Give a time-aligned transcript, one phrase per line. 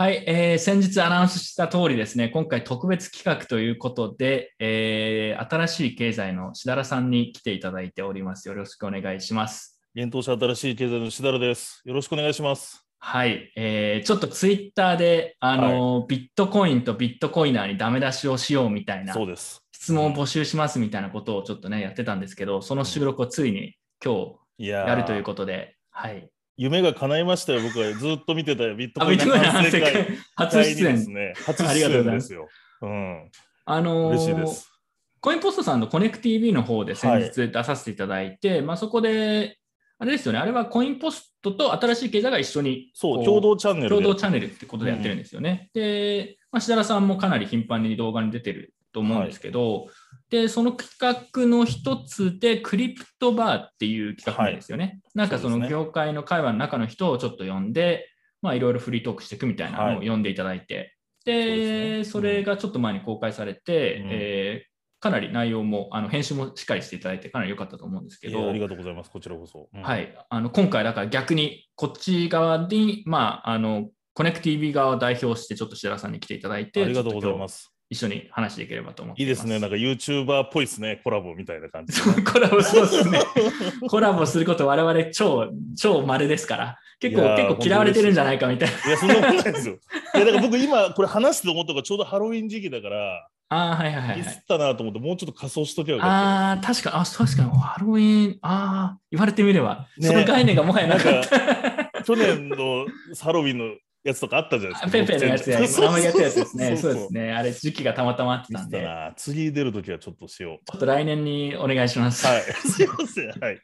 [0.00, 8.46] はい、えー先日アナウンスした通りですね、今回特別企画ということで、えー新しい経済のしだらさんに来ていただいております。
[8.46, 9.80] よろしくお願いします。
[9.96, 11.82] 現当社新しい経済のしだらです。
[11.84, 12.86] よろしくお願いします。
[13.00, 19.60] はい、えーちょっとツイッターで、あのビットコインとビットコイナーにダメ出しをしようみたいなそうです。
[19.72, 26.30] 質問を募集しますみたいなことをちょっとね、やってたんですけど、その収録をついに今日やるということで、はい。
[26.58, 27.62] 夢が叶いましたよ。
[27.62, 28.74] 僕はずっと見てたよ。
[28.74, 30.94] ビットあ、コインビットコインの反省会初第出演。
[30.94, 31.32] 二ですね。
[31.46, 32.48] 初ありがとう出ございます演ですよ。
[32.82, 33.30] うん。
[33.64, 34.72] あのー嬉しいです。
[35.20, 39.58] コインポストさんのコネク TV の方で先日出させていただいて、まあそこで、
[39.98, 43.96] あれですよね、あれはコインポストと新しい経済が一緒にそう、こ共同チャンネルで。
[43.96, 45.70] 共同チャンネルってことでやってるんですよね。
[45.74, 49.88] で、まあ、しだらさんもかなり頻繁に動画に出てると思うんですけど、
[50.30, 55.00] で、その企画の一つで、クリプトバーっていう企画なんですよね。
[55.14, 58.06] なんかその業界の会話の中の人をちょっと呼んで、
[58.42, 62.04] まあいろいろフリートークしていくみたいなのを呼んでいただいて、そうで、ね。
[62.04, 64.08] それがちょっと前に公開されて、うん。
[64.10, 64.68] えー
[65.00, 69.10] かなり内容も、あの編集もしっかりしていただいて、かなり良かったと思うんですけど、ありがとうございます。
[69.10, 69.68] こちらこそ。
[69.72, 69.82] うん。
[69.82, 77.72] はい、あの今回、だから逆にこっち側に、まあ、あのコネク TV 側を代表して、ちょっと白田さんに来ていただいて、ありがとうございます。
[77.90, 79.24] 一緒に話していければと思ってい。
[79.24, 79.58] いいですね。
[79.58, 81.00] なんか YouTuber っぽいですね。
[81.02, 83.20] コラボみたいな感じコラボ、そうですね。
[83.88, 88.88] コラボすること、我々超、超稀ですから、結構結構嫌われてるんじゃないかみたいな。
[88.88, 89.78] いや、そんなことないですよ。
[90.14, 94.18] いや、だから僕今これ話して思ったのがちょうどハロウィン時期だから、ああ、はいはいはいはい。
[94.18, 96.14] ミスったなと思って、もうちょっと仮装しときゃよかった。
[96.14, 102.02] ああ、確かに、あ、確かに、ハロウィン、ああ、言われてみれば、ねその概念がもはやなかった。
[102.02, 102.86] 去年の
[103.18, 103.74] ハロウィンの
[104.08, 104.90] やつとかあったじゃないですか。
[104.90, 106.76] ペンペンのやつや、あんまりやってるやつですね。
[106.76, 107.32] そうですね。
[107.32, 108.86] あれ、時期がたまたまあったんで。
[109.16, 110.70] 次出るときはちょっとしよう。
[110.70, 112.26] ちょっと来年にお願いします。
[112.26, 112.42] はい。
[112.68, 113.30] すいません。
[113.40, 113.60] はい。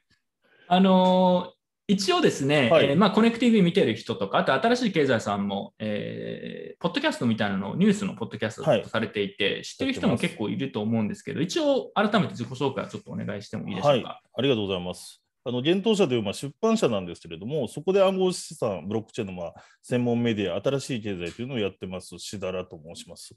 [0.68, 1.54] あのー
[1.86, 14.00] 一応ですね、はいえーまあ、コネクティブ見てる人とか、あと新しい経済さんも、えーポッドキャストみたいなのを、ニュースのポッドキャストとされていて、知ってる人も結構いると思うんですけど、一応、改めて自己紹介をちょっとお願いしてもいいでしょはい。
[14.00, 14.20] うか。
[14.36, 15.23] ありがとうございます。
[15.44, 23.34] あの、現当社というまあ出版社なんですけれども、そこで暗号資産、ブロックチェーンのまあ専門メディア、新しい経済というのをやってます、しだらと申します。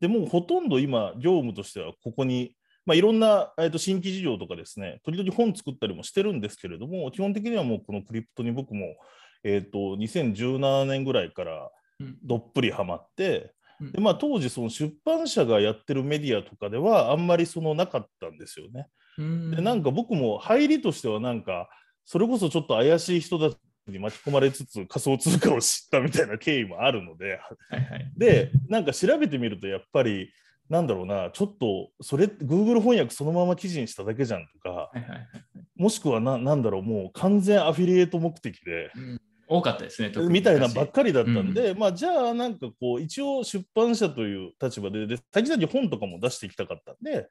[0.00, 8.94] でもうほとんど今、業務としてはここに、まあ、いろんな、えー、と新規事業とかですね、時々本作ったりもしてるんですけれども、基本的にはもうこのクリプトに僕も、
[9.42, 18.86] えー、と2017年ぐらいからうんどっぷりハマって、うんでまあ、当時、その出版社がやってるメディアとかでは、あんまりそのなかったんですよね。
[19.18, 19.50] うん。
[19.50, 21.68] でなんか僕も入りとしてはなんか
[22.04, 27.38] それこそちょっと怪しい人たちに巻き込まれつつ仮想通貨を知ったみたいな経緯もあるので
[27.70, 28.12] はいはい。
[28.16, 30.30] でなんか調べてみるとやっぱり
[30.68, 35.28] なんだろうなちょっとそれ Google 翻訳そのまま記事にしただけじゃんとかはいはいはい
[35.76, 39.20] もしくはななんだろうもう完全アフィリエイト目的でうん。
[39.48, 47.28] 多かったですね、みたいなばっ昔かりだったんで、まあじゃあなんかこう一応出版社という立場でで先々本とかも出していきたかったんで、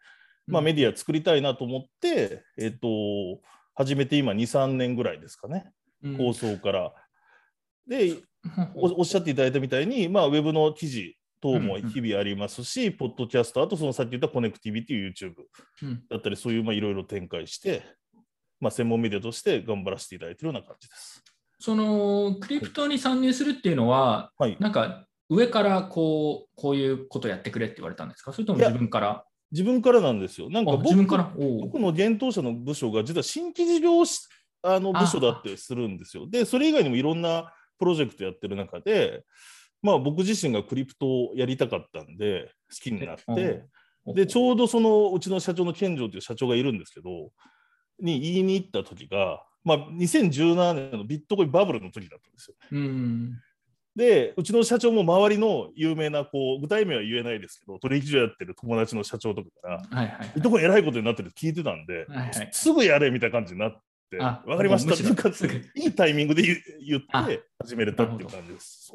[0.48, 2.88] まあ、メディア作りたいなと思って、えっと、
[3.74, 5.72] 始めて今2、3年ぐらいですかね、
[6.04, 6.18] うん。
[6.18, 6.94] 構想から。
[7.88, 8.24] でうん
[8.76, 15.34] お、おっしゃっていただいたみたいに、まあ、ウェブの記事等も日々ありますし、ポッドキャスト、あとそのさっき言ったコネクティビティ YouTube
[15.82, 16.04] うん。
[16.10, 17.84] だったり、そういうまあいろいろ展開して、
[18.60, 21.24] まあ、専門メディアとして頑張らせていただいているような感じです。
[21.60, 28.32] そのクリプトに参入するっていうのは、はい、なんか上からこうこういうことやってくれって言われたんですか？
[28.32, 29.26] それとも自分から？
[29.56, 30.50] 自分からなんですよ。
[30.50, 30.94] なんか僕
[31.62, 34.28] 僕の現当社の部署が実は新規事業し
[34.62, 36.28] あの部署だってするんですよ。
[36.30, 39.24] で、それ以外にもいろんなプロジェクトやってる中で、
[39.82, 43.64] まあ僕自身がクリプトをやりたかったんで、好きになって、
[44.08, 47.32] で、ちょうどそのうちの社長の健城という社長がいるんですけど、
[48.02, 52.56] に言いに行った時が、まあ2017年のビットコインバブルの時だったんですよ。
[52.72, 53.40] うん
[53.96, 63.78] で、うちの社長も周りの有名な、こう、具体名は言えないですけど、取引所やってる友達の社長とかから、はいはいはいビットコイン偉いことになってるって聞いてたんで、はいはいすぐやれみたいな感じになっ
[64.12, 65.30] て、あわかりましたか
[65.76, 66.44] いいタイミングで
[66.86, 68.92] 言って始めれたっていう感じです。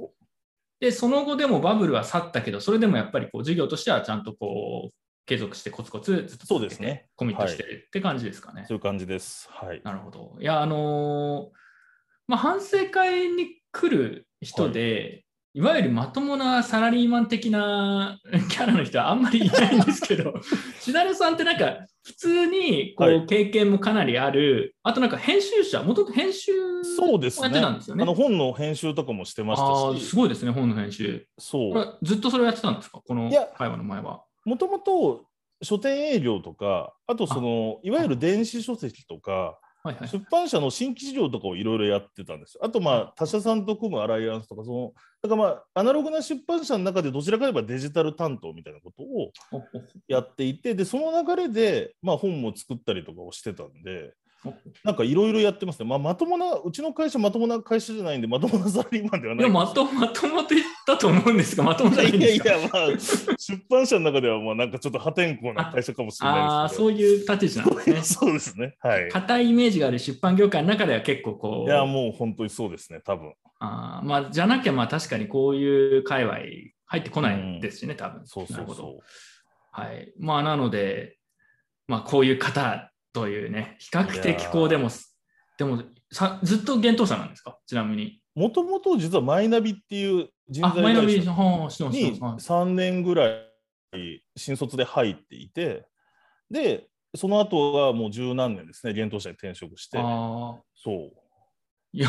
[0.81, 4.95] でその後でもバブルは去ったけどそれでもやっぱりこう事業としてはちゃんとこう
[5.27, 8.65] 継続してコツコツずっとそうですねコミットしてるって感じですかね。
[8.67, 9.49] そういう感じです。
[9.51, 9.81] はい。
[9.85, 10.37] なるほど。
[10.41, 11.61] いや、あのー
[12.27, 18.19] まあ、反省会に来る人で、い、わゆるまともなサラリーマン的な
[18.51, 20.35] キャラの人はあんまりいないんですけど、
[20.81, 26.53] しだれさんってなんか、普通にこう、はい経験もかなりある、あとなんか編集者、もともと編集
[26.85, 27.45] そうですね。
[27.47, 31.27] やってたんですよねあの本の編集とかもしてましたし、すごいですね、本の編集。
[31.39, 31.99] そう。
[32.03, 33.01] ずっとそれをやってたんですか？
[33.05, 34.23] この会話の前は。
[34.45, 35.27] もともと
[35.63, 40.09] 書店営業とか、あとそのいわゆる電子書籍とか、はいはい。
[40.09, 42.61] 出版社の新規事業とかをいろいろやってたんですよ。
[42.65, 44.93] あと、まあ、他社さんと組むアライアンスとか、その、
[45.23, 49.33] だからまあ、アナログな出版社の中でどちらかといえばデジタル担当みたいなことを
[50.07, 54.15] やっていて、で、その流れで、まあ、本も作ったりとかをしてたんで、
[54.85, 55.89] なんかいろいろやってますね。
[55.89, 62.45] まあ、まともな、うちの会社まともな会社じゃないんで、まともなサラリーマンではないいや、まとまともって言ったと思うんですが、まともじゃないいんですか？
[62.51, 62.99] ないやいや、まあ、
[63.39, 66.89] 出版社の中では、まあ、なんかちょっと破天荒な会社かもしれあなあ、いですけど。
[66.89, 68.03] そういう立ち位置なんですね。
[68.03, 68.77] そうですね。
[68.81, 69.09] はい。
[69.11, 76.39] 硬いイメージがある出版業界の中では結構こう、いや、もう本当にそうですね、多分あーまあ、じゃなきゃまあ確かにこういう界隈
[76.87, 78.27] 入ってこないですしね、多分。
[78.27, 79.01] そうそなるほどうそ
[79.73, 80.13] はい。
[80.19, 81.19] まあ、なので、
[81.87, 84.89] まあ、こういう方というね、比較的こうでも、
[85.59, 87.59] でもさ、ずっと幻冬者なんですか？
[87.67, 88.21] ちなみに。
[88.37, 88.41] う。
[88.41, 95.87] もともと実はマイナビっていう人あ、材会社にます3年ぐらい新卒で入っていて、
[96.51, 99.99] で、その後はもう十何年ですね、幻冬社に転職して。
[99.99, 100.63] そ
[100.93, 101.13] う。
[101.93, 102.09] いや、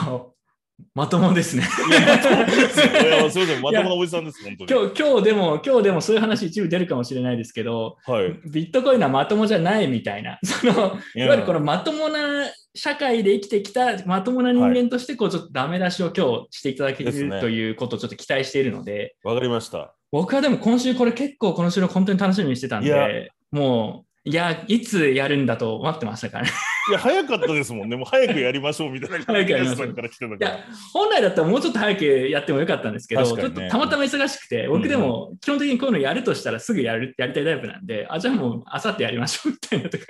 [0.93, 1.63] まともですね。
[1.89, 4.71] いや、まともですみません、まともなおじさんです、本当に。
[4.71, 8.39] 今日、今日でも、今日でもそういう話一部出るかもしれないですけど、はい。
[8.49, 10.73] ビットコインはまともじゃないみたいな、その、
[11.15, 19.93] いいわゆるこのまともな社会で生きてきたまともな人間として、こう、ちょっとダメ出しを今日していただけですねるということをちょっと期待しているので、わかりました。
[20.11, 26.51] 僕はでも今週これ結構この収録本当に楽しみにしてたんで、もう、いや、いつやるんだと待ってましたからね。
[26.89, 27.95] いや、早かったですもんね。
[27.95, 30.51] もう早くやりましょうみたいな感じで、さんから来てたいから。
[30.51, 40.05] や、本来だったらもうちょっと早くやってもよかったんですけど、ちょっとたまたま忙しくて、僕でも基本的にこういうのやるとしたらすぐやるやりたいタイプなんで、あ、じゃあもうあさってやりましょうみたいなとか。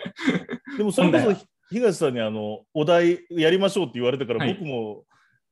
[0.78, 5.04] でもそれこ本そ東さんにあのお題やりましょうって言われてから、はい僕も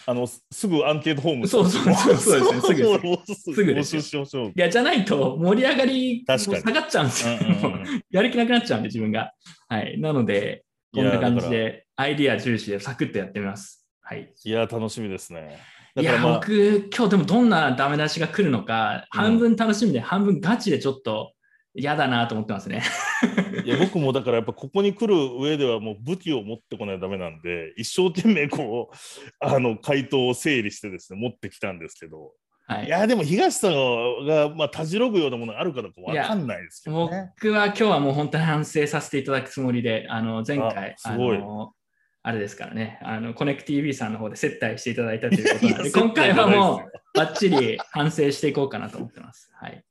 [0.05, 4.43] あのすすぐアンケートフォームそうそうそうそうですねすぐすすぐ。
[4.47, 7.37] いや、じゃないと盛り上がり下がっちゃうんですよ。
[7.41, 9.33] うんうんうんやる気なくなっちゃうんで、自分が。
[9.67, 9.99] はい。
[9.99, 10.63] なので、
[10.93, 13.87] こんな感じで、アイディア重視でサクッとやってみます。
[14.01, 14.33] はい。
[14.43, 15.59] いや、楽しみですね。
[15.95, 21.33] だいや、まあ、僕、今日でもどんなダメ出しが来るのか、うん半分楽しみで、半分ガチでちょっと
[21.79, 22.83] 嫌だなと思ってますね。
[23.63, 28.95] いや僕もだからやっぱここに来る上ではもう武器を持ってこないとダメなんで、一生懸命こう、
[29.39, 32.31] あの回答を整理してですね、持ってきたんですけど、
[32.67, 33.73] はいい、や、でも東さん
[34.27, 37.31] が、まあ、たじろぐようなものがあるかどうかわかんないですけどね。
[37.41, 41.73] 僕は今日はもう本当に反省させていただくつもりで、あの前回、あすごいの
[42.21, 49.49] あれですからね、あのコネク TV さんの方で接待していただいたということなので、 今回はもうバッチリ反省していこうかなと思ってます。
[49.53, 49.83] はい、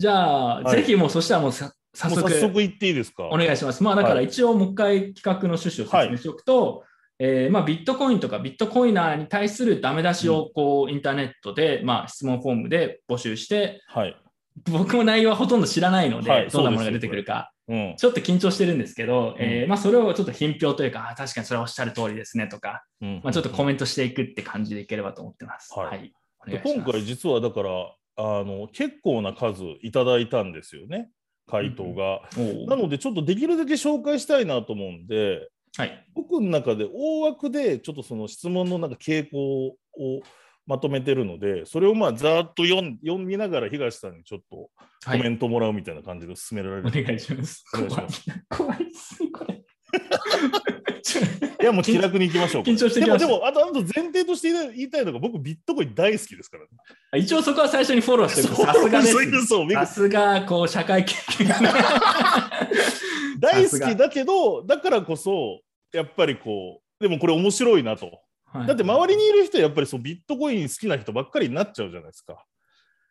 [0.00, 3.26] じゃあ、はいぜひもうそしたらもうさ早速早速言っていいですか？
[3.26, 3.82] お願いします。
[3.82, 6.84] まあだからはい一応もう一回企画の趣旨を説明しておくと、
[7.18, 14.16] えーまあ、ビットコインとかビットコイナーに対するダメ出しをこうインターネットで、まあ、質問フォームで募集して、はい。
[14.70, 17.94] 僕も内容はほとんど知らないので、はいどんなものが出てくるか、うん。
[17.98, 25.72] ちょっと緊張してるんですけど、えーまあ、それをちょっと品評というか、あ確かにそれはおっしゃる通りですねとか、うんまあ、ちょっとコメントしていくって感じでいければと思ってます。
[25.76, 26.12] はいはい。
[26.64, 27.70] 今回実はだから
[28.16, 31.10] あの結構な数いただいたんですよね
[31.48, 36.06] 回答が、おうなのでちょっとできるだけ紹介したいなと思うんではい。
[36.14, 39.76] 僕の中で大枠でちょっとその質問のなんか傾向を
[40.66, 44.70] まとめてるのでそれをまあざーっと読ん読みながら東さんにちょっとコ
[45.04, 47.64] はいメントもらうみたいな感じで進められる、お願いします。
[47.74, 48.76] お願いします怖い。
[48.76, 49.64] 怖いっすね、これ。
[51.60, 53.26] いやもう気楽にいきましょう緊張してきました。
[53.26, 56.70] でもでもあとあと前提として言いたいのが僕ビットコイン大好きですからね。
[57.22, 58.56] 一応そこは最初にフォローしておく。
[58.56, 59.14] とさすがです。
[59.74, 61.70] さすが、こう、社会経験がね。
[63.38, 65.60] 大好きだけどだからこそ
[65.92, 68.20] やっぱりこうでもこれ面白いなと。
[68.44, 68.66] はい。
[68.66, 72.44] だって周りにいる人はやっぱりそうビットコイン好きな人ばっかりになっちゃうじゃないですか。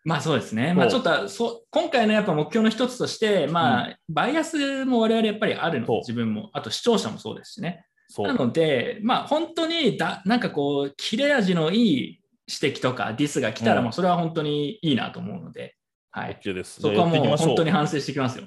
[0.03, 0.73] まあそうですね。
[0.73, 7.85] まあちょっとそ今回のやっぱ目標の一つとして、まあ、バイアスも我々やっぱりあるの自分も、あと視聴者もそうですしね。
[8.17, 15.75] なので、まあ本当にだ、なんかこう、切れ味のいい指摘とかディスが来たら、うんもうそれは本当にいいなと思うので、
[16.11, 16.39] はい。
[16.41, 16.81] OK です。
[16.81, 18.45] そこはもう本当に反省していきますよ。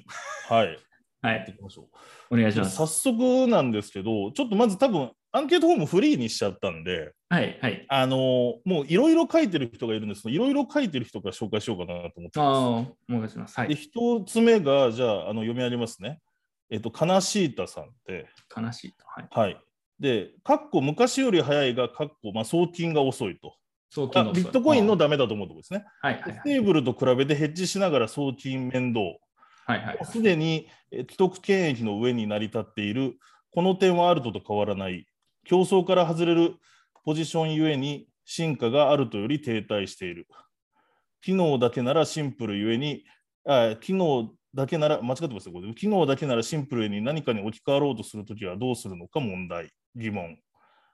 [0.49, 0.77] はい。
[1.21, 1.57] はい。
[2.29, 2.75] お願いします。
[2.75, 7.57] 早速なんですけど、ちょっとまず多分アンケートフォームフリーにしちゃったんで、はい。
[7.59, 7.85] はい。
[7.89, 8.19] あのー
[8.63, 12.45] もういろいろ書いてる人がいるんですけど、いろいろ書いてる人から紹介しようかなと思ってああ、
[13.07, 13.59] まお願いします。
[13.59, 13.69] はす。
[13.69, 13.77] で、い。
[13.77, 16.19] 一つ目が、じゃあ、あの読み上げますね。
[16.69, 19.05] えっと、悲しいたさんって、悲しいと。
[19.07, 19.27] はい。
[19.31, 19.57] はい。
[19.99, 23.49] で、かっこ昔より早いが、かっこ、まあ、送金が遅いと。
[23.49, 23.51] あ
[23.89, 25.85] 送金のビットコインのダメだと思うところですね。
[26.01, 26.21] はい。
[26.21, 26.33] はい。
[26.33, 28.99] ステーブルと比べてヘッジしながら送金面倒。
[29.65, 29.85] はい。
[29.85, 30.05] はい。
[30.05, 33.17] すでにえー既得権益の上に成り立っている、
[33.51, 35.07] この点はあるとと変わらない、
[35.45, 36.55] 競争から外れる
[37.03, 40.27] ポジションゆえに進化があるとより停滞している。
[41.21, 43.03] 機能だけならシンプルゆえに、
[43.47, 49.71] あ機能だけなら、間違ってますよ、これ機能だけならシンプルに何かに置き換わろうとするときはどうするのか問題。
[49.95, 50.37] 疑問。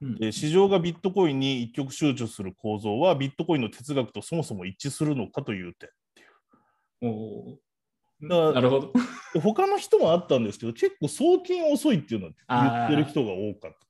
[0.02, 5.90] うんで市場がビットコインに一極集中する構造はビットコインの哲学とそもそも一致するのかという点。
[7.02, 7.56] おー
[8.22, 8.94] だからなるほど。
[9.34, 13.89] で他の人もあったんですけど、結構送金遅いっていうのは言ってる人が多かった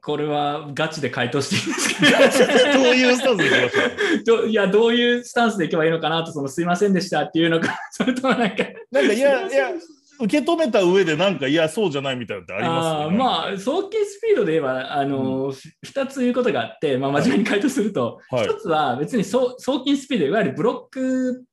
[0.00, 2.68] これはガチで回答していいですか？
[2.76, 3.80] うん、どういうスタンスでいきましょ
[4.20, 4.24] う？
[4.42, 9.70] どいや、どういうスタンスでいけばいいのかなと、そのすいませんでしたっていうのか、 それともなんか、なんかいやいや
[10.18, 13.16] 受け止めた上でなんかいやそうじゃないみたいなのってありますよね。
[13.18, 18.46] まあ、送金スピードで言えば、あのー2つ言うことがあって、まあ、真面目に回答すると、はい。
[18.46, 21.44] 1つは別に送送金スピード、いわゆるブロック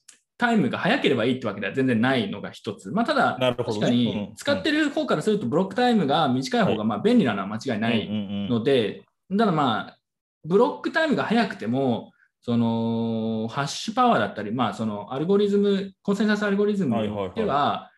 [0.44, 2.92] タイムが早ければいいってわけでは全然ないのが1つ。
[2.92, 8.10] まあ、ただ、確かにうん使ってる方からすると、ブロックタイムが短い方がまあ便利なのは間違いない
[8.50, 9.98] ので、ただまあ、
[10.44, 17.90] ブロックタイムが速くても、そのハッシュパワーだったり、まあ、そのアルゴリズム、コンセンサスアルゴリズムによっては、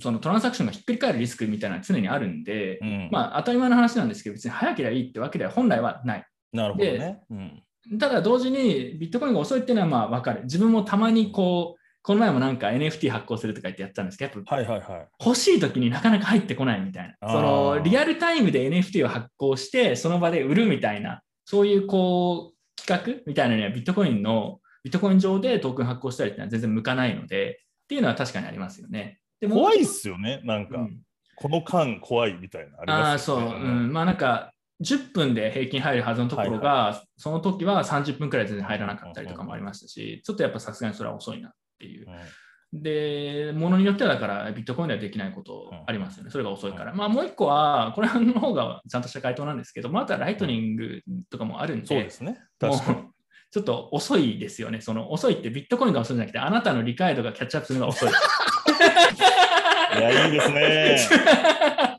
[0.00, 6.26] そのトランザクションがひっくり返るリスクみたいなのは常にあるんで、うんまあ、当たり前の話なんですけど、別に早ければいいってわけでは本来はない。
[6.52, 7.20] なるほどね。
[7.30, 7.62] うん
[7.98, 10.44] ただ同時にビットコインが遅いっていうのはまあ分かる。
[10.44, 15.08] 自分もたまにこう、この前もなんか NFT 発行するとか言ってやったんですけど、やっぱはいはいはい。
[15.24, 17.30] 欲しい時になかなか入ってこないみたいな。
[17.30, 29.18] そのリアルタイムで NFT を発行して、その場で売るみたいな、そういうこう企画みたいなのにはビットコインの、ビットコイン上でトークン発行したりっていうのは全然向かないので、っていうのは確かにありますよね。
[29.40, 31.00] でも怖いっすよね、なんか、うん
[31.40, 33.38] この間怖いみたいなありああ、そう。
[33.38, 42.06] うん、まあなんか、10分で平均入るはずのところが、その時は30分くらい全然入らなかったりとかもありましたし、ちょっとやっぱさすがにそれは遅いなっていう。
[42.72, 46.30] で、ものによってはだからビットコインではできないことありますよね。
[46.30, 46.94] それが遅いから。
[46.94, 52.38] まあもう一個は、これの方がちゃんとした回答なんですけど、またライトニングとかもあるんで、そうですね。
[52.60, 52.98] 確かに。
[53.50, 54.82] ちょっと遅いですよね。
[54.82, 58.10] その遅いってビットコインが遅いんじゃなくて、あなたの理解度がキャッチアップするのが遅い。
[59.98, 60.98] いや、いいですね。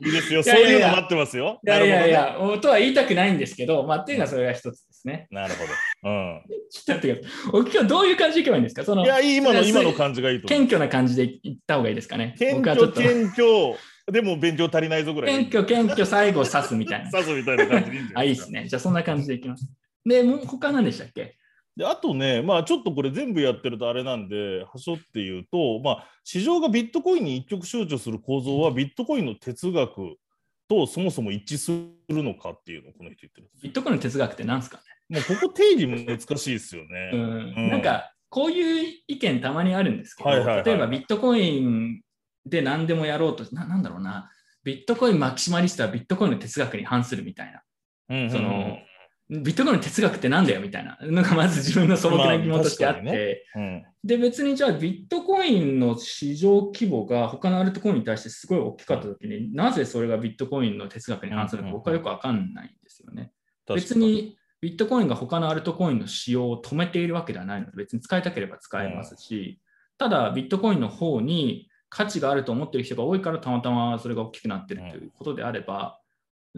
[0.02, 0.42] いいですよ。
[0.42, 1.60] そういうの待ってますよ。
[1.64, 5.26] いやいやいや、とは言いたくないんですけど、まあ、っていうのはそれが一つですね。
[5.30, 6.10] なるほど。
[6.10, 6.42] うん。
[6.70, 7.50] ちょっと待ってください。
[7.52, 10.48] お今日どういう感じでいけばいいんですかそのいや、いい今の、今の感じがいいと。
[10.48, 12.34] 謙虚な感じで言った方がいいですかね。
[12.38, 13.76] 謙虚、謙虚、
[14.10, 15.34] でも勉強足りないぞぐらい。
[15.34, 17.10] 謙虚、謙虚、最後刺すみたいな。
[17.12, 18.34] さすみたいな感じでいいんじゃあ、ないいでか。
[18.34, 18.68] いですすね。
[18.68, 19.66] じゃあそんな感じでいきます。
[20.04, 21.36] で、もう他何でしたっけ？
[21.80, 30.16] であとね、まあ、ちょっとこれ全部やってるとあれなんで、はしょって言うと、まあ、市場がビットコインに一極集中する構造は、ビットコインの哲学
[30.68, 31.70] とそもそも一致す
[32.14, 36.88] るのかっていうのをこの人言ってるビットコインの哲学って何ですかもうここ定義難しいですよね。
[36.88, 37.70] ね、うん。
[37.70, 40.64] なんか、こういう意見たまにあるんですけど、はいはいはい。
[40.66, 42.02] 例えばビットコイン
[42.44, 44.30] で何でもやろうとな、なんだろうな、
[44.64, 47.62] ビットコインマキシマリストはビットコインの哲学に反するみたいな。
[48.10, 48.30] うんうんうん。
[48.30, 48.76] その
[49.30, 50.98] ビットコインの哲学ってなんだよみたいな。
[51.00, 53.86] のがまず自分の素朴な疑問としてあって、まあ確かにうん。
[54.02, 63.30] で、別にじゃあビットコインの市場規模が他のアルトコインに対してすごい大きかったときになぜそれがビットコインの哲学に反するのか僕はよくわかんないんですよね。
[63.68, 69.60] 別にビットコインが他のアルトコインの使用を止めているわけではないので、別に使いたければ使えますし、
[69.96, 76.00] ただビットコインの方に価値があると思っている人が多いからたまたまそれが大きくなってるということであれば、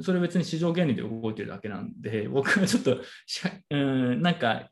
[0.01, 3.01] それ別に市場原理で動いてるだけなんで、 僕はちょっと
[3.71, 4.71] うん、なんか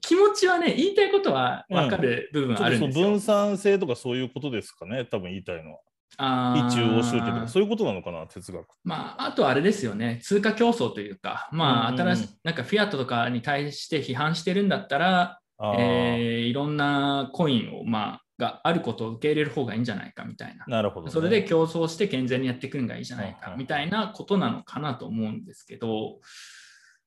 [0.00, 2.88] 気持ちはね、言いたいことは分かる部分あるんですよ。
[2.88, 5.80] っとその分散性とかそういうことですかね、多分言いたいのは。
[6.18, 8.66] あー非中央集権とか、そういうことなのかな、哲学。
[8.84, 20.64] まあ、あとはあれですよね、通貨競争というか、まあ、うんうんうん新しい、なんかフィアットとかに対して批判してるんだったら、えーいろんなコインを、まあ、があることを受け入れる方がいいんじゃないかみたいな。
[20.66, 26.20] なるほどね、それで競争して健全にやっていくのがいいじゃないうんうんかみたいなことなのかなと思うんですけど、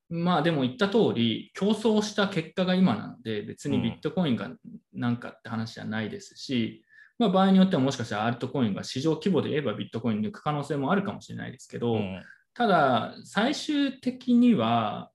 [0.09, 4.49] まあでも言った通り、競争した結果が今なので、別にビットコインが
[4.93, 6.83] なんかって話じゃないですし、
[7.19, 12.23] まあ場合によってはもしかしたらアルトコインが市場規模で言えばビットコイン抜く可能性もあるかもしれないですけど、うん。
[12.55, 15.11] ただ最終的には、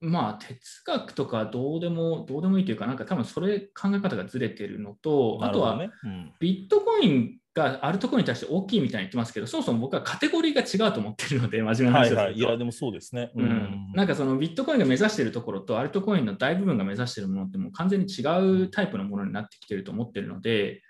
[0.00, 5.78] まあ哲学とかどうでも、どうでもいいというか、なんか多分それ考え方がずれてるのと、あとは、
[6.40, 12.24] ビットコインがアルトコインに対して大きいみたいに言ってますけど、そもそも僕はカテゴリーが違うと思ってるので、真面目なはいはい。
[12.24, 12.48] 話をすると。
[12.48, 13.30] いや、でもそうですね。
[13.34, 18.22] うん、なんかそのビットコインが目指しているところとアルトコインの大部分が目指しているものってもう完全に違
[18.64, 20.82] うタイプのものになってきていると思っているので、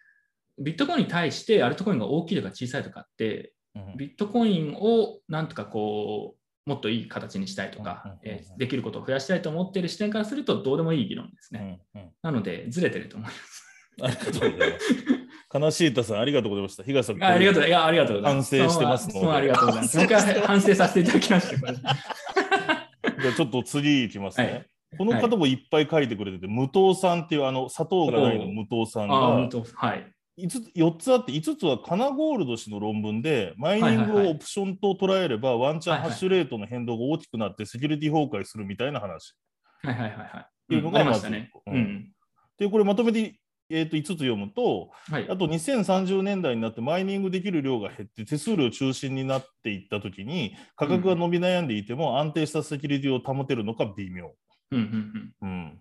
[0.58, 6.39] ビットコインに対してアルトコインが大きいとか小さいとかって、うんビットコインをなんとかこう、
[6.70, 11.80] もっといい形にしたいとか、えーできることを増やしたいと思っている視点からするとどうでもいい議論ですね。
[11.94, 13.64] うんうんなので、ずれてると思います。
[14.02, 15.58] ありがとうございます。
[15.58, 16.84] 悲しいたさん、ありがとうございました。
[16.84, 18.56] 東さん、あありがとう、いや、ありがとうございます。
[18.56, 19.98] 反省してますのでありがとうございます。
[19.98, 21.56] 僕は反省させていただきました。
[23.20, 24.44] じゃあちょっと次いきますね。
[24.44, 24.66] はい
[24.98, 29.48] この方もいっぱい書いてくれてて、無糖さんっていうあの砂糖がないの無糖さんがは
[29.94, 30.12] い。
[30.42, 39.34] 5つ4つあって、5つはカナゴールド氏の論文で、マイニングをオプションと捉えれば、ワンチャンハッシュレートの変動が大きくなって、セキュリティ崩壊するみたいな話。
[39.82, 40.28] はいはいはいはい。
[40.40, 41.50] っていうね。
[41.66, 42.12] ううんん。
[42.58, 45.36] で、これまとめて、えー、と5つ読むと、はいあ。
[45.36, 54.32] と2030年代になってマイニングできる量が減って手数料中心になっていったときに価格が伸び悩んでいても安定したセキュリティを保てるのか微妙。
[54.72, 55.80] うんうんうん、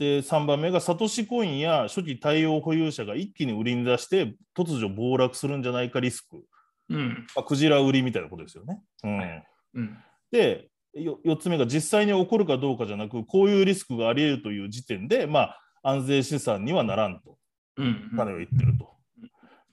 [0.00, 6.42] で3番目がサトシコインや初期対応保有者が一気に売りに出して突如暴落するんじゃないかリスク、
[6.88, 6.96] うん。
[6.96, 7.26] うん。
[7.36, 8.80] まあ、クジラ売りみたいなことですよね。
[9.04, 9.98] うんはいうん。
[10.32, 17.36] でよ4つ目が実際に起こるかどうかじゃなくこういうリスクがあり得るという時点で、まあ、安全資産にはならんと。
[17.76, 18.10] うん。
[18.16, 18.90] 彼は言ってると。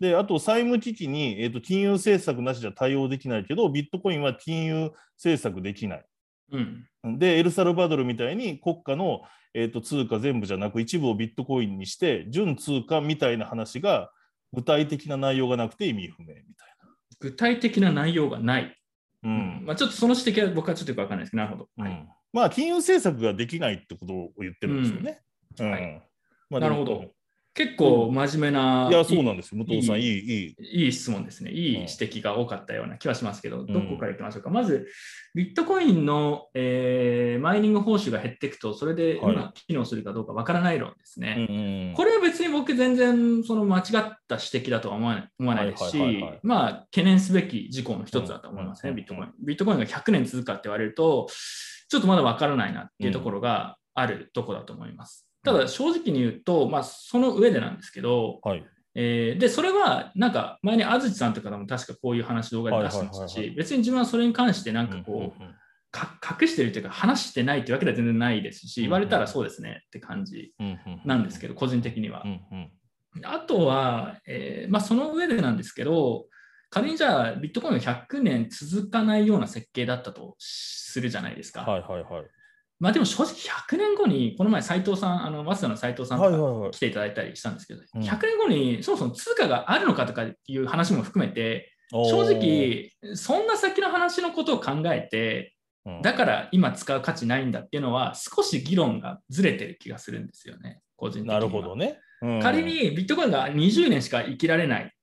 [0.01, 6.05] で、あと債務危機に、えーと金融政策なしじゃ対応できないけど、ビットコインは金融政策できない。
[6.51, 7.17] うん。
[7.17, 9.21] で、エルサルバドルみたいに国家の、
[9.57, 14.11] えーと通貨全部じゃなく一部をビットコインにして、純通貨みたいな話が
[14.53, 16.67] 具体的な内容がなくて意味不明みたい
[17.19, 18.77] 具体的な内容がない。
[19.23, 19.29] な。
[19.31, 21.83] うんまあ、ちょっとその指摘は僕はちょっとよくわかんないですけど、なるほど。
[21.83, 25.21] はいうんまあ、金融政策ができないってことを言ってるんですよね。
[25.59, 26.03] うんはい
[26.49, 27.11] まあなるほど。
[27.57, 29.57] 結構真面目な、いや、そうなんですよ。
[29.57, 30.83] 武藤さん、いいい、いい。
[30.83, 31.49] いい質問ですね。
[31.49, 34.51] いい指摘が多かったような気はしますけど、んどこからいきましょうか。
[34.51, 34.87] まず、
[35.33, 41.93] ビットコインの、えーマイニング報酬が減っていくと、それではい今機能するかどうかわからない論ですね。
[41.95, 43.83] これは別に僕全然その間違っ
[44.27, 49.33] た指摘だとは思わない思わないですしまあ懸念すべき事項の一つだと思いますね、うんビットコイン。
[49.39, 51.27] ビットコインが100年続くかって言われると、
[51.89, 55.26] ちょっとまだわからないなっていうところがあるところだと思います。
[55.43, 58.65] ただ正直に言うと、まあその上でなんですけど、はい。
[58.99, 65.43] えーで、それはなんか前に安土さんとかでも確かこういう話動画で出してましたし、別に自分はそれに関してなんかこう、
[66.41, 70.53] 隠してるというか話してないというわけでは全然ないですし、言われたらそうですねって感じ
[71.05, 72.23] なんですけど、個人的には。
[73.23, 76.25] あとは、えーまあ、その上でなんですけど、
[76.69, 81.61] 仮にじゃあビットコインが100年続かないような設計だったとするじゃないですか。
[81.61, 82.25] はいはいはい。
[82.79, 88.01] まあでも正直100年後に、この前斉藤さん、あの、早稲田の斉藤さんとか来ていただいたりしたんですけど、うん。
[88.01, 96.01] 100年後にそもそも通貨があるのかとかいう話も含めて、正直、そんな先の話のことを考えて、うん。
[96.01, 101.35] だから今使う価値ないんだっていうのは、少し議論がずれてる気がするんですよね、個人的には。
[101.35, 101.99] なるほどね。
[102.21, 102.39] うん。
[102.41, 104.93] 仮にビットコインが20年しか生きられない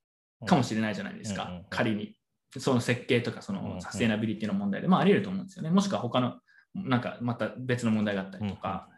[0.46, 1.64] かもしれないじゃないですか、うんうんうん。
[1.70, 2.14] 仮に。
[2.56, 5.70] その設計とかそのサステナビリティの問題で、まああり得ると思うんですよね。
[5.70, 6.34] もしくは他の、
[6.74, 8.88] なんかまた別の問題があったりとか、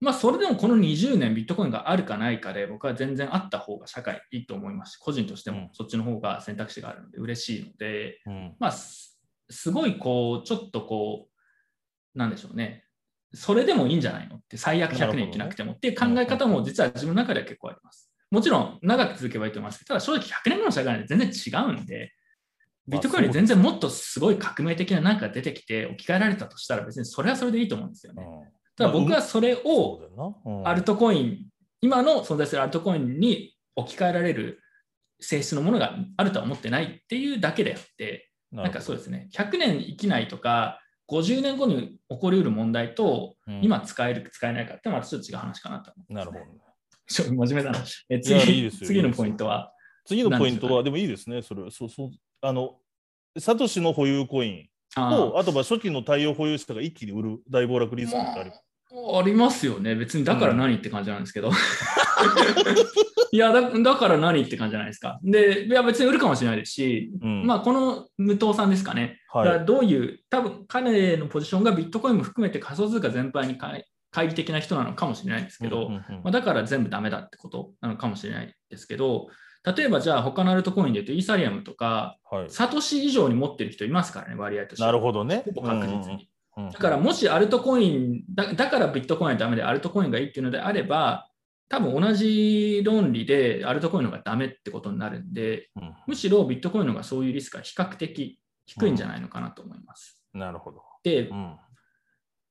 [0.00, 4.94] まあそれでもこの20年ビットコインがあるかないかで、僕は全然あった方が社会いいと思います。
[4.94, 5.56] し、個人としてうん。
[5.56, 7.18] もそっちの方が選択肢があるので。
[7.18, 8.20] 嬉しいので、
[8.58, 11.28] まあすすごいこう、ちょっとこ
[12.14, 12.84] う、なんでしょうね。
[13.34, 18.10] それでもいいんじゃないのって、最悪100年生きなくてもっていう考え方も実は自分の中では結構あります。
[18.30, 22.12] もちろん長く続けばいいと思いますけど、ただ正直100年後の社会なんて全然違うんで、
[22.90, 28.26] ビットコインに全然もっとすごい革命的な何かが出てきて置き換えられたとしたら別にそれはそれでいいと思うんですよね。
[28.76, 31.46] ただ僕はそれそをアルトコイン、
[31.80, 34.60] 今の存在するアルトコインに置き換えられる
[35.20, 46.60] 性質のものがあるとは思ってないっていうだけであって、なんかそうですね、100年生きないとか、50年後に起こりうる問題と、うん今使えるか使えないかってまたちょっと違う話かなと思います、なるほどね。。
[47.06, 47.84] ちょっと真面目だな。
[48.08, 49.72] えいやいい次のポイントは、
[50.06, 51.70] 次のポイントは、でもいいですね、それは。
[51.70, 52.10] そうそう。
[52.42, 52.76] あの、
[53.38, 58.52] サトシの保有コインあと、あとは初期の対応保有者が一気に売る大暴落リスクってある。
[58.52, 59.94] あありますよね。
[59.94, 61.50] 別にだから何って感じなんですけど。
[63.32, 65.20] いやだ、だから何って感じじゃないですか。
[65.22, 69.20] で、いや別に売るかもしれないですし、うんまあこの武藤さんですかね。
[69.32, 69.66] だからはい。
[69.66, 79.28] どういう、多分彼のポジションがビットコインも含めて仮想通貨全般に懐懐疑的な人なのかもしれないですけど、うんうんうんまあ、だから全部ダメだってことなのかもしれないですけど、
[79.64, 82.50] 例えばじゃあ他のアルトコインで言うとイーサリアムとか、はい。
[82.50, 84.88] サトシ以上に持ってる人いますからね、割合としては。
[84.88, 85.42] なるほどね。
[85.44, 85.98] ほぼ確実に。
[85.98, 91.30] うんうんうんだからもしアルトコインだ、だからビットコインはダメでアルトコインがいいっていうのであれば、
[91.70, 100.20] 多分同じ論理でアルトコインの方がダメってことになるんで、うんむしろビットコインの方がそういうリスクが比較的低いんじゃないのかなと思います。
[100.34, 100.82] なるほど。
[101.02, 101.56] でう、ん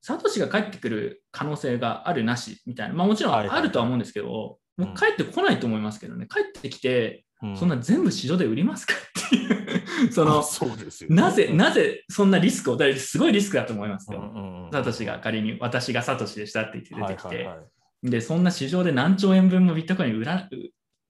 [0.01, 7.57] サトシが帰ってくる可能性があるなしみたいな、まあもちろんあるとは思うんですけど、うんもう帰ってこないと思いますけどね、帰ってきて、うん。
[7.57, 11.15] そんな全部市場で売りますかっていう、その、そうですよね。
[11.15, 14.69] なぜ、なぜそんなリスクを、だすごいリスクだと思いますよ。
[14.71, 17.63] サトシが仮に私がサトシでしたって言って出てきて、はいはいは
[18.03, 18.09] い。
[18.09, 20.49] で、そんな市場で何兆円分もビットコイン売ら、う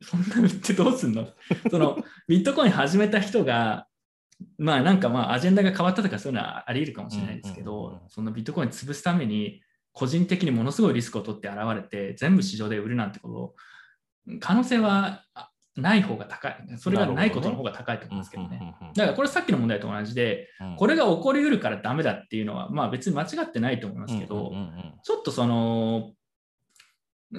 [0.01, 1.27] そんな売ってどうすんの？
[1.69, 3.87] そのビットコイン始めた人が、
[4.57, 9.61] まあなんかまあアジェンダが変わったとかそういうのはあり得るかもしれないですけうんうんうんうん、どそのビットコイン潰すために
[9.93, 13.55] 個人的にものすごいリスクを取って現れて全部市場で売るなんてこ
[14.27, 15.49] と、可能性はあ
[15.79, 16.55] ない方が高い。
[16.77, 18.75] それがないことの方が高いと思うんですけどね。
[18.95, 24.51] だからこれさっきの問題と同じで、これが起こりうるからダメだっていうのは、まあ別に間違ってないと思いますけど、
[25.03, 26.11] ちょっとその、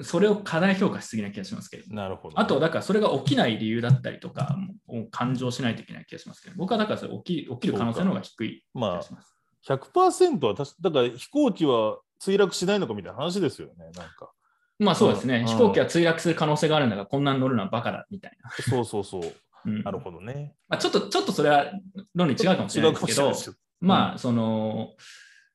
[0.03, 1.93] それを過大評価しすぎな気がしますけど。
[1.93, 4.55] なるほど、ね、あと、だからそれが起きない理由だったりとか、
[4.87, 9.37] を感情しないといけない気がしますけど、僕はだからそれ起き起きる可能性の方が低い気がします。
[9.67, 14.31] まあ、100%はだから飛行機は墜落しないのかみたいな話ですよね、なんか。
[14.79, 18.49] まあそうですね、飛行機は墜落する可能性があるんだから、こんなに乗るのはバカだみたいな。
[18.63, 19.33] そうそうそう。
[19.65, 20.55] うん、なるほどね。
[20.67, 21.71] まあ、ちょっとちょっとそれは
[22.15, 23.31] 論理違うかもしれないですけど、
[23.79, 24.95] まあその、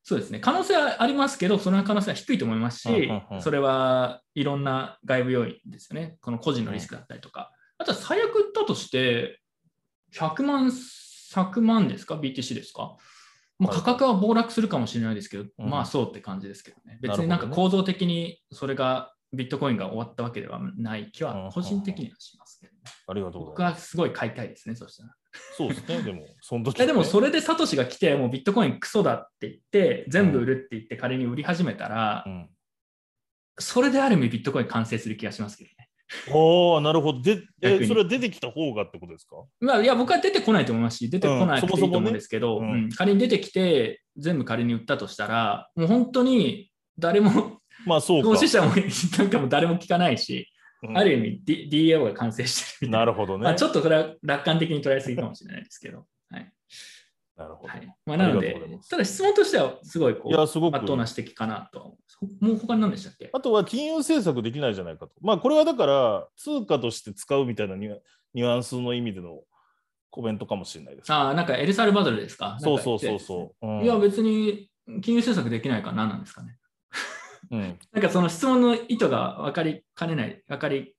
[0.05, 7.51] そうですね、可能性はありますけど、その可能性は低いと思いますし、それはいろんな外部要因ですよね、この個人のリスクだったりとか。
[7.79, 9.41] あとは最悪言ったとして、
[10.15, 12.97] 100万、100万ですか、BTC ですか？
[13.59, 16.99] まあ、価格は暴落するかもしれないですけど、まあそうって感じですけどね。
[17.01, 25.15] 別になんか構造的にそれがビットコインが終わったわけではない気は個人的にはしますけど、ね、ありがとう僕はすごい買いたいですね、そしたら。
[25.57, 32.49] そうですね、でも、その時、ね、でもそれでサトシが来て、もうビットコインクソだって言って、全部売るって言って仮に売り始めたら、うん、
[33.59, 35.76] それである意味ビットコイン完成する気がしますけどね。
[36.29, 37.21] ああ、なるほど。
[37.21, 39.37] で、え、それは出てきた方がってことですか？
[39.61, 42.63] まあ、いや、僕は出てこないと思いますし、出てこないといいと思うんですけど、
[42.97, 48.73] 仮に出てきて、全部仮に売ったとしたら、もう本当に誰もまあそう投資者も
[49.19, 50.49] なんかも誰も聞かないし、
[50.83, 53.45] うん、ある意味、D、DAO が完成してるなるほどね。
[53.45, 56.07] まあ、ちょっとそれは楽観的に捉えすぎかもしれないですけど。
[56.31, 56.53] はい、
[57.37, 57.69] なるほど。
[57.69, 58.57] はいまあ、なので、
[58.89, 61.97] ただ質問としてはすごいこう、いやすごくまっとうな指摘かなと。
[62.41, 63.29] もう他に何でしたっけ？
[63.33, 65.13] あとは金融政策できないじゃないかと。
[65.21, 69.43] まあこれはだから通貨として使うみたいなニュアンスの意味での
[70.11, 71.13] コメントかもしれないです。
[71.13, 72.57] ああ、なんかエルサルバドルですか？
[72.59, 73.67] そうそうそうそう。
[73.67, 74.71] うん、いや別に
[75.03, 76.57] 金融政策できないから何なんですかね。
[77.51, 80.95] うん、 なんかその質問の意図が分かりかねない、分かり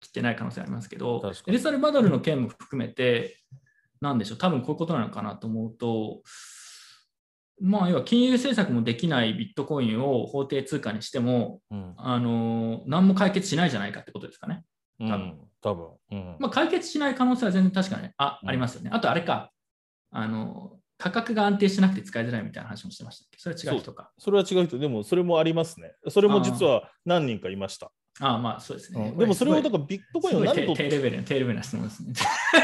[0.00, 3.38] きってない可能性ありますけど、エルサルバドルの件も含めて、
[4.06, 6.22] なんでしょう、多分こういうことなのかなと思うと、
[7.60, 14.62] まあ、要は金融政策もできないビットコインを法定通貨にしても、うん、あの何も解決しないじゃないかってことですかね。
[14.98, 15.14] 多分。
[15.14, 15.88] うん、多分。
[16.10, 18.90] うん、まあ、解決しない可能性は全然確かにあ,、ありますよね。
[18.92, 19.50] あとあれか、
[20.10, 23.38] あの価格が安定しなくて使いづらいみたいな話もしてましたっけ？
[23.38, 24.12] それは違う人か。
[24.18, 25.92] それは違う人、でもそれもありますね。
[26.08, 27.90] それも実は何人かいました。
[28.20, 29.10] ああ、まあそうですね。
[29.12, 32.12] うん、でもそれをだからビットコインを何と低レベル低レベルな質問ですね。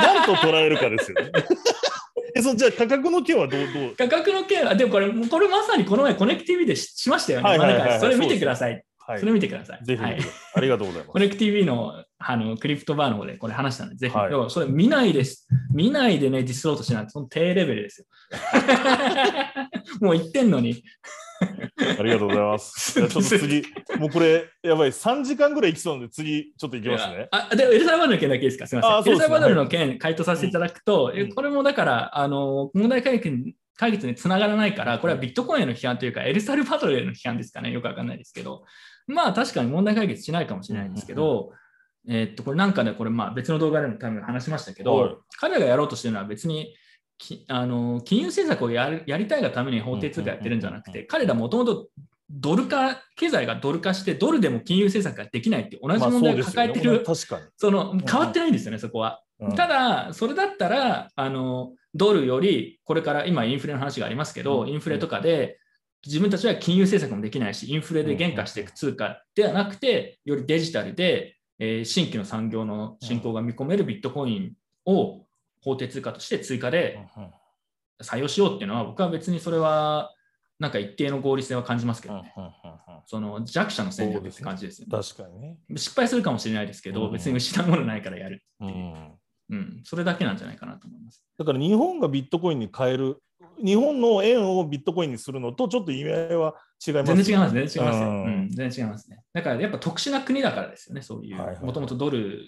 [0.00, 1.30] 何と捉えるかですよね。
[2.34, 3.96] えそじゃあ価格の件はどうどう？
[3.96, 7.48] 価格の件は、でもこれ、これまさにこの前コネクティビでしましたよね。
[7.50, 8.84] はいはいはいはい、それ見てください。
[9.06, 9.84] はい、それ見てください。
[9.84, 10.18] ぜひ、はい、
[10.54, 11.12] ありがとうございます。
[11.12, 15.46] コネクティビのあのクリプトバーの方でこれ話したので、ぜひ、はい、それ見ないです。
[15.74, 18.06] 見ないでね、ディスロートしないと、その低レベルですよ。
[20.00, 20.82] もう言ってんのに。
[21.98, 22.94] ありがとうございます。
[23.00, 23.62] じゃちょっと次、
[23.98, 27.28] もうこれ、やばい、3時間ぐらいいきそうなので、次、ちょっといきますね。
[27.30, 29.12] あでエルサルバドルの件だけですか、すみません。
[29.12, 38.64] エルサルバドルの件、回答させていただくと、うん、これもだから、あの問題解決に解決につながらないから、これはビットコインへの批判というか、エルサルバドルへの批判ですかね、よくわかんないですけど、
[39.06, 41.52] まあ確かに問題解決しないかもしれないんですけど、
[42.08, 46.74] えー、っと、これなんかね、これまあ別の動画でも多分話しましたけど、彼がやろうとしてるのは別に、
[47.48, 51.88] あの金融政策をやるやりたいがために法定通貨やってるんじゃなくて、彼らもともと
[52.30, 59.22] ドル化、経済がドル化して、ドルでも金融政策ができないって同じ問題を抱えてる、まあそね、その変わってないんですよね、そこは。
[59.38, 65.58] うん、ただ、それだったらあの、ドルより、これから今、インフレの話がありますけど、インフレとかで、
[66.04, 74.52] 自分たちは金融政策もできないし、インフレで減価していく通貨ではなくて、よりデジタルで、えー、新規の産業の振興が見込めるビットコイン
[74.86, 75.26] を
[75.62, 76.98] 法定通貨として追加で
[78.02, 80.12] 採用しようっていうのは、僕は別にそれは
[80.58, 82.34] なんか一定の合理性は感じますけどね。
[83.06, 84.90] その弱者の戦略って感じですよね。
[84.90, 85.56] 確かにね。
[85.76, 89.18] 失敗するかもしれないですけど、別に失うものないからやるっていう。
[89.50, 91.24] うん、それだけなんじゃないかなと思います。
[91.36, 93.22] だから日本がビットコインに変える
[93.62, 96.54] 日本の円をビットコインにするのとちょっと意味合いは
[96.86, 99.22] 違います、ね、全然違います、全然違いますよ、うん、全然違いますね。
[99.32, 102.46] だからやっぱ特殊な国だからですよね、そういう、もともとドル、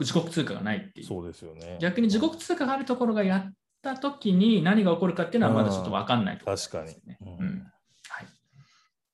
[0.00, 1.06] 自国通貨がないっていう。
[1.06, 1.78] そうですよね。
[1.80, 7.66] 逆に自国通貨があるところがやったときに何が起こるかっていうのはまだちょっと分かんないと、ね、確かに、うん、
[8.08, 8.26] はい。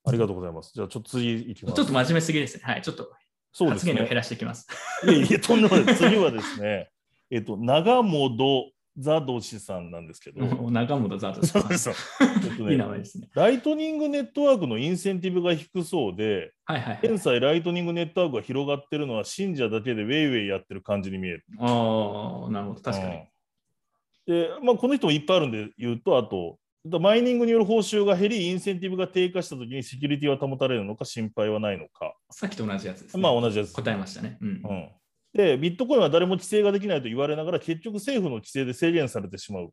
[0.04, 0.72] ありがとうございます。
[0.74, 1.74] じゃあちょっと次いきます。
[1.76, 2.62] ちょっと真面目すぎですね。
[2.64, 3.12] はい、ちょっと
[3.52, 4.66] 発言量減らしていきます。
[5.04, 5.96] いやいや、とんでもない。
[5.96, 6.90] 次はですね、
[7.30, 10.44] えっと、長本ザドシさんなんですけど。
[10.70, 11.78] 中本ザドシさん。
[11.78, 11.94] そう
[12.70, 13.28] いい名前ですね。
[13.34, 21.44] ライトニングネットワークのインセンティブが低そうで、はいはい、現在ライトニングネットワークが広がってるのは信者だけでウェイウェイやってる感じに見える。
[21.58, 23.22] ああ、なるほど、確かに。
[24.26, 26.58] で、まあ、この人もいっぱいあるんで言うと、あと、
[27.00, 32.14] マイニングによる報酬が減り、インセンティブが低下したときにセキュリティは保たれるのか心配はないのか。
[32.30, 33.72] さっきと同じやつです、ね、まあ同じやつ。
[33.72, 34.38] 答えましたね。
[34.40, 34.48] うん。
[34.48, 34.88] うん、
[35.34, 39.72] で、ビットコインは誰も規制ができないと言われながら、結局政府の規制で制限されてしまう。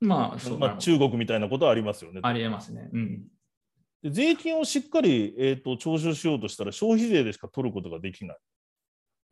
[0.00, 2.20] まあ、そう、まあ、中国みたいなことはありますよね。
[2.22, 2.88] ありえますね。
[2.92, 3.26] うん。
[4.02, 8.36] で税金をしっかり、えー、と徴収しようとしたら消費税でしか取ることができない。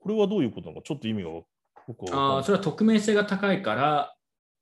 [0.00, 1.46] これはどういうことなのか、ちょっと意味がよ
[1.84, 4.14] くわかんないああ、それは匿名性が高いから、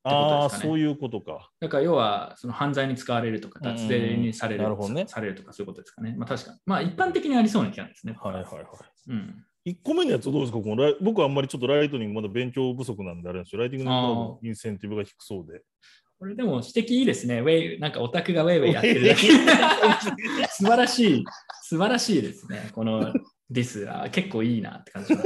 [0.03, 1.51] あー、ってことですかねそういうことか。
[1.61, 6.15] だから要はその犯罪に使われるとか、うん脱税にされる,、なるほどねされるとか、そういうことですかね。
[6.19, 6.59] まあ確かに。
[6.67, 8.15] まあ一般的にありそうな気がですね。
[8.21, 8.65] はいはいはい。
[9.09, 9.45] うん。
[9.67, 10.59] 1個目のやつはどうですか？
[10.59, 13.61] このライ僕はあんまりちょっとライトニングまだ勉強不足なんであれなんですよ。
[13.61, 15.63] ライティングのインセンティブが低そうで。
[16.19, 17.41] これでも指摘いいですね。
[17.41, 19.27] ウェイ、なんかオタクがウェイウェイやってるだけ。
[20.49, 21.25] 素晴らしい、
[21.63, 22.71] 素晴らしいですね。
[22.73, 23.13] この
[23.51, 25.21] ディスは結構いいなって感じし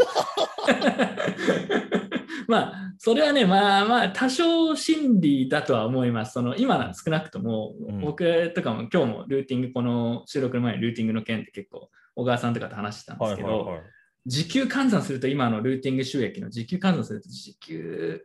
[2.49, 6.33] ま あ、それはね、まあまあ、多少心理だとは思います。
[6.33, 13.83] その今、少なくとも、うん僕とかも今日もルーティング、この収録の前にルーティングの件って結構、小川さんとかと話してたんですけど、はい。
[14.29, 18.23] 時給換算すると、今のルーティング収益の時給換算すると、時給、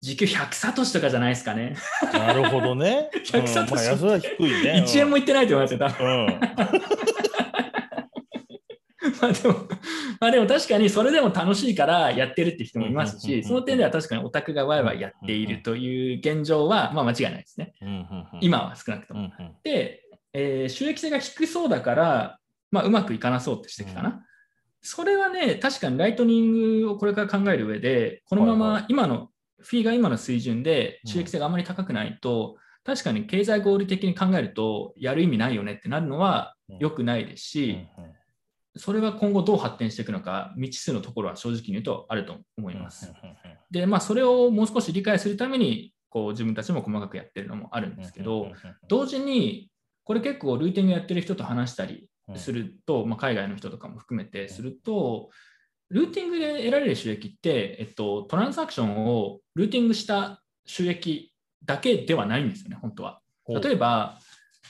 [0.00, 1.76] 時給100サトシとかじゃないですかね。
[2.12, 3.10] なるほどね。
[3.14, 4.84] うん、百サトシまあ、それは低いね。
[4.84, 6.40] 1円もいってないと思いますよ、多分うん。
[9.22, 9.54] まあでも、
[10.20, 17.74] まあでも確かにそれでも楽しいからやってるって人もいますし、うんうんうんうんその点では確かにオタクがワイワイやっているという現状は、まあ間違いないですね。
[17.80, 17.94] うんうんう
[18.36, 19.20] ん今は少なくとも。
[19.20, 22.38] うんうんで、えー収益性が低そうだから、
[22.72, 24.24] まあうまくいかなそうって指摘かな。
[24.82, 31.10] うそれはね、確かにライトニングをこれから考える上で、このまはいはま今の、フィーが今の水準でうん。
[31.10, 38.12] 収益性があまり高くないと、確かに経済合理的に考えると、やる意味ないよねってなるのは良くないですし、うんうん。
[38.76, 43.12] それは今後どう発展していくのか、未知数のところは正直に言うとあると思います。
[43.70, 48.48] で、まあ、それをもう少し理解するために、こう自分たちも細かくやってるのもあるんですけど
[48.88, 49.70] 同時に、
[50.04, 55.30] これ結構ルーティングやってる人と話したりうんすると、まあ、海外の人とかも含めてすると、
[55.88, 63.20] ルーティングで得られる収益って、えっと、トランザクションをルーティングした収益だけではないんですよね、本当は。
[63.48, 64.18] 例えば、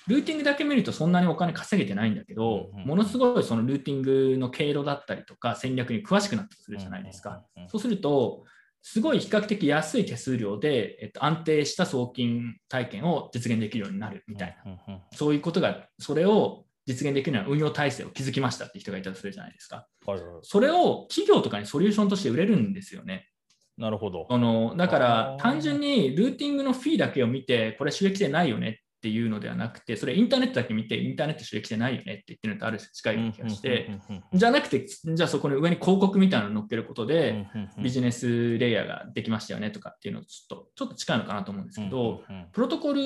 [0.06, 7.30] ルーティングだけ見るとそんなにお金稼げてないんだけど、うんうんものすごいそのルーティングの経路だったりとか戦略に詳しくなったとするじゃないですか。
[7.30, 8.44] うんうんうんそうすると、
[8.82, 15.00] すごい比較的安い手数料で、えっと、安定した送金体験を実現できるようになるみたいな、うんうんうん。
[15.12, 19.86] そういうことが、それを実現できるような運用体制を築きましたって人がいたとするじゃないですか。
[20.06, 23.28] はいはいそれを企業とかにソリューションとして売れるんですよね。
[23.76, 24.26] なるほど。
[24.28, 33.98] あのだかあらー単純にルーティングのフィーだけを見て、これ収益性ないよねっていうのではなくて、それインターネットだけ見て、インターネット収益性ないよねって言ってるのとある種近い気がして、
[34.34, 37.46] じゃなくて、じゃあそこに上に広告みたいなの乗っけることで、
[37.82, 42.20] ビジネスレイヤーができましたよねとかっていうのとちょっとちょっと近いのかなと思うんですけど、
[42.52, 43.00] プロトコル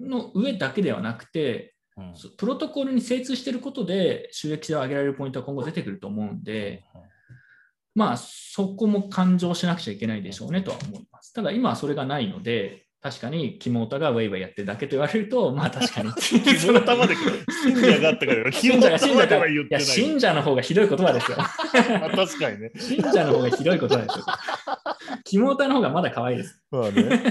[0.00, 6.84] の上だけではなくて、うんそプロトコルに精通していることで収益性を上げられるポイントは今後出てくると思うんで、
[7.94, 11.32] まあそこも勘定しなくちゃいけないでしょうねとは思います。
[11.32, 16.12] ただ今はそれがないので、確かにキモータがウェイウェイやってるだけと言われると、まあ確かに。
[16.14, 19.84] キモータまで信者があったから、キモータまでは言ってない。
[19.84, 21.36] 信者の方がひどい言葉ですよ。
[21.36, 21.44] ま
[22.06, 22.70] あ確かにね。
[22.78, 24.24] 信者の方がひどい言葉ですよ。
[25.24, 26.62] キモータの方がまだ可愛いです。
[26.70, 27.22] まあね。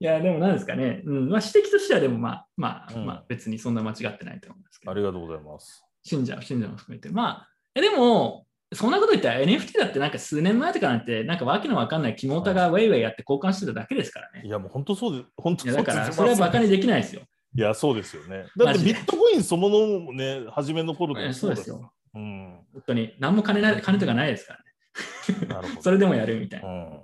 [0.00, 1.02] いや、でもなんですかね。
[1.04, 4.94] うんまあ、指摘としてはでもまあ、まあ、うんまあ別にそんな間違ってないと思うんですけどあ。
[4.94, 5.84] りがとうございます。
[6.04, 7.08] 信者、信者も含めて。
[7.10, 14.42] まあ、えでも、そんなこと言ったら NFT だってなんか数年前とかなんて、なんかわけのわかんないキモータがウェイウェイやって交換してただけですからね。
[14.44, 17.22] いや、もう本当そうで、本当いやそうですだから、それはバカにできないですよ。
[17.56, 18.44] いや、そうですよね。
[18.56, 21.92] だってビットコインそのものもね、初めの頃でもえそうですよ。
[22.14, 22.60] うん。
[22.72, 25.48] 本当に、何も金ない金とかないですからね。
[25.48, 25.82] なるほど。
[25.82, 26.68] それでもやるみたいな。
[26.68, 27.00] うん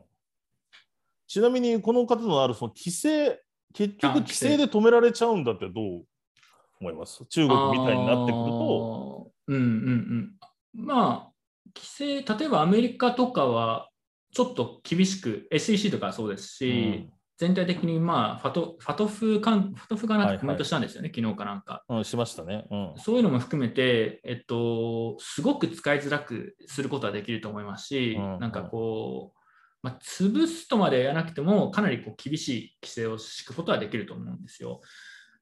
[1.35, 3.43] ちなみに、この方のあるその規制、
[3.73, 6.05] 結局あ規制で止められちゃうんだってどう
[6.81, 7.27] 思います？
[7.27, 9.33] 中国みたいになってくると。
[9.49, 9.63] うんうん
[10.77, 10.87] うん。
[10.87, 11.33] まあ、
[11.75, 13.89] 規制、例えばアメリカとかは、
[14.33, 21.83] ちょっと厳しく、SEC とかはそうですし、全体的に、まあ、ファトファトフかんファトフがなんはいはいかコメントしたんですよね、昨日かなんか。
[21.89, 22.65] うん、うんしましたね。
[22.71, 22.93] うん。
[22.99, 29.39] そういうのも含めて、えっと、すごく使いづらくすることはできると思いますし、うんなんかこう、
[29.85, 34.81] まあ、潰すとまでやらなくても、かなりこう厳しい規制を敷くことはできると思うんですよ。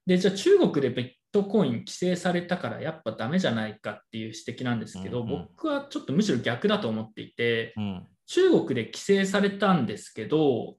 [0.05, 5.48] で、じゃあ中国でビットコイン規制されたからやっぱダメじゃないかっていう指摘なんですけど、うんうん。
[5.55, 8.07] 僕はちょっとむしろ逆だと思っていて、うん。
[8.26, 10.74] 中国で規制されたんですけど、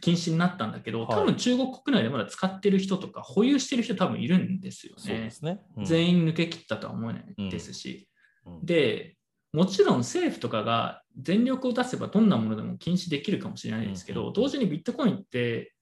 [0.00, 1.08] 禁止になったんだけど、はい。
[1.08, 5.32] 多分中国国内でまだ使ってる人とか保有してる人多分いるんですよね。
[5.42, 5.60] ね。
[5.76, 5.84] うん。
[5.84, 8.08] 全員抜け切ったとは思えないですし、
[8.46, 8.64] うん。
[8.64, 9.17] で
[9.52, 15.72] もちろん政府とかが全力を出せばどんなものでも禁止できるかもしれないですけど、同時にビットコインって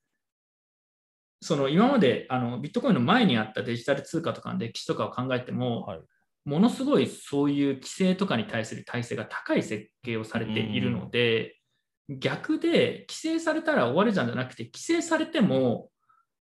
[1.41, 6.01] その今まであのビットコインの前にあったデジタル通貨とかの歴史とかを考えても、はい。
[6.45, 11.57] ものすごいそういう規制とかに対する体制が高い設計をされているので、
[12.09, 15.91] 逆で規制されたら終わるじゃんじゃなくて、規制されても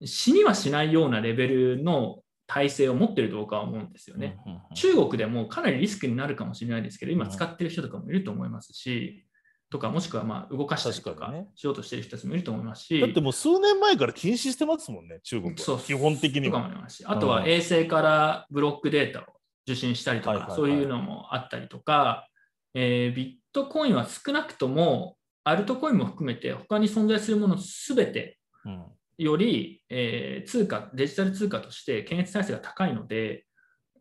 [0.03, 4.37] 死にはしないようなレベルの体制を持ってると僕は思うんですよね。
[4.75, 9.25] 中国でもかなりリスクになるかもしれないですけど、今使ってる人とかもいると思いますし、
[9.69, 15.81] とかもしくはまあ動かしたりとかしようとしてる人たちもいると思いますし、だってもう数年前から禁止してますもんね、中国そうは。
[15.81, 16.51] 基本的には。
[16.51, 19.23] とかもありますし、あとはうん衛星からブロックデータを
[19.65, 22.27] 受信したりとか、そういうのもあったりとか、
[22.73, 28.83] えービットコインは少なくともアルトコインも含めて他に存在するものすべてうん
[29.17, 33.45] より、えー通貨、デジタル通貨として検閲体制が高いので、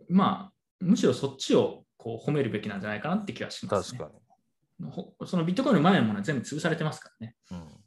[0.08, 3.98] まあ、むしろそっちをこう褒めるべきなんじゃないかなって気がします、ね。
[3.98, 4.90] 確かに。
[4.90, 7.36] ほそのビットコインの前のものは全部潰されてますからね。
[7.50, 7.80] うん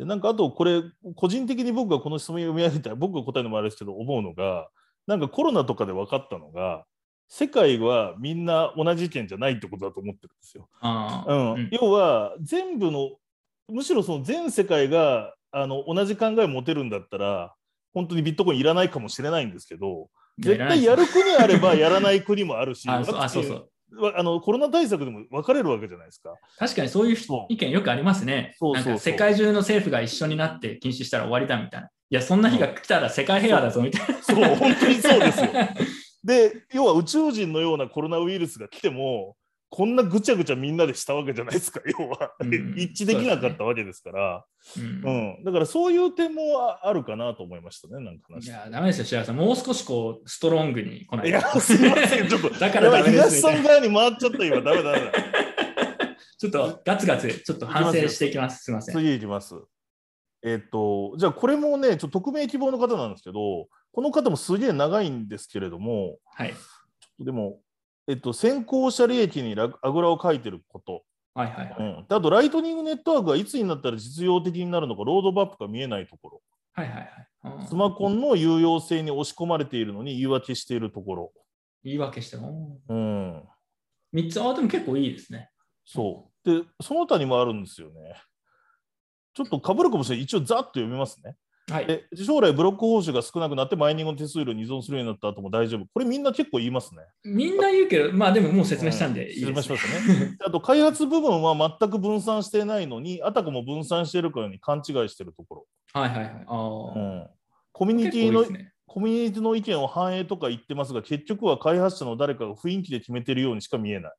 [0.00, 0.82] でなんかあとこれ
[1.14, 4.70] 個人的に僕がこの質問を読み上げたら僕が答えるのもあれですけど思うのが
[5.06, 6.86] なんかコロナとかで分かったのが
[7.28, 10.70] 世界はみんな同じ意見じゃないってことだと思ってるんですよ。
[10.82, 13.10] うん要は全部の
[13.68, 17.54] むしろその全世界があの同じ考えを持てるんだったら
[17.92, 20.08] 本当にビットコインいらないかもしれないんですけど
[20.38, 23.70] 絶対やる国あれば やらない国もあるしあそうそう
[24.16, 26.32] あのコロナ対策でも分かれるわけじゃないですか。
[26.58, 28.54] 確かにそういうそう意見よくありますね。
[28.56, 31.88] そうそうそうなんか世界中の政府が一緒になって禁止したら終わりだみたいな。
[31.88, 34.22] いや、そんな日が来たら世界平和だぞみたいな。
[34.22, 35.48] そう本当にそうですよ。
[36.22, 39.36] で要は宇宙人のようなコロナウイルスが来ても
[39.72, 42.74] こんなぐちゃぐちゃみんなでしたわけじゃないですか 要は、うん。
[42.76, 44.44] 一致できなかったわけですから。
[44.76, 45.44] うんうん。
[45.44, 48.46] だからそういう点もああるかなと思いましたねなんか話。
[48.46, 49.36] いや、ダメですよ、白井さん。
[49.36, 51.28] もう少しこう、ストロングに来ないと。
[51.28, 52.28] いやすいません。
[52.28, 55.12] ちょっと だから東さん側に回っちゃった今ダメだダメだ。
[56.36, 58.64] ちょっとガツガツ、ちょっと反省していきます。
[58.64, 58.70] す。
[58.72, 58.94] みません。
[58.96, 59.54] 次いきます。
[60.42, 66.54] えっと、じゃあこれもね、ちょっと匿名希望の方なんですけど、この方もすげえ長いんですけれども、はい。
[67.18, 67.60] でも、
[68.10, 71.76] えっと、先行者利益にラあぐらをかいてること、はいはいはい。
[71.78, 76.42] うん、であと、ライトニングネットワークがいつになったら実用的になるのか、ロードマップが見えないところ、
[76.72, 77.60] はいはいはい。
[77.60, 81.32] うんスマコンの有用性に押し込まれているのに言い訳しているところ、
[81.84, 82.80] 言い訳しても。
[82.88, 83.48] うん、
[84.12, 85.50] 3つ、あ、でも結構いいですね。
[85.86, 86.62] そう。
[86.62, 88.14] で、その他にもあるんですよね。
[89.34, 90.24] ちょっとかぶるかもしれない。
[90.24, 91.36] 一応、ざっと読みますね。
[91.70, 91.86] はい。
[91.86, 95.86] で将来ブロック報酬が少なくなってマイニングの手数料に依存するようになった後も大丈夫。
[95.92, 97.02] これみんな結構言いますね。
[97.24, 100.36] みんな言うけど、まあでももう説明したんでうんいいです、説明しましたね。
[100.44, 106.44] あと 開発部分は全く分散していないのに、あたかも分散しているかのように勘違いしているとこはいはいはい。
[106.46, 106.92] あろ。
[106.94, 107.02] うあ。
[107.02, 107.30] ん
[107.72, 108.72] コミュニティのね。
[108.86, 114.12] コミュニティの意見を反映とか言ってますが、結局は開発者の誰かが雰囲気で決めているようにしか見えない。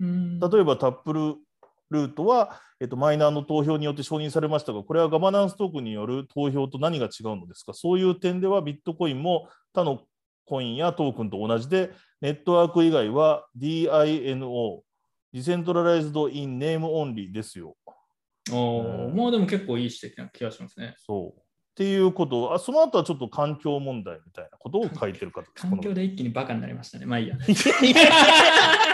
[0.00, 7.72] うん例えば Taproot は、えっと、マイナーの投票によって承認されましたが、これはガバナンストークンによる投票と何が違うのですか？
[7.74, 10.02] そういう点ではビットコインも他の
[10.46, 14.80] コインやトークンと同じで、ネットワーク以外は DINO、
[15.32, 17.76] Decentralized In Name Only ですよ。
[18.52, 20.94] おーうんまあでも結構いい指摘な気がしますね。
[20.98, 21.40] そう。
[21.40, 21.42] っ
[21.76, 25.62] ていうことをあ、その後はちょっと環境問題みたいなことを書いてる方です。
[25.62, 27.06] 環境で一気にバカになりましたね。
[27.06, 27.36] まあいいや。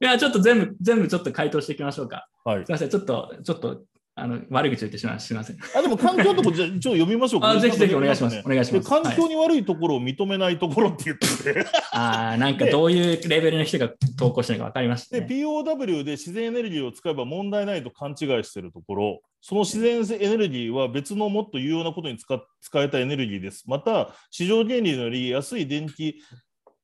[0.00, 2.28] いこや、ちょっと全部、全部ちょっと回答していきましょうか。
[2.44, 3.82] のはいすみません、ちょっと、ちょっと、
[4.14, 5.18] あの、悪口言ってしま。
[5.18, 5.58] すみません。
[5.74, 7.50] あでも環境とこじゃあ一応読みましょうか。
[7.50, 15.26] あぜひぜひお願いしますね お願いしますで環境に悪いところを認めないところって言ってて、ああ、なんかどういうレベルの人が投稿してるのか分かりました、で、ね。
[15.26, 23.64] POW で自然エネルギーを使えば問題ないと勘違いしているところ、その自然エネルギーは別のもっと有用なことに使使えたエネルギーです。
[23.66, 26.20] また、市場原理より安い電気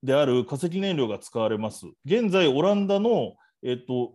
[0.03, 1.87] である化石燃料が使われます。
[2.05, 4.15] 現在、オランダの、えっと、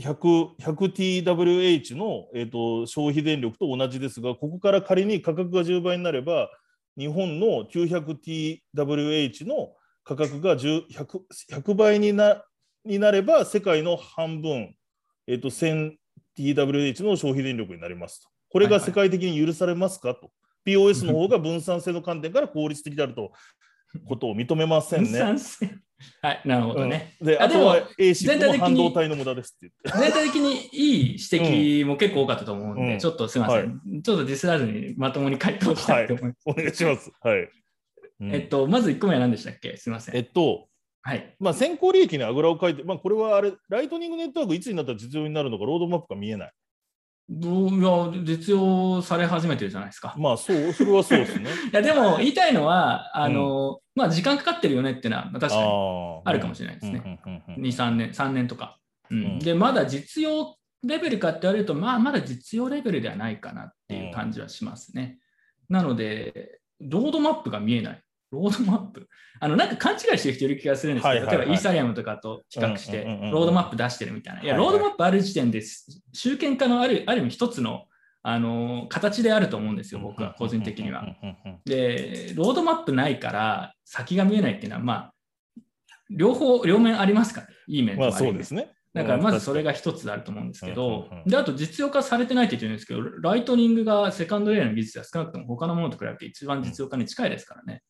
[0.00, 6.50] 100 100TWH の、えっと、消費電力と同じですが、ここから仮に価格が10倍になれば、
[6.98, 9.72] 日本の 900TWH の
[10.04, 12.44] 価格が 10, 100, 100倍にな
[12.84, 14.74] になれば、世界の半分、
[15.26, 18.28] えっと 1000TWH の消費電力になりますと。
[18.50, 20.30] これが世界的に許されますかと。
[20.66, 23.32] POS の方が分散性の観点から効率的であると
[24.06, 25.20] ことを認めませんね。
[26.22, 27.14] はい、なるほどね。
[27.20, 30.02] うんであとは A シップも半導体の無駄ですって言って。
[30.02, 36.38] 全体的にいい指摘も結構多かったと思うんで、うんちょっとすみません、ちょっとディスらずにまともに回答したいと思います。
[36.46, 37.12] お願いします。
[37.20, 37.48] はい。
[38.20, 39.76] うんえっと、まず1個目は何でしたっけ？
[39.76, 40.16] すみません。
[40.16, 40.68] えっと、
[41.02, 41.34] はい。
[41.38, 46.52] まあ、先行利益にあぐらをかいて、まあ、これはあれ、ライトニングネットワークいつになったら実用になるのか、ロードマップが見えない。
[47.32, 50.14] どういや実用され始めてるじゃないですか。
[50.18, 51.48] まあ、そう、それはそうですね。
[51.72, 57.02] いやでも言いたいのは、あのまあ、時間かかってるよねっていうのは確かにああるかもしれないですね。
[57.04, 58.78] うんうんうんうん2、3年、3年とか。
[59.10, 65.18] うんうんで、まだ実用レベルかって言われると、まあ、まだ実用レベルではないかなっていう感じはしますね。
[65.68, 68.02] なので、ロードマップが見えない。
[68.30, 69.08] ロードマップ
[69.40, 74.42] あの、なんか勘違いしてる人いる気がするんですけど、例えばイーサリアムとかと比較して、ロードマップ出してるみたいな。
[74.42, 77.86] いや、ロードマップある時点です、集権化のあるある意味一つの、
[78.22, 81.04] あの形であると思うんですよ、僕は個人的には。。
[81.64, 85.14] で、ロードマップないから先が見えないっていうのは、まあ、
[86.10, 88.72] 両方、両面ありますから、いい面とまあ悪い面そうですね。
[88.92, 89.70] だからまずそれが。
[89.70, 97.82] が一つあると思うんですけうんどで、あと実用化されてないって言ってるんですけど、ライトニングが second layer の技術は少なくとも他のものと比べて一番実用化に近いですからね。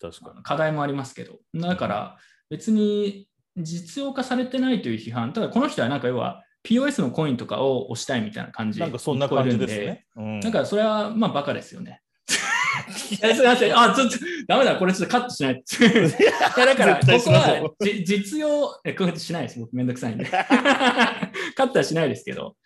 [0.00, 0.42] 確かに。
[0.42, 1.38] 課題もありますけど。
[1.54, 2.16] だから
[2.50, 10.06] 別に実用化されてないという批判、ただこの人はなんか要は POS のコインとかを押したいみたいな感じなんかそんな感じですね。
[10.16, 12.02] うんなんかそれはまあバカですよね。
[13.22, 13.72] えすみません。
[13.78, 15.54] あ、ちょっと、ダメだ、これちょっとカットしない。
[15.54, 19.58] いやだから、ここは じ実用、え、こうやってしないです。
[19.58, 20.24] 僕めんどくさいんで。
[20.26, 22.56] カットはしないですけど、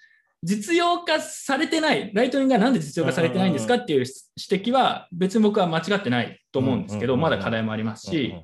[0.42, 8.34] 実用化されてない、ライトニングがなんで実用化されてないんですかっていう指摘は、別に僕は間違ってないと思うんですけど、まだ課題もありますし、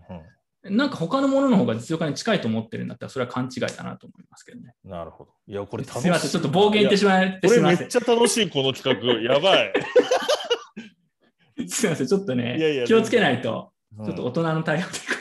[0.62, 4.74] なんか他のものの方が実用化に近いと思ってるんだったら、それは勘違いだなと思いますけどね。
[4.84, 5.30] うんなるほど。
[5.46, 6.00] いや、これ楽しい。
[6.00, 7.60] すみません、ちょっと暴言言ってしまってこれ。
[7.60, 9.20] めっちゃ楽しい、この企画。
[9.20, 9.72] やばい。
[11.68, 15.17] すみません、ちょっとね、いやいや気をつけないと、うんちょっと大人の対応ということ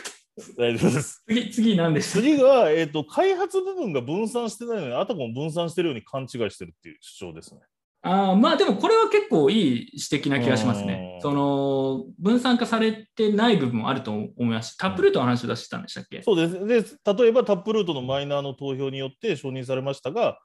[0.58, 1.24] 大丈夫です。
[1.28, 7.62] 次、次何でした次が、えっと開発部分が分散してないのに、あたかも分散してるように勘違いしてるっていう主張ですね。
[8.04, 10.88] あーまあでもこれは結構いい指摘な気がしますうん。
[10.88, 16.94] ねその分散化されてない部分もあると思いますし、タップルートの話を出してたんでしたっけ、そうです。
[16.94, 20.40] で、例えばタップルートのマイナーの投票によって承認されましたが、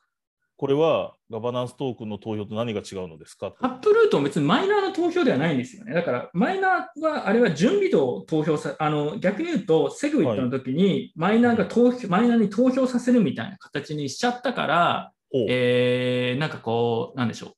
[0.62, 3.52] これはガバナンストークンの投票と何が違うのですか？
[3.60, 5.92] タップルートは別にマイナーの投票ではないんですよね。
[5.92, 15.12] だからマイナーはあれは準備度投票さ、あの逆に言うと、セグウィットの時にマイナーが投票、マイナーに投票させるみたいな形にしちゃったから、
[15.48, 17.52] えーなんかこう、なんでしょう。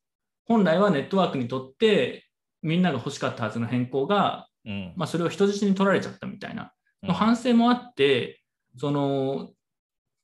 [0.46, 2.24] 本来はネットワークにとって
[2.62, 4.94] みんなが欲しかったはずの変更が、うん。
[4.96, 7.08] まあ、それを人質に取られちゃったみたいなうん。
[7.10, 8.40] の反省もあって、
[8.78, 9.50] その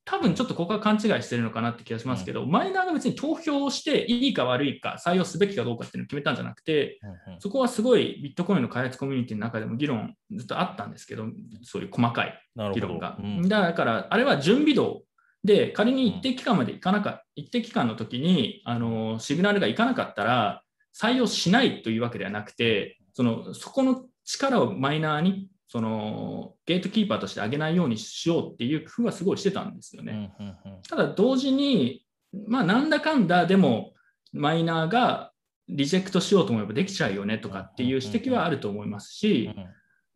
[0.04, 11.24] 多分ちょっとここは勘違いしてるのかなって気がしますけど、マイナーが別に投票していいか悪いか採用すべきかどうかっていうのを決めたんじゃなくて、うんうんそこはすごいビットコインの開発コミュニティの中でも議論ずっとあったんですけど、
[11.62, 12.38] そういう細かい。
[12.74, 13.16] 議論が。
[13.18, 15.02] うんだから、あれは準備度
[15.42, 20.62] で、仮に一定期間までいかなかった、一定期間の時にあのシグナルがいかなかったら、
[20.94, 30.32] 採用しないというわけではなくて、そのそこの力をマイナーにそのゲートキーパーとして上げないようにしようっていう工夫はすごいしてたんですよね。
[30.40, 32.04] うんうんうんただ同時に、
[32.48, 33.92] まあ、なんだかんだでも
[34.32, 35.30] マイナーが
[35.68, 39.48] リジェクトしようと思えばできちゃうよねとかっていう指摘はあると思いますし、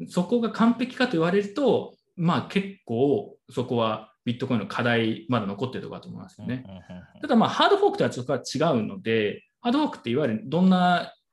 [0.09, 6.65] そこが完璧かと言われると、まあ結構そこはビットコインの課題まだ残ってるところだと思いますよね。
[6.67, 11.24] うんうんうんただまあハードフォークとはちょっと違うので、ハードフォークっていわゆるどんなえ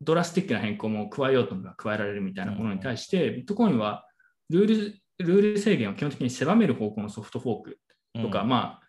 [0.00, 4.06] ドラスティックな変更も加えようと思えば加えられるみたいなものに対して、ビットコインは
[4.50, 7.78] ルールルール制限を基本的に狭める方向のソフトフォーク
[8.22, 8.48] とか、うん。
[8.48, 8.88] まあ、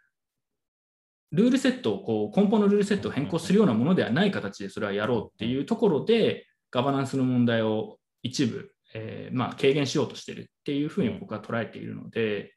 [1.31, 12.53] ルールセットをこう、根本のルールセットを変更するようなものではない形でそれはやろうっていうところで、ガバナンスの問題を一部、えーまあ、軽減しようとしてるっていうふうに僕は捉えているので、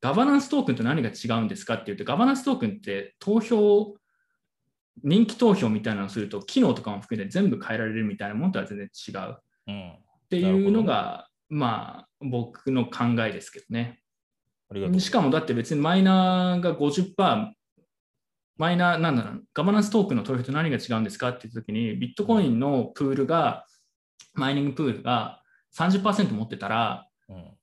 [0.00, 3.94] ガバナンストークンと何が違うんですかっていうと、ガバナンストークンって投票、
[5.02, 9.36] 人気投票みたいなのをすると、機能とかも含めて全部変えられるみたいなものとは全然違うっ
[9.68, 9.92] うん
[10.28, 14.00] ていうのが、まあ、僕の考えですけどね。
[14.98, 17.52] しかもだって別にマイナーが50%、
[18.58, 23.66] マイナー、なんだろう、ガバナンストークンの投票と何が違うんですかって言ったときに、ビットコインのプールが、
[24.34, 25.42] マイニングプールが
[25.76, 27.56] 30%持ってたら、うん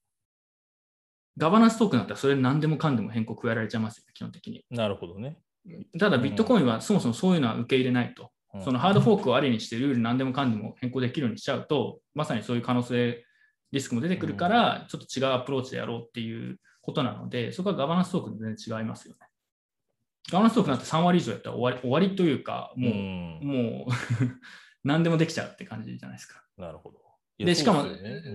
[1.38, 4.63] ガバナンストークンだったらそれ何でもかんでも変更加えられちゃいますよね、基本的に。
[4.69, 5.39] なるほどね。
[5.97, 8.24] ただビットコインはそもそもそういうのは受け入れないと。
[8.24, 8.34] うん
[8.64, 13.26] そのハードフォークをありにしてルール何でもかんでも変更できるようにしちゃうと、まさにそういう可能性、
[13.72, 19.22] リスクも出てくるから、ちょっと違うアプローチでやろうっていうことなので、そこはガバナンストークンと全然違いますよね。
[20.32, 23.91] ガバナンストークンなんて3割以上やったら終わり終わりというか、もう、んもう
[24.86, 26.45] 何でもできちゃうって感じじゃないですか。
[26.55, 26.99] なるほど。
[27.39, 27.86] で、しかも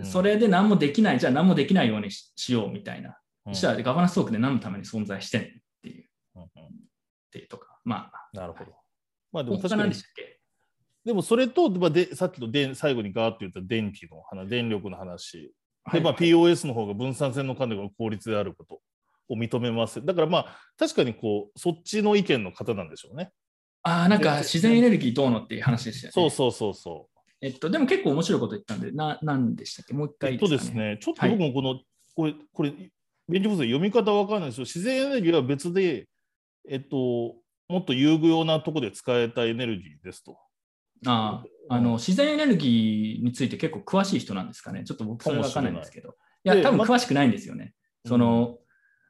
[0.03, 3.11] それで何もできない、じゃあ何もできないようにししようみたいな。
[3.11, 5.51] うんそしたらガバナンストークンで何のために存在してんのっ
[5.83, 6.09] ていう、
[7.29, 7.79] っていうとか。
[7.85, 8.73] まあ、なるほど。
[9.31, 10.41] まあでも他確かに何でしたっけ？
[11.05, 15.53] でもそれと、まあ、でさっきので最後にガーッと言った電気の話、電力の話、
[15.93, 18.81] でまあ、POS の方が分散性の観点が効率であること
[19.29, 20.05] を認めます。
[20.05, 23.31] だからまあ、確かにこう、そっちの意見の方なんでしょうね。
[23.83, 26.13] ああ、なんかで自然エネルギーどうのっていう話でしたよね。
[26.13, 27.09] そうそうそうそ
[27.41, 29.95] えっと、でも結構面白いこと言ったんで、な、なんでしたっけ？
[29.95, 30.17] もう一う。
[30.19, 31.81] 回えっとですね、ちょっとはい僕もこの、
[32.17, 32.73] これ、これ、
[33.29, 36.09] 勉強不足で読み方わかんないですけど、自然エネルギーは別で、
[36.69, 37.37] えっと、
[37.69, 40.39] もっと有用なところで使えたエネルギーですと。
[41.07, 44.85] あああの自然エネルギーについて結構詳しい人なんですかね。
[44.85, 46.11] ちょっと僕それわかんないんですけど。
[46.45, 47.75] いや、で多分ま詳しくないんですよね。
[48.07, 48.59] その、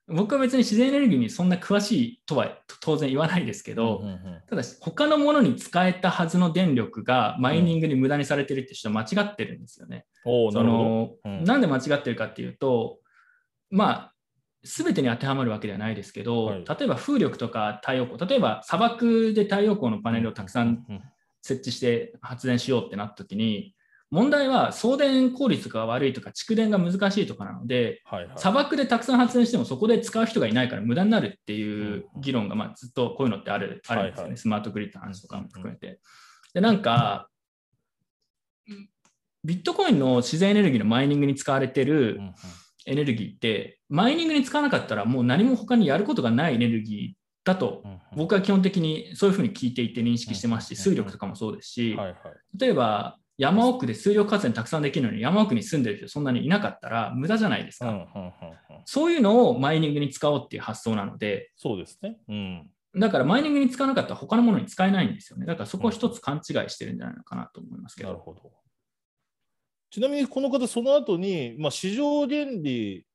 [0.09, 10.07] 僕は別に自然エネルギーにそんな詳しいとは当然言わないですけど、うんうんうんただし他のものに使えたはずの電力がマイニングに無駄にされてるって人は間違ってるんですよね。
[10.25, 10.85] そおーなるほの
[11.23, 11.31] ど。
[11.31, 12.99] うんなんで間違ってるかっていうと、
[13.71, 14.15] まあ、
[14.65, 16.65] すべてに当てはまるわけではないですけど、はい。
[16.65, 21.03] 例えば風力とか太陽光、例えば砂漠で太陽光のパネルをたくさんうん
[21.41, 23.75] 設置して発電しようってなった時に、
[24.11, 28.39] 問題は送電効率が悪いとか蓄電が難しいとかなので、はいはい。
[28.39, 34.37] 砂漠でたくさん発電してもそこで使う人がいないから無駄になるっていう議論がまあずっとこういうのってあるあるんですよね、はいはい。
[34.37, 36.01] スマートグリッドの話とかも含めて。
[36.55, 37.29] で、なんか、
[39.45, 42.35] ビットコインの自然エネルギーのマイニングに使われてるうんうん
[42.89, 47.82] エネルギーって、マイニングに使わなかったらもう何も他にやることがないエネルギーだと
[48.16, 51.97] 僕は基本的にそういうふうに聞いていて認識してますし、うん水力とかもそうですし。
[52.57, 58.09] 例えば山奥で水力発電たくさんできるのに山奥に住んでる人そんなにいなかったら無駄じゃないですか。
[58.84, 62.18] そういうのをマイニングに使おうっていう発想なので、そうですね。
[62.28, 62.70] うん。
[62.97, 65.47] だからマイニングに使わなかったら他のものに使えないんですよね。
[65.47, 68.09] だからそこを一つ勘違いしてるんじゃないのかなと思いますけど。
[68.09, 68.53] なるほど。
[69.91, 73.07] ちなみにこの方、その後に、まあ、市場原理、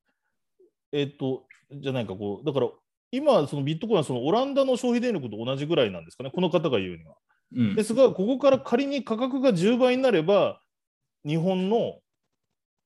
[0.91, 2.69] えっと、じゃないか、こう、だから、
[3.11, 7.15] 今、そのビットコインはそのオランダの消費電力と同じぐらいなんですかね、この方が言うには。
[7.55, 10.59] うんですが、ここから仮に価格が10倍になれば、
[11.24, 11.99] 日本の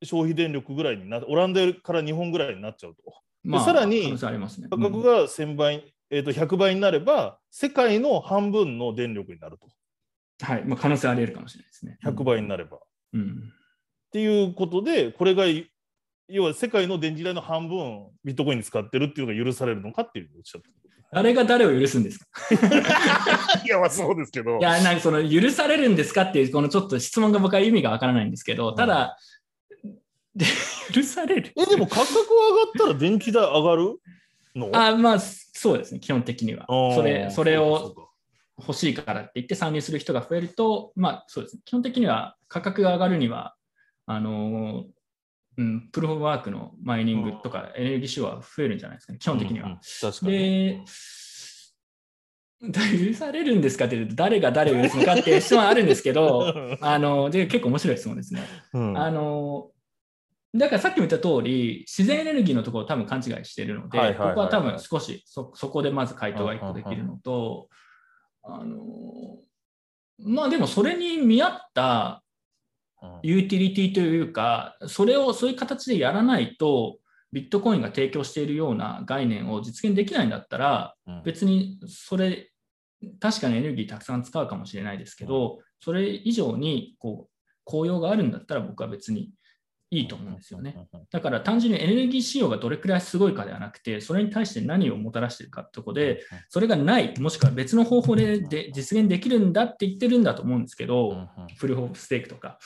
[0.03, 3.01] 消費電力ぐらいになオランダから日本ぐらいになっちゃうと。
[3.43, 4.17] まあ、さらに。
[4.19, 9.67] 価格が1000倍、えっと100倍になれば、世界の半分の電力になると。
[9.67, 9.71] うん
[10.39, 11.97] はい、まあ、可能性あり得るかもしれないですね。
[12.03, 12.79] 100倍になれば。
[13.13, 13.53] うん。
[14.07, 15.69] っていうことで、これがい
[16.29, 20.69] 要は世界の電磁代の半分、ビットコインに使ってるっていうのが許されるのかっていうおっしゃって
[21.13, 22.25] 誰が誰を許すんですか？
[23.65, 24.57] いや、まあそうですけど。
[24.59, 29.17] いや、なんかその許されるんですかっていう、このちょっと質問が僕は意味がわからないんですけど、ただ、
[30.35, 30.45] で
[30.93, 31.53] 許される。
[31.55, 33.99] え、でも価格上がったら電気代上がる
[34.53, 34.69] の？
[34.73, 36.65] あまあ、そうですね、基本的には。
[36.93, 37.95] それそれを
[38.59, 43.55] 欲しいからって言って参入する人が増えると、まあそうですね、基本的には価格が上がるには、
[44.07, 44.97] あのー
[45.57, 49.65] うん、プルフォーワークのマイニングとかエネルギー使用は増えるんじゃないですかね、基本的には。
[49.65, 50.85] うんうん確かに。
[52.59, 58.41] で、許されるんですかって言うと、誰が誰を許すのかっていう質問はあるんですけど、 あので結構面白い質問ですね。
[58.73, 59.71] うんあの
[60.55, 67.67] だからさっきも言った通り、自然エネルギーのところを多分勘違いしているので、はいはいはいはいここは多分少しそそこでまず回答が1個できるのと、
[68.43, 68.77] あの
[70.19, 72.26] まあでもそれに見合ったうん
[73.23, 76.99] ユーティリティというか、それをそういう形でやらないと、
[77.31, 81.23] ビットコインが提供しているような概念を実現できないんだったら、うん。
[81.23, 82.51] 別にそれ、
[83.19, 87.31] 確かにエネルギーたくさん使うかもしれないですけど、それ以上にこう
[87.63, 89.29] 効用があるんだったら僕は別に
[89.89, 90.75] いいと思うんですよね。。
[91.11, 101.27] だから単純にエネルギー使用がどれくらいすごいかではなくて、それに対して何をもたらしているかってとこで、それがない、もしくは別の方法でで実現できるんだって言ってるんだと思うんですけうんど、
[101.59, 102.59] プルーステークとか。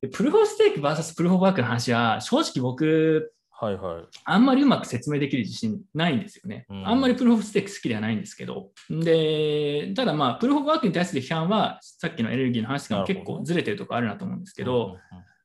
[0.00, 4.04] でプルーステーク VS プルーワークの話は、正直僕、はいはい。
[4.24, 6.66] あんまりうまく説明できる自信ないんですよね。
[6.68, 8.70] うんあんまりプルーステーク好きではないんですけど。
[8.90, 14.98] で、ただまあ、プルーワークに対する批判は、さっきのエネルギーの話とかも結構ずれてるところあるなと思うんですけど、うんうん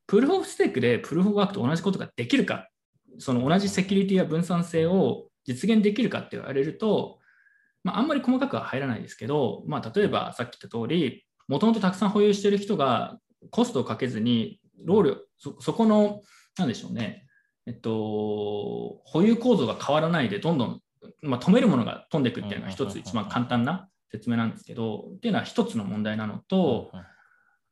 [0.10, 2.68] プルフォーステークでプルーワークと同じことができるか、
[3.20, 7.20] その同じセキュリティや分散性を実現できるかって言われると、
[7.84, 13.20] まあ、あんまり細かくは入らないですけど、まあ、例えばさっき言った通り、もともとたくさん保有している人が
[13.52, 16.22] コストをかけずに、労力、そそこの、
[16.58, 17.28] なんでしょうね、
[17.68, 20.82] えっと、保有構造が変わらないで、どんどん、
[21.22, 26.92] まあ、止めるものが飛んでいくっていうのが一つ一番簡単な説明なんですけど、っていうのは一つの問題なのと、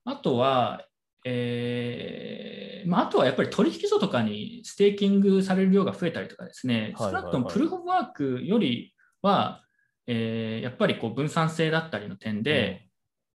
[0.06, 0.84] あとは、
[1.30, 9.62] えーまあ、あとはやっぱり取引所とかにステーキングされる量が増えたりとかですね、少なくともプルフォーワークよりは、
[10.08, 12.88] えーやっぱりこう分散性だったりの点で、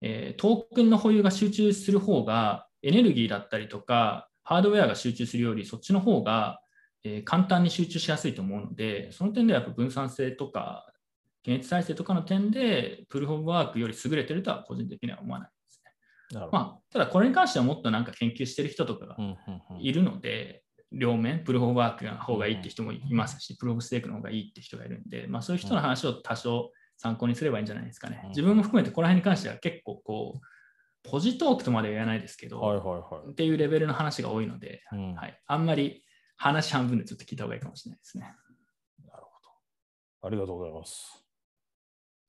[0.01, 6.61] えートークンの保有が集中する方が、エネルギーだったりとか、ハードウェアが集中するより、そっちの方が、
[7.03, 10.87] えー簡単に集中しやすいと思うので、その点ではやっぱ分散性とか、
[11.43, 15.49] 検閲再生とかの点で、プルフォーワークより優れてるとは個人的には思わない
[16.33, 19.17] まあ、ただこれに関してはもっとなんか研究してる人とかが
[19.79, 28.29] いるので、両面、プルフォーワークの方がいいって人もいますし、プルーステークの方がいいって人がいるんで、まあそういう人の話を多少参考にすればいいんじゃないですかねうん。
[28.29, 33.31] 自分も含めてこの辺に関しては結構こう、ポジトークとまでは言わないですけど、はいはいはい。
[33.31, 36.03] っていうレベルの話が多いので、うんはい、あんまり
[36.35, 38.33] 話半分でちょっと聞いた方がいいかもしれないですね。
[39.05, 39.29] なるほ
[40.21, 40.27] ど。
[40.27, 41.25] ありがとうございます。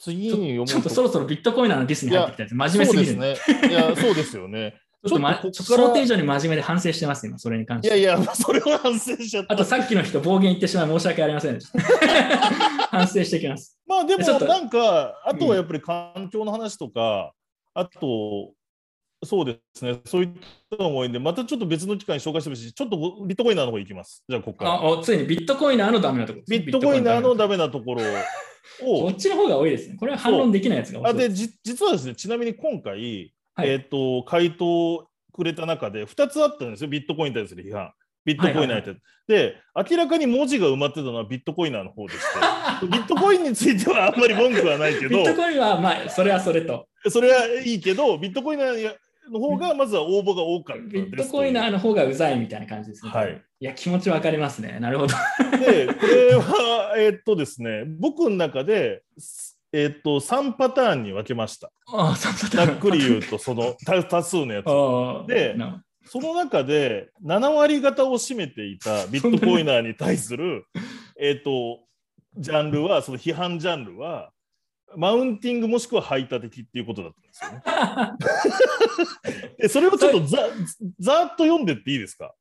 [0.03, 3.37] 次に読もうちょっとそろそろビットコインのディスに入ってきたやつ、真面目すぎるね。
[3.71, 4.75] いや、そうですよね。
[5.07, 7.97] ちょっと、ま、ちょっと想定以上に真面目で反省してます、今、それに関して。
[7.97, 9.55] いやいや、それは反省しちゃった。
[9.55, 11.79] あと、さっきの人、暴言言ってしまい申し訳ありませんでした。
[12.91, 13.79] 反省してきます。
[13.87, 17.33] まあでもなんか、あとはやっぱり環境の話とか、
[17.73, 18.55] あと、
[19.25, 20.29] そうですね、そういっ
[20.71, 24.25] たのも多いんで、またちょっと別の機会に紹介してほしいし、ちょっとビットコインナーの方行きます。
[24.29, 25.03] じゃあ、ここから。
[25.03, 26.45] ついにビットコインのあのダメなところ。
[26.49, 28.03] ビットコインナーのダメなところ
[28.83, 29.97] を こっちの方が多いですね。
[29.97, 31.11] これは反論できないやつが多い。
[31.11, 37.93] あでじ実はですね、ちなみに今回、はいえっ、と、回答くれた中で2つあったんですよ、ビットコインに対する批判。
[38.25, 39.57] ビットコインナーに対するで、
[39.91, 42.19] 明らかに文字が埋まってたのはビットコインナーの方でし
[42.81, 46.89] て、 ビットコインについてはあんまり文句はないけどビッ、トコインは、まあ、それはそれと。
[47.09, 48.95] それはいいけど、ビットコインナー
[49.31, 50.83] の方がまずは応募が多かった。
[50.83, 53.11] ビットコインナーの方がうざいみたいな感じですね。
[53.11, 53.43] はい。
[53.61, 54.79] いや、気持ちわかりますね。
[54.81, 55.15] なるほど。
[55.59, 59.03] で、これは、えっとですね、僕の中で、
[59.73, 61.71] えっと、3パターンに分けました。
[62.51, 65.29] ざっくり言うと、その多多数のやつ。
[65.29, 70.67] でなその中で7割方を占めていたビットコインナーに対する、
[71.19, 71.81] えっと、
[72.37, 74.31] ジャンルは、その批判ジャンルは、
[74.97, 77.51] マウンティングもしくは排他的っていうことだったんですよ
[79.49, 79.53] ね。
[79.59, 80.39] でそれをちょっとざ
[80.99, 82.35] ざーっと読んでっていいですか？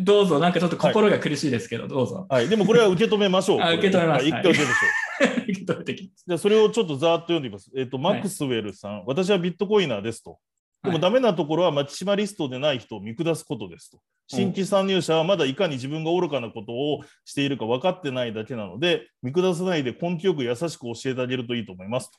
[0.00, 2.26] どうぞ、なんかちょっと心が苦しいですけど、どうぞ。
[2.28, 2.48] はい。
[2.48, 3.58] でもこれは受け止めましょう。
[3.58, 5.42] 受け止めますはい一回受けましょう。
[5.50, 7.70] 受け止めてきますじゃあそれをちょっとざーっと読んでみます。
[7.76, 10.38] えっ、と、マックスウェルさん、私はビットコイナーですと。
[10.82, 13.98] でもはいダメなところは、マキシマリストでない人を見下すことですと。
[14.28, 22.18] 新規参入者はまだいかに自分が愚かなことをしているか分かってないだけなので、見下さないで根気よく優しく教えてあげるといいと思いますと。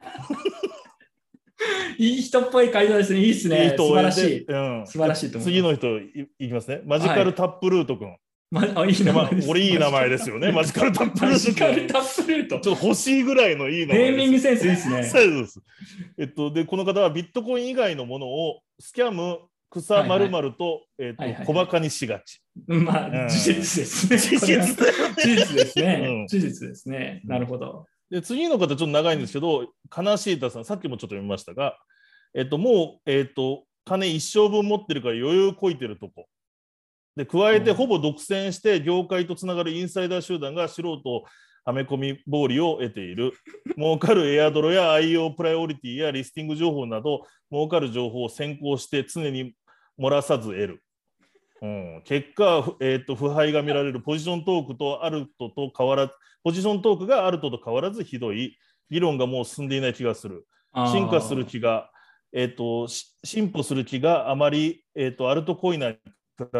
[1.98, 3.20] いい人っぽい回答ですね。
[3.20, 3.64] いいですね。
[3.64, 4.44] いい人素晴らしい。
[4.44, 6.82] うん、素晴らしいと思います次の人いいきますね。
[6.84, 8.14] マジカルタップルート君。
[8.50, 9.50] まあ、いい名まあ前です。
[9.50, 10.50] 俺いい名前ですよね。
[10.52, 11.54] マジカルタップルマート君。
[11.54, 12.60] ジカルタップルート。
[12.60, 14.10] ちょっと欲しいぐらいのいい名前。
[14.10, 15.02] ネーミングセンスいいですね。
[15.04, 15.60] そうです。
[16.18, 22.40] えっと、で、この方はビットコイン以外のものをスキャム、草はいはいまると、えっと小馬鹿にしがち。
[22.66, 24.18] まあ、うん事実ですね。
[24.18, 26.06] 事実ですね。
[26.08, 27.22] うん事実ですね。
[27.24, 27.86] なるほど。
[28.10, 31.76] で、次の方、ちょっと長いんですけど、悲しいたさん、さっきもちょっと読みましたが、
[32.34, 36.26] えっと、もう、えっと、金一生分持ってるから余裕こいてるとこ。
[37.16, 41.24] で、加えて、うんほぼ独占して、業界とつながるインサイダー集団が素人
[41.64, 43.32] はめ込み暴利を得ている。
[43.76, 49.54] 儲かるエアドロや IO プライオリティやリスティング情報など、儲かる情報を先行して常に
[49.98, 50.82] 漏らさず得る。
[51.62, 56.12] うん、結果、ふえー、と腐敗が見られるポジショントークとアルトと変わらず、
[56.44, 58.56] ポジショントークがアルトと変わらずひどい。
[58.90, 60.46] 議論がもう進んでいない気がする。
[60.92, 61.90] 進化する気が、
[62.32, 66.10] えー、とし進歩する気があまり、えー、とアルトコイナーに比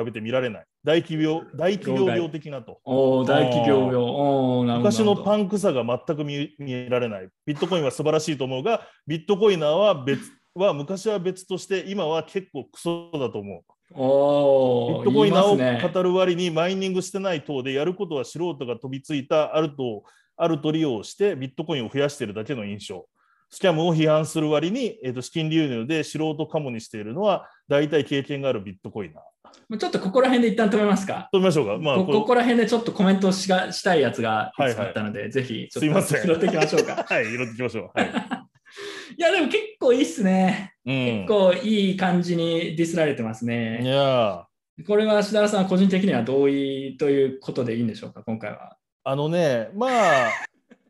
[0.05, 0.65] べて見られない。
[0.85, 2.81] 大企業大企業病的なと。
[2.85, 4.79] おー大企業病。
[4.79, 5.43] 昔のパン。
[5.43, 7.29] ンクさが全く見見えられない。
[7.45, 10.23] ビットコインは素晴らしいと思うが、ビットコイナーは別
[10.55, 13.63] は昔は別として、今は結構クソだと思う。
[13.95, 20.05] おービットコイナー言いますねを語る割にマイニングしてない等でやることは素人が飛びついたアルトを
[20.37, 23.07] アルト利用してビットコインを増やしているだけの印象。
[23.51, 29.79] スキャムを批判する割に、えー、と資金流入で素人カモにしているのは大体経験があるビットコイナー。
[29.79, 31.29] ちょっとここら辺で一旦止めますか。
[31.33, 31.79] 止めましょうか。
[31.79, 37.05] まあ、ここれここら辺でちょっとコメントしがしたいやつがいくつかあったので、ぜひちょっとすいません拾っていきましょうか。
[37.09, 37.91] はい、拾っていきましょう。
[37.95, 38.11] はい。
[39.19, 40.75] いや、でも結構いいっすね。
[40.85, 43.81] うん、結構いい感じにディスられてますいね。
[43.85, 44.47] や
[44.87, 48.77] これは志田さん、個人的には同意ということでいいんでしょうか、今回は。
[49.05, 50.31] あのね、まあ、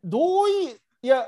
[0.03, 1.27] 同意、いや、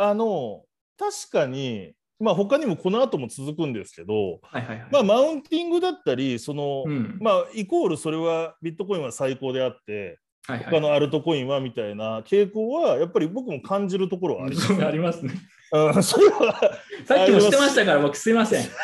[0.00, 0.62] あの、
[0.98, 4.88] 確かに、まあ、他にもこの後も続くんですけど、はいはいはい。
[4.90, 14.84] まあ、マウンティングだったり、その、うんまあ、イコールそれはビットコインは最高であって、はいはい他のアルトコインはみたいな傾向は、やっぱり僕も感じるところはあります。
[14.84, 15.34] ありますね。
[15.72, 16.58] うん、それは
[17.04, 18.64] さっきもしてましたから、僕すいません。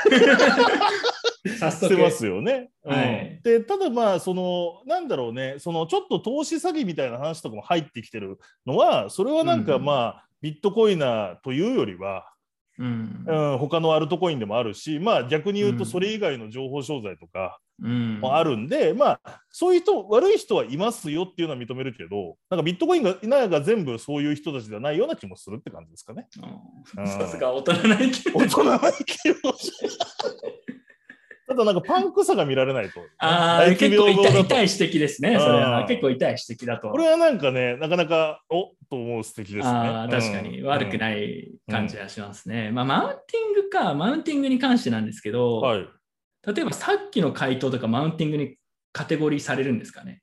[1.59, 1.87] 早速。
[1.95, 2.71] してますよね。
[2.85, 12.27] うんはいでただまあそのなんだろうねそのちょっと投資詐欺みたいな話とかも入ってきてるのはそれはなんかうんまあ、ビットコイナーというよりは、
[12.79, 13.25] うん。
[13.27, 18.21] うん、他のアルトコインでもあるしまあ逆に言ううんとそれ以外の情報商材とかうん。
[18.21, 26.27] もあるんで、まあそういう人悪い人はいますよっていうのは認めるけどなんかビットコインがなんか全部そういう人たちではないような気もするって感じですかね。
[26.97, 28.13] うんさすが大人な意見。
[28.35, 29.37] 大人は生きる
[31.49, 33.01] ただなんかパンクさが見られないと。
[33.19, 35.39] ああ、結構痛い痛い指摘ですね。
[35.39, 36.91] それはうん結構痛い指摘だと。
[36.91, 39.65] これはなんかね、なかなか、おと思う素敵ですね。
[39.65, 40.99] ああ、確かに悪くい。
[40.99, 42.71] ない感じがしますね。
[42.73, 45.89] まあ、マウンティングか、マウンティングに関してなんですけど、はい。
[46.47, 48.57] 例えばさっきの回答とかマウンティングに
[48.93, 50.23] カテゴリーされるんですかね？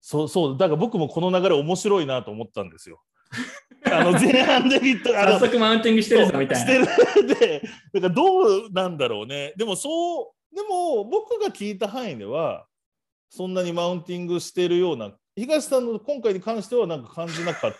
[0.00, 3.02] そうそう、だから僕もこの流れ面白いなと思ったんですよ。
[3.84, 6.86] あの前半でビット、早速マウンティングしてるぞみたいな。
[6.86, 7.62] してる で、
[7.94, 9.52] だからどうなんだろうね。
[9.56, 12.66] でもそう、でも僕が聞いた範囲では、
[13.30, 17.74] そんなにマウンティングしてるような、東さんの今回に関してはなんか感じなかっ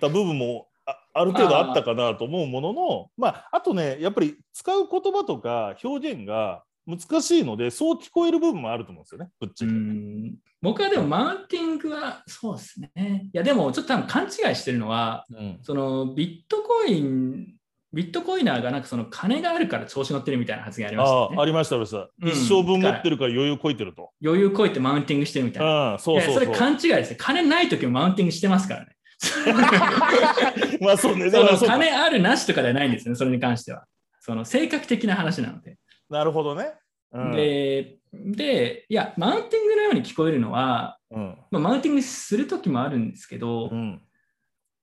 [0.00, 9.76] た部分もあある程度あったかなと思うものの、まあ、あとね、やっぱり使う言葉とか表現が難しいので、そう聞こえる部分もあると思うんですよね、ぶっちうゃけ。
[9.76, 13.26] ん僕はでもマウンティングはそうですね。
[13.32, 17.54] いやでもちょっと多分勘違いしてるのは、うんそのビットコイン、
[17.92, 21.36] ビットコイナーがなんかその金があるから調子乗ってるみたいな発言ありましたね。
[21.38, 21.98] あありました、ありました。
[21.98, 24.10] うん一生分持ってるから余裕こいてると。
[24.22, 25.92] 余裕こいてマウンティングしてるみたいな。
[25.92, 26.44] うん、そうそうそう。
[26.44, 27.16] いやそれ勘違いですね。
[27.18, 28.96] 金ない時もマウンティングしてますからね。
[30.80, 33.84] まあそうね、そ金あるなしとかではないんですね、それに関しては。
[34.20, 35.76] その性格的な話なので。
[36.10, 36.74] なるほどね。
[37.12, 44.02] うん、で、で、いや、マウンティングのように聞こえるのは、うん、まあ、マウンティングする時もあるんですけど、うん、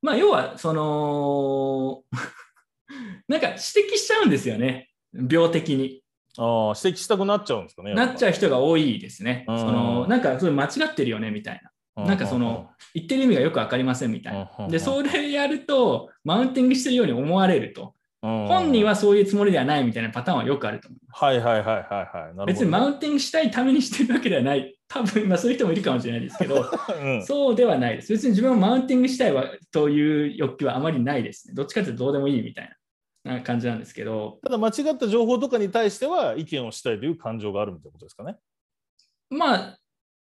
[0.01, 2.03] まあ、要は、その、
[3.27, 3.61] なんか指摘
[3.97, 4.89] しちゃうんですよね、
[5.29, 6.01] 病的に。
[6.37, 7.93] ああ、指摘したくなっちゃうんですかね。
[7.93, 9.45] なっちゃう人が多いですね。
[9.47, 11.71] うんそのなんか、それ間違ってるよねみたいな。
[12.05, 14.67] なんかその、言ってる意味がよく分かりませんみたいな。
[14.67, 17.95] で、それやると、マウンティングしてるように思われると。
[18.21, 20.99] 本本人はそういうつもりではないみたいなパターンはよくあると思う。
[21.09, 22.47] はいはいはいはいはい。
[22.47, 24.75] 別にマウンティングしたいためにしてるわけではない。
[24.87, 26.65] 多分、まあそういう人もいるかもしれないですけど、
[27.01, 28.11] うんそうではないです。
[28.11, 31.53] 別に自分はマウンティングしたいわという欲求はあまりないですね。
[31.53, 32.69] どっちかというとどうでもいいみたい
[33.23, 38.37] なな感じなんですけど、ただ間違った情報とかに対しては意見をしたいという感情があるみたいなことですかね。
[39.29, 39.77] まあ、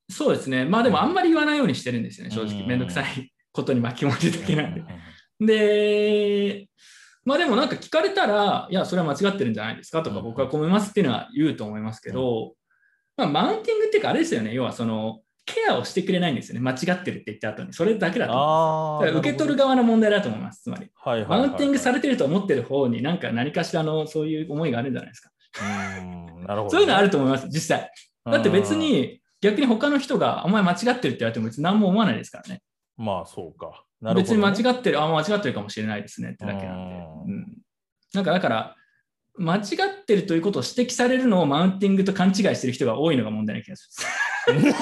[0.09, 0.65] そうですね。
[0.65, 2.61] まあでもあんまり言わないようにしてるんですよね、正直。
[2.61, 4.81] うんめんどくさいことに巻き込まれるだけなんで
[5.39, 5.45] う。
[5.45, 6.67] で、
[7.27, 12.53] まあでもなんか聞かれたら、いや、それは間違ってるんじゃないですかとか、うん僕は思いますっていうのは言うと思いますけど、
[13.17, 17.73] まあ、マウンティングっていうか、あれですよね、要はその、ケアをしてくれないんですよね、間違ってるって言った後に。
[17.73, 20.89] それだけだと受け取る側の問題だと思います、つまり。
[20.95, 25.31] はいはいはいはいマウンティングされてると思ってる方に、なんか何かしらのそういう思いがあるんじゃないですか。
[25.61, 26.69] うんなるほどね。
[26.69, 27.91] そういうのあると思います、実際。
[28.23, 32.61] だって別に、逆に他の人が、お前間違ってるって言われても別に何も思わないですからね。
[32.97, 33.05] うん。
[33.05, 33.83] まあそうか。
[34.01, 36.95] なるほ別に間違ってる、あ、間違ってるかもしれないですねってだけなんで。
[36.95, 37.03] うんう
[37.37, 37.47] ん、
[38.13, 38.75] なんかだから、
[39.37, 39.63] 間違っ
[40.05, 44.01] てるということを指摘されるのをマウンティングと勘違いしてる人が多いのが問題な気がす
[44.47, 44.55] る。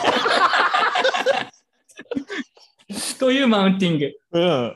[3.20, 4.05] というマウンティング。
[4.05, 4.41] いうん。
[4.41, 4.72] やだ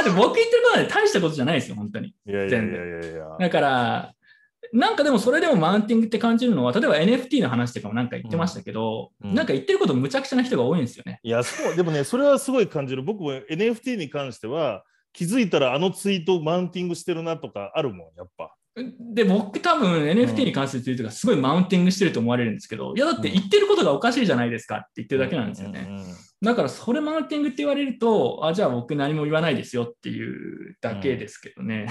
[0.00, 2.08] って僕言ってることは大したことじゃないですよ、本当に。
[2.08, 3.36] いやいやいやいや。
[3.38, 4.14] だから、
[4.72, 11.20] なんかでもそれでもマウンティングって感じるのは、例えば NFT の話とかもなんか言ってましたけど、うんうんなんか言ってることむちゃくちゃな人が多いんですよね。
[11.22, 13.02] いや、そう、でもね、それはすごい感じる。
[13.02, 18.54] 僕も NFT に関しては、気づいたらあのツイートマウンティングしてるなとかあるもん、やっぱ。
[19.14, 25.86] で、僕多分 NFT に関するツイートがすごいマウンティングしてると思われるんですけど、いやだって言ってることがおかしいじゃないですかって言ってるだけなんですよね。
[25.88, 31.88] うんうんうんだからそれマウンティングって言われると、あ、じゃあ僕何も言わないですよっていうだけですけどね。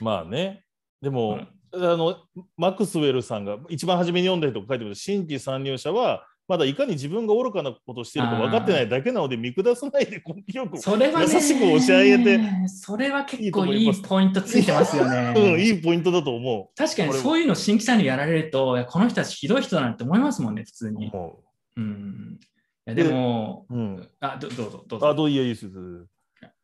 [0.00, 0.64] まあね。
[1.00, 2.16] でも、うんあの、
[2.56, 15.32] マクスウェルさんが一番初めに読んだ人が書いてます新規参入者は、まだいかに自分が愚かなことをしているか分かってないだけなので見下さないで根気よく、それはね、優しく教え上げてそれは結構いいポイントついてますよね。
[15.54, 20.90] うん、いいポイントだと思確かにそういうの新規さんにやられると、この人たちひどい人だなって思いますもんね、普通う。
[20.90, 21.10] に。
[21.12, 21.40] 思
[21.76, 22.38] うん、
[22.86, 23.74] いやでも、う。
[23.74, 24.08] うん。
[24.20, 25.14] あどどうぞ、どうあ、ぞ。
[25.14, 25.70] どういいです。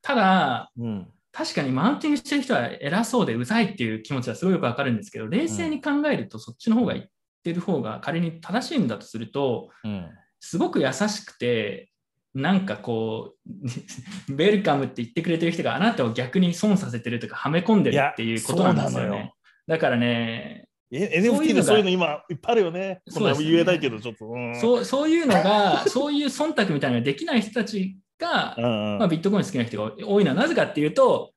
[0.02, 1.09] ただ、うん。
[1.32, 7.06] 確かにマウンティングしてる人は偉そうでうざいっていう気持ちはすごいよくわかるんですけど、冷静に考えるとそっちの方が言っ
[7.44, 10.08] てる方が仮に正しいんだとすると、うん。
[10.40, 11.90] すごく優しくて、
[12.34, 13.50] なんかこう、
[14.32, 19.32] ウェルカムって言ってくれてる人があなたを逆に損させてるとか、はめ込んでるっていうことなんですよね。
[19.66, 23.02] だからね、NFT でそういうの今いっぱいあるよね。
[23.08, 24.26] そうね言えないけど、ちょっと。
[24.26, 24.58] うん。
[24.58, 28.54] そうそういうのが、そういう忖度みたいなのができない人たちが、
[28.98, 31.32] まあ、ビットコイン好きな人が多いのはなぜかっていうと、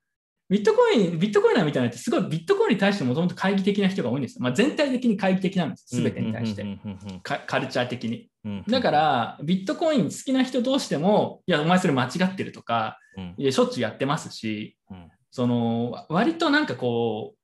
[0.48, 4.42] ビットコイン、ビットコイナーみたいなのってすごいビットコインに対してもともと懐疑的な人が多いんですよ。
[4.42, 5.86] まあ、全体的に懐疑的なんです。
[5.88, 6.78] すべてに対して
[7.22, 8.28] カルチャー的に。
[8.68, 12.98] だから、ビットコイン好きな人同士でも、いや、お前それ間違ってるとか、
[13.38, 17.38] しょっちゅうやってますし、うんその、割となんかこう、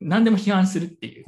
[0.00, 1.24] 何でも批判するっていう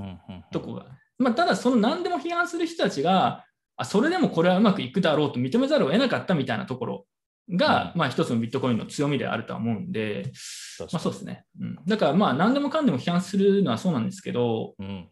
[0.52, 0.86] とこが。
[1.18, 3.44] まあ、ただ、その何でも批判する人たちが、
[3.76, 7.06] あそれでもこれはうまくいくだろうと認めざるを得なかったみたいなところ
[7.50, 10.32] が、うまあ一つのビットコインの強みであるとは思うんで、
[10.78, 11.44] まあそうですね。
[11.60, 15.08] うん、だからまあ何でもかんでも批判するのはそうなんですけど、うん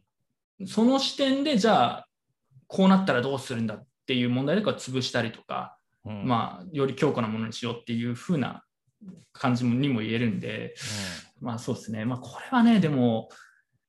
[0.66, 2.08] その視点でじゃあ
[2.66, 8.64] こうなったらどうするんだっていう問題とか潰したりとか、うんまあより強固なものにしようっていう風な
[9.32, 10.74] 感じにも言えるんで、
[11.40, 12.04] まあそうですね。
[12.04, 13.28] まあこれはね、でも、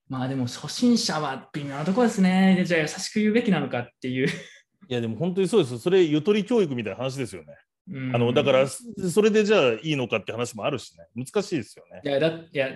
[0.08, 2.56] まあでも初心者は微妙なところですね。
[2.56, 4.28] でじゃあ優しく言うべきなのかっていう。
[4.88, 5.80] いやでも本当にそうです。
[5.80, 7.56] それゆとり教育みたいな話ですよね。
[7.92, 12.08] うんあのだから、それでじゃあいいのかって話もあるしね、難しいですよねい。
[12.08, 12.68] やだいや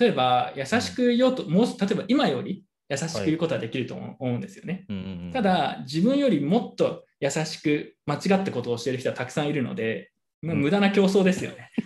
[0.00, 4.84] 例えば優しく言おうと、もう例えば今より優しく言うことはできると思思うんですよね。
[4.88, 10.10] うんうんうんただ自分よりもっと優しく間違ったことをしている人はたくさんいるので、
[10.42, 11.70] もう無駄な競争ですよね。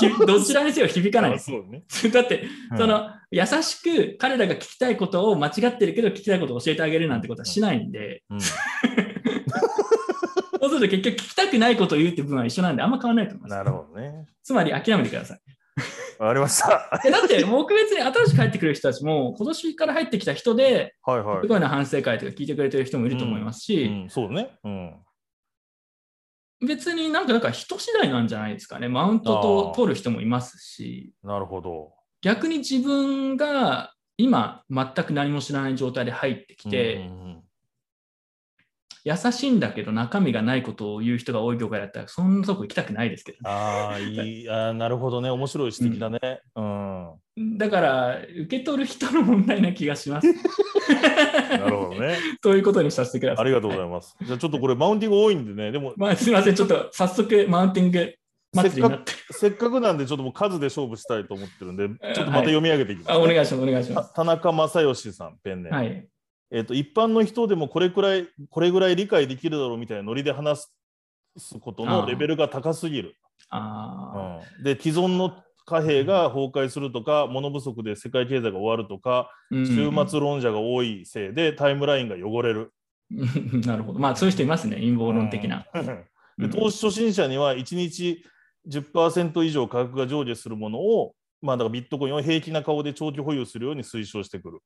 [0.00, 1.50] ひどちらにせよ響かないです。
[1.50, 1.84] ね。
[2.12, 8.38] だって、うんその優しく彼らが聞きたいことを間違ってるけど聞きたいことを教えてあげるなんてことはしないんで、うん
[10.80, 13.58] と結局聞きたくないことを言うって部分は一緒なんであんま変わらないと思います。
[13.58, 14.26] なるほどね。
[14.42, 15.40] つまり諦めてください。
[16.18, 17.00] わかりました。
[17.04, 21.48] えだって僕別に新しく入ってくる人たちも今年から入ってきた人で、はいはいす。
[21.48, 24.50] ごいな反省会とか聞いてくれてる人もいると思いますし、うん、そうね。
[24.64, 24.96] うん。
[26.66, 28.88] 別になんかだから人次第なんじゃないですかね。
[28.88, 31.92] マウントあとー取る人もいますし、なるほど。
[32.20, 37.42] 逆に自分が今全く何も知らない状態で入ってきて、うんうんうん
[39.04, 45.30] 優しいんだけど中身がないことを言う人が多い業界だったら、そんなとこ行きたくないですけど、ああ、いい、あーなるほどね。
[45.30, 46.40] 面白い指摘だね。
[46.56, 47.58] うん。
[47.58, 50.26] だから、受け取る人の問題な気がします。
[50.28, 52.18] なるほどね。
[52.42, 53.44] ということにさせてください。
[53.44, 54.16] ありがとうございます。
[54.22, 58.14] じゃあちょっとこれ、マウンティング多いんでね、でも、まあ、すみません、ちょっと早速、マウンティング。
[59.30, 65.74] せっかくなんで、ちょっともう数で勝負したいと思ってるんで、ちょっとまた読み上げていきます、あお願いします、お願いしまた田中正義さん、ペンネー。
[65.74, 66.06] はい。
[66.50, 70.68] えっと一般の人でもこれくらいこれぐらい理解できるだろうみたいなノリで話
[71.36, 73.16] すことのレベルが高すぎる。
[73.48, 82.72] あうんで既存の貨幣が崩壊するとか物不足で世界経済が終わるとかー終末論者が多いせいでタイムラインが汚れる。
[83.12, 83.24] う
[83.58, 83.98] んなるほど。
[83.98, 85.66] まあ、そういう人いますね、陰謀論的な。
[85.74, 86.04] うん
[86.38, 88.24] で投資初心者には1日
[88.66, 94.60] 10%以上価格が上下するものを、まあ、だからビットコインを平気な顔で長期保有するように推奨してくる。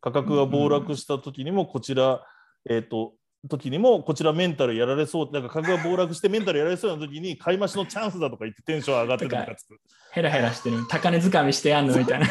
[0.00, 2.22] 価格が暴落した時にもこちら、
[2.68, 3.14] えっ、と、
[3.48, 9.78] 時にもこちらメンタルやられそう、なんか価格が暴落してメンタルやられそうな時に買い増しのチャンスだとか言ってテンション上がってとかつく。
[10.12, 12.26] ヘラヘラしてる、高値掴みしてやんのみたいな。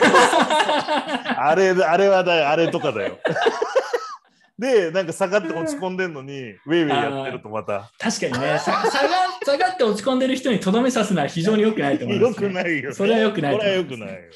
[1.48, 3.20] あれ、あれはだよ、あれとかだよ。
[4.58, 7.92] で、なんか下がって落ち込んでんのに、ウェイウェイやってるとまた。
[8.00, 12.48] 確かにね、さ下が下がって落ち込んでる人にとどめさすのは非常に良くないと思いまよす、ね。
[12.48, 12.96] くないよ、ね。
[12.96, 14.32] それは良くないそれはと思います良くないよ。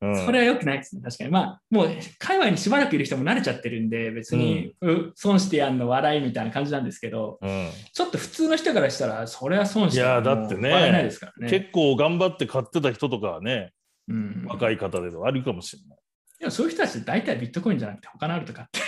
[0.00, 1.02] うんそれは良くないですね。
[1.02, 1.30] 確かに。
[1.30, 1.88] まあ、もう、
[2.18, 11.48] 界隈にしばらくいる人も慣れちゃってるんで、別に、う損してやんの笑いみたいな感じなんですけど、うんちょっと普通の人からしたら、それは損していやだってね笑えないですからね。
[11.48, 13.72] 結構頑張って買ってた人とかはね、
[14.08, 15.98] うん、若い方であるかもしれない。
[16.40, 18.80] でもそういう人たち大体ビットコインじゃなくて他のあるとかって。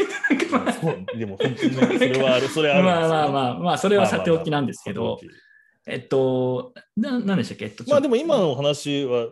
[1.17, 9.29] でも本当にね、それはある、それあるまあまあまあまあ、それはさておきなんですけどまあまあまあ、えっと、ななんでしたっけ、えっと、まあでも今の話は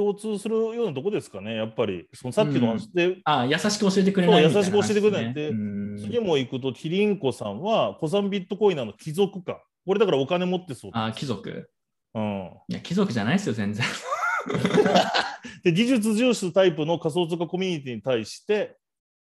[0.00, 2.08] 共通するようなとこですかね、やっぱり。
[2.14, 9.62] そのさっきの話で、あ優しく教えてくれないみたいなそう優しく教えてくれないってうん次も行くと、キリンコさんは、古参ビットコイナーの貴族か。
[9.84, 10.90] これだからお金持ってそう。
[10.94, 11.70] あ貴族。
[12.14, 13.84] うん、いや、貴族じゃないですよ、全然。
[15.62, 18.76] で技術重視タイプの仮想通貨コミュニティに対して、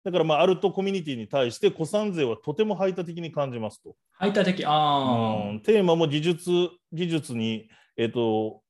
[0.05, 3.97] だからまあアルトコミュニティに対して古参税はとても排他的に感じますと。
[4.13, 4.65] 排他的。
[4.65, 6.51] あうんテーマも技術
[6.93, 8.63] 技術に、えっと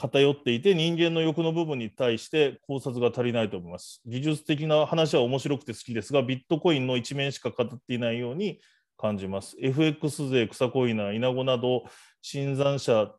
[0.00, 4.00] 偏っていて人間の欲の部分に対して考察が足りないと思います。
[4.06, 8.60] 技術的な話は面白くて好きですがビットコインの一面しか語っていないように
[8.96, 9.56] 感じます。
[9.60, 11.82] FX 税、草コイナー、イナゴなど
[12.22, 13.12] 新参者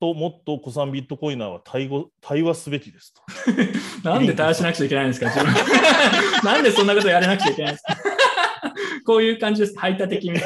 [0.00, 3.22] ともっと古参ビットコイナーは対語対話すべきですと。
[4.04, 4.14] あ。
[4.14, 5.30] なんで対話しなくちゃいけないんですか？
[6.44, 7.96] なんでそんなことやれなくちゃいけないんですか？
[9.04, 10.32] こういう感じです、排他的に。
[10.32, 10.40] な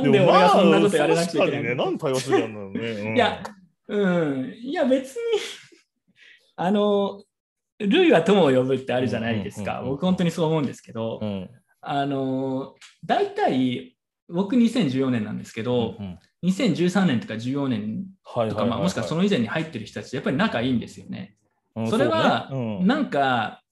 [0.00, 2.80] んで俺がそんなことやれなくちゃいけないでもまあ確かにね、対話するんだろうね。
[2.80, 3.42] う んいや、
[3.88, 5.22] うん、いや別に、
[6.56, 7.22] あの、
[7.78, 9.72] 類は友を呼ぶってあるじゃないですか。
[9.72, 11.50] うんうんうんうん僕本当にそう思うんですけど、うん。
[11.80, 12.74] あの、
[13.04, 13.96] 大体、
[14.28, 21.36] 僕2014年なんですけど、うん2013年とか14年とか、もしくはその以前に入ってる人たち、やっぱり仲いいんですよね。
[21.74, 22.56] うんそれはね。
[22.80, 22.86] うん。
[22.86, 23.62] なんか、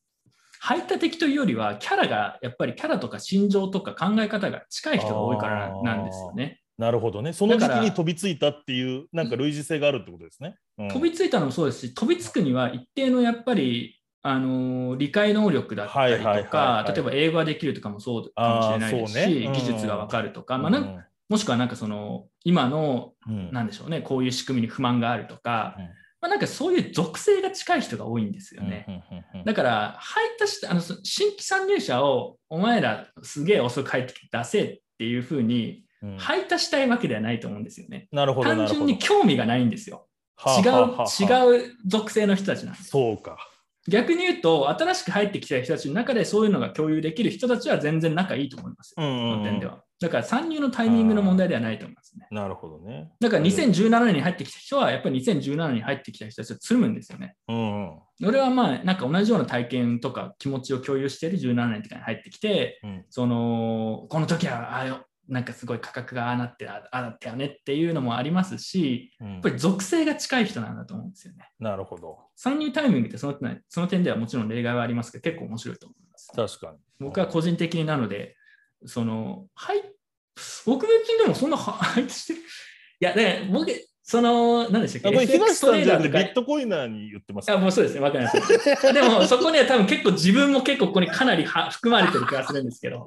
[0.65, 6.61] 排他的というよりは、キャラが、やっぱりキャラとか心情とか考え方が近い人が多いからなんですよね。
[6.79, 7.33] なるほどね。
[7.33, 10.55] その時期に飛びついたっていう、なんか類似性があるってことですね。
[10.79, 10.89] うん。
[10.89, 16.93] 飛びついたのもそうですし、飛びつくには一定のやっぱり、あのー理解能力だったりとはいはいはいかは、い。
[16.93, 19.47] 例えば英語ができるとかもそうかもしれないですし、ね。
[19.47, 19.53] うん。
[19.55, 23.51] 技術がわかるとか、まあ、なんもしくはなんかその今のうん。
[23.51, 29.05] なんでしょうね、こういう仕組みに不満があるとか、うんまあ、なんかそういう属性が近い人が多いんですよね。
[29.45, 38.09] だから、入ったしあのそ新規参入者をお前らすげえ遅く入ってきて出せっていうふうにうん配達したいわけではないと思うんですよね。
[38.13, 38.49] なるほど。
[38.49, 40.07] なるほど単純に興味がないんですよ。
[40.59, 40.73] 違う
[41.21, 42.91] 違う属性の人たちなんです。
[42.91, 43.37] そうか。
[43.89, 49.05] 逆に言うと、新しく入ってきた人たちの中でそういうのが共有できる人たちは全然仲いいと思いますよ。
[49.05, 49.83] うんうんうんその点では。
[50.03, 52.27] だから参入のタイミングの問題ではないと思いますね。
[52.31, 53.13] なるほどね。
[53.21, 57.37] だから2017年に入ってきた人は、やっぱり2017年に入ってきた人たちとつるむんですよね。
[57.49, 58.27] うんうん。
[58.27, 71.49] 俺はまあ、なんか同じような体験とか気持ちを共有している17年とかに入ってきて、うんその、この時は、あよ、なんかすごい価格がああなって、あああだったよねっていうのもありますし、うんやっぱり属性が近い人なんだと思うんですよね。
[71.59, 72.19] なるほど。
[72.37, 76.33] 参入タイミングってその点その点ではもちろん例外はありますけど、結構面白いと思います。
[76.35, 76.79] 確かに。
[76.99, 78.37] 僕は個人的になので、
[78.87, 79.83] その、はい、
[80.67, 82.41] 僕別にでもそんなは入ってしてる。
[82.41, 82.43] い
[83.01, 83.67] や、ね、僕、
[84.03, 88.93] その、何でしたっけ東さんじゃなくてビットコイナーに言ってますあもうそうですね、わかります。
[88.93, 93.05] でも、そこには多分結構自分も結構ここにかなりは含まれてる気がするんですけど、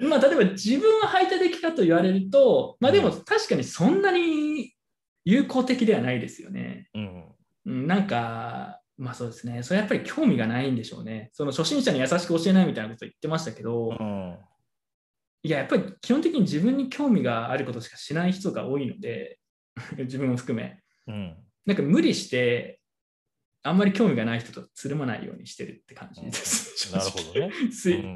[0.00, 4.72] まあ、例えば自分は排他的かと言われると、まあでも確かにそんなに
[5.24, 6.88] 有効的ではないですよね。
[6.94, 7.24] うん
[7.66, 11.30] うんなんか、まあそうですね、それやっぱり興味がないんでしょうね。
[11.32, 14.36] その初心者に優しく教えないみたいなこと言ってましたけど、うん
[15.42, 19.38] いや、やっぱり基本的に自分に興味があることしかしない人が多いので、
[19.96, 20.78] 自分も含め。
[21.06, 21.36] うん
[21.66, 22.80] なんか無理して、
[23.62, 26.92] あんまり興味がない人とつるまないようにしてるって感じです。
[26.92, 27.52] なるほどね。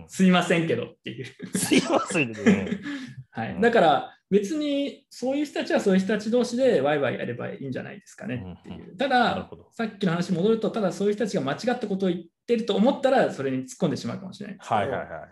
[0.08, 1.26] すいませんけどっていう。
[1.56, 2.80] すいませんね。
[3.30, 8.96] はい、うんだから別にそういう人たちはそういう人たち同士でワイワイやればいいんじゃないですかねっていう。
[8.96, 14.80] たださっきの話に戻ると、ただそういう人たちが間違ったことを言ってると思ったら、それに突っ込んでしまうかもしれないんですけど。
[14.80, 15.28] はいはいは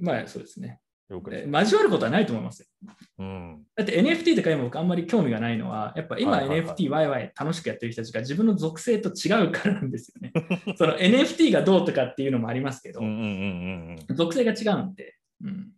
[0.00, 0.80] まあそうですね。
[1.08, 2.66] で交わることはないと思いますよ。
[3.18, 3.62] うん。
[3.76, 10.32] だって NFT とか今僕あんまり興味がないのは、やっぱ今 NFT ワイワイ楽しくやってる人たちが自分の属性と違うからなんですよね。
[10.76, 13.00] その NFT がどうとかっていうのもありますけど。
[14.14, 15.14] 属性が違うんで、
[15.44, 15.70] うん、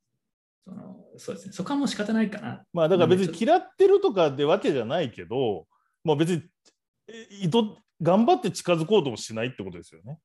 [0.65, 1.53] そのそうですね。
[1.53, 2.65] そこはもう仕方ないかな。
[2.73, 5.67] まあだから別に嫌ってるとかってわけじゃないけど、
[6.05, 6.43] まあ別に
[7.09, 7.59] え意図
[8.01, 10.19] 頑張って近づこうともしないってことですよね。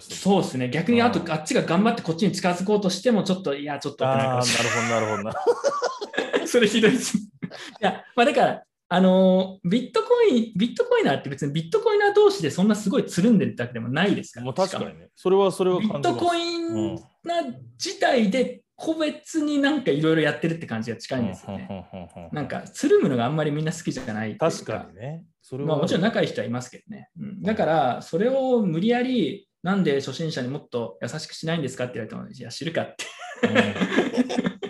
[0.00, 0.70] そうですね。
[0.70, 6.46] 逆にあとうんあっちが頑張ってこっちに近づこうとしても、ちょっと、いや、ちょっとなるかああ、もしれなるほど、なるほどな。
[6.48, 7.18] それひどいです。
[7.18, 7.20] い
[7.80, 14.46] や、まあだから、あのービットコイン、ビットコイナーって別にビットコイナー同士でそんなすごいつるんでるだけでもないですから。
[14.46, 15.08] もう確かにね。
[15.14, 16.00] それはそれはビッ。
[16.00, 16.94] トコイン
[17.24, 17.42] な
[17.78, 21.66] 自体で個別になんかいろいろやってるって感じが近いんですよね。
[21.68, 25.24] ねなんか、つるむのがあんまりみんな好きじゃない確かにね。
[25.42, 27.08] それはまあもちろん仲いい人はいますけどね。
[27.18, 33.04] うん、だから、それを無理やり、なんで初心者にもっと優しくしないんですかって言われても、いや、知るかって。
[33.48, 34.64] うん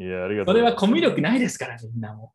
[0.00, 2.32] いや、ありがとそうれはコミュ力ないですから、みんなも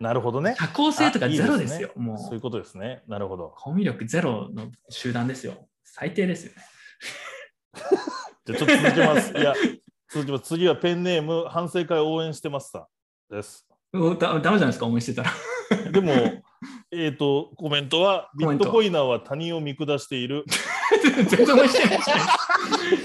[0.00, 0.56] なるほどねう。。
[0.56, 1.88] 社交性とかゼロですよ。
[1.88, 3.02] ねもそういううことですね。
[3.06, 3.52] なるほど。
[3.56, 5.68] コミュ力ゼロの集団ですよ。
[5.84, 6.62] 最低ですよね。
[8.46, 9.32] じゃあちょっと続けます。
[9.36, 9.52] いや、
[10.12, 10.44] 続きます。
[10.44, 12.86] 次はペンネーム、反省会応援してますさ
[13.30, 13.66] んです。
[13.92, 15.30] うだダメじゃないですか、思いしてたら。
[15.92, 16.12] でも、
[16.90, 20.44] えっと、コメントは、ビットコイナーは他人を見下している。
[21.30, 22.00] 全然応援してない。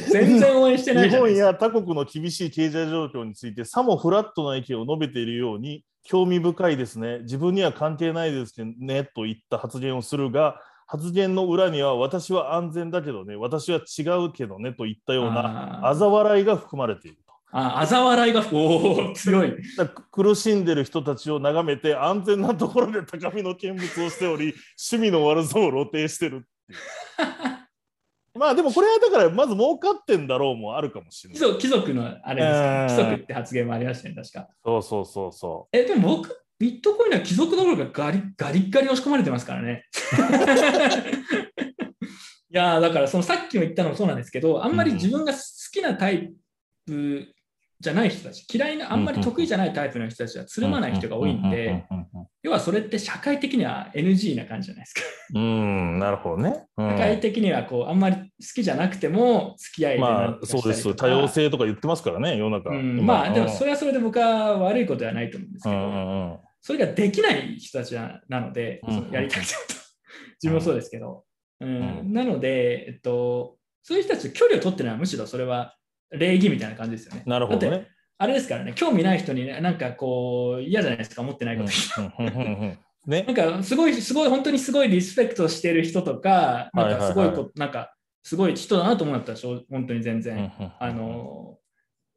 [0.09, 1.35] 全然応援してない日本。
[1.35, 15.97] や他国の厳しい経済状況についてさもフラットな意見を述べているように興味深いですね自分には関係ないですねといった発言をするが発言の裏には私は安全だけどね私は違うけどねといったようなあー。
[15.97, 17.33] 嘲笑いが含まれていると。
[17.51, 19.53] あ、嘲笑いが、おお、強い。
[20.11, 24.53] 苦しんでる人たちを眺めて安全なところで高みの見物をしており
[24.91, 26.79] 趣味の悪さを露呈してるっていう。
[28.37, 31.57] まあでもこれはだからまず儲かってんだろうもあるかもしれない。
[31.57, 33.07] 貴族のあれですようん。
[33.07, 34.49] 貴族って発言もありましたね、確か。
[34.63, 39.83] そうそうそうそえ、でも僕、ビットコインは貴族どころかガリガリッガリ押し込まれてますからね。
[42.49, 45.39] いやーだからそのさっきも言ったのもそうなんですけど、あんまり自分が好
[45.73, 46.31] きなタイ
[46.85, 47.27] プ
[47.81, 51.85] じゃない人たち、嫌いな、あんまり得意じゃないタイプの人たちはつうるまない人が多いんで、
[52.41, 55.01] 要はそれって社会的には NG な感じじゃないですか。
[55.33, 55.45] うんう
[55.97, 56.63] んなるほどね。
[56.77, 58.21] うん社会的にはこうあんまり好
[58.55, 62.69] きじゃなくても付き合いまあそうです多様性とか言ってますからね世の中。
[62.69, 69.11] うん、今まあでもそれはそれで僕は悪いことではないと思うんですけど、うんうんうんそれができない人たちななので、うん。
[69.11, 69.75] やりたいこと、
[70.41, 71.23] 自分もそうですけど、
[71.59, 71.99] うん。
[71.99, 72.11] うん。
[72.11, 75.77] なので、えっと、そういう人たちと距離を取ってるのはむしろそれは
[76.09, 77.21] 礼儀みたいな感じですよね。
[77.27, 77.87] なるほどね。
[78.17, 81.69] あれですからね、興味ない人にねなんかこう嫌じゃないですか、思ってないこと。
[83.05, 83.35] ねなん。
[83.35, 86.97] かすごい、すごい、本当にすごいリスペクトしてる人とか、なん。
[86.99, 87.71] かすごいはいはいはこ、なん。
[87.71, 91.59] かすごい人だなと思ったら、しょ本当に全然、あの、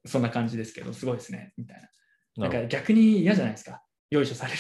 [0.07, 0.23] そん。
[0.23, 1.83] な感じですけど、すごいですね、みたい
[2.39, 2.45] な。
[2.45, 2.53] なん。
[2.63, 4.59] か逆に嫌じゃないですか、よいしょされる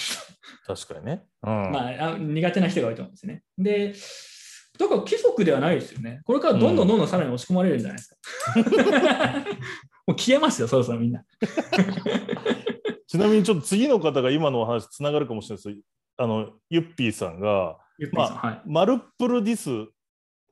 [0.67, 1.25] ほど確かにね。
[1.43, 1.71] うんと。
[1.71, 3.43] まああ、苦手な人が多いと思うんですね。
[3.57, 3.95] で、
[4.79, 6.21] だから貴族ではないですよね。
[6.25, 8.17] これからどんどんどんどんさらに押し込まれるんじゃないですか。
[10.07, 11.25] もう消えますよ、そろそろみんな。
[13.07, 15.83] ちなみにちょっと次の方が今のお話つながるかもしれないです
[16.19, 18.63] あのユッピーさんがゆっぴーさん、はい。
[18.67, 19.91] マルップルディス、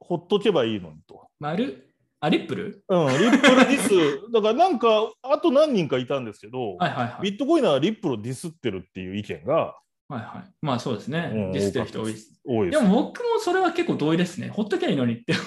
[0.00, 1.28] ほっとけばいいのにと。
[1.38, 1.85] 丸、
[2.26, 4.88] あ、リップルうん、リップルディス、 だからなんか、
[5.22, 7.22] あと何人かいたんですけど、はいはいはい。
[7.22, 9.76] ビットコインはリップルをディスってるっていう意見が
[10.08, 10.50] はいはい。
[10.62, 11.30] まあそうですね。
[11.34, 12.40] うんディスってる人多いです。
[12.44, 12.76] 多いで。
[12.76, 14.48] ですも僕もそれは結構同意ですね。
[14.48, 15.32] ほっときゃいいのにって。
[15.32, 15.38] うん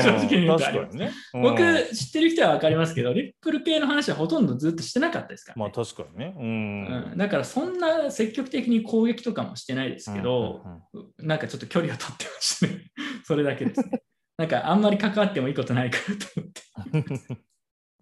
[0.00, 1.12] 正直に言うとありますね。
[1.34, 1.58] うん僕
[1.94, 6.34] 知ってる人は分かりますけど、リップル系の話はほとんどずっとしてなかったですから、まあね確かにね。
[6.38, 7.10] うん。
[7.10, 12.90] うんだからそんな積極的に攻撃とかもしてないですけど、うんうんうんなんかちょっと距離を取ってましたね。
[13.24, 14.02] それだけですね。
[14.38, 16.26] なんかあんまり関わってもいいことないからと
[16.94, 17.38] 思って。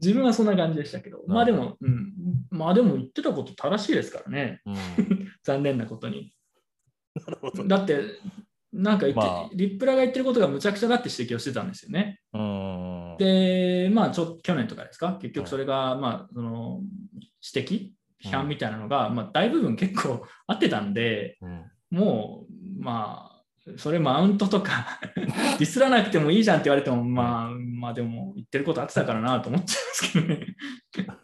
[0.01, 2.12] 自分はそんな感じでしたけど、まあでも、うん、
[2.51, 4.61] まあでも言ってたこと正しいですからね。
[4.66, 4.76] うん
[5.43, 6.34] 残念なことに。
[7.14, 7.64] なるほど。
[7.64, 8.03] だって、
[8.72, 12.20] なんか言って、まあリップラが言ってることがむちゃくちゃだって指摘をしてたんですよね。
[12.34, 13.16] うん。
[13.18, 16.82] で、まあちょ、去年とかですか、結局それが、まあ、その
[17.55, 17.91] 指摘、
[18.22, 23.36] 批判みたいなのが、まあ、大部分結構合ってたんで、うんもう、まあ、
[23.76, 30.56] それマウントとか ディスらなくてもいいじゃんって言われても、まあ、まあでも言ってること合ってたからなと思っちゃいますけどね。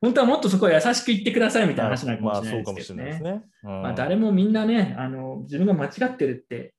[0.00, 3.32] 本当はもっとそこは優しく言ってくださいみたいな話なのかまあもしれそうかもしないですけどね。
[3.32, 3.50] れないですね。
[3.64, 6.74] うんまあ、誰もみんなねあの、自分が間違ってるって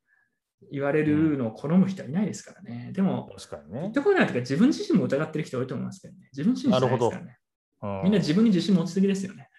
[0.71, 2.91] 言われるのを好む人はいないですからね。
[2.93, 3.91] でも、確かにねビッ。
[3.91, 6.29] トコインなんていうか自分自身も疑ってる人多いと思いますけどね。
[6.31, 7.37] 自分自身じゃないですからね。
[7.81, 9.49] うんみんな自分に自信持ちすぎですよね。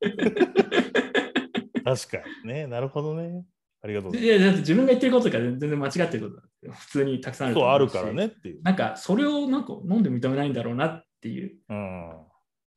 [1.84, 2.66] 確かにね。
[2.66, 3.44] なるほどね。
[3.84, 7.60] ありがとうございいや、だって自分が言ってることが全然間違ってることだって普通にたくさんあます。
[7.60, 8.62] そうあるからねっていう。
[8.62, 11.58] なんか、それをなんか、なんで認めないんだろうなっていう。
[11.68, 12.10] うん。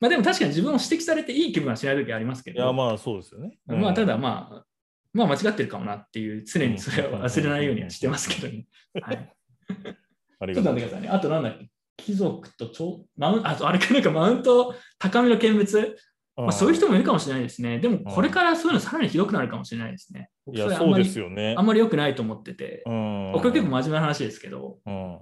[0.02, 3.58] まあでも確かに自分を指摘されていい気分はしないときありますけど、いや、まあそうですよね。
[3.66, 4.66] まあただ、だまあ、
[5.14, 8.68] まあ間違ってるかもなっていう、常にそれを忘れないようにはしてますけどね。
[9.02, 9.34] はい。
[10.40, 11.08] ありがとうございますっと待ってくださいね。
[11.10, 11.70] あとなんだっけ？
[11.98, 15.98] 貴族と超マウン あとあれかなんかマウント高めの見物、
[16.36, 17.80] まあ、そういう人もいるかもしれないですね。
[17.80, 20.30] でもこれからそういうのさらにひどくなるかもしれないですね。
[20.54, 21.66] いや、そうですよねあん。
[21.66, 23.32] まり良くないと思ってて、うん。
[23.34, 25.20] 僕は結構真面目な話ですけど、うん。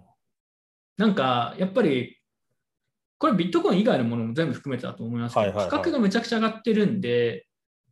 [0.98, 2.18] なんかやっぱり
[3.18, 7.48] これビットコイン以外のものも全部含めてだと思いますけど、はいはいはい価格がめちゃくちゃ上がってるんで、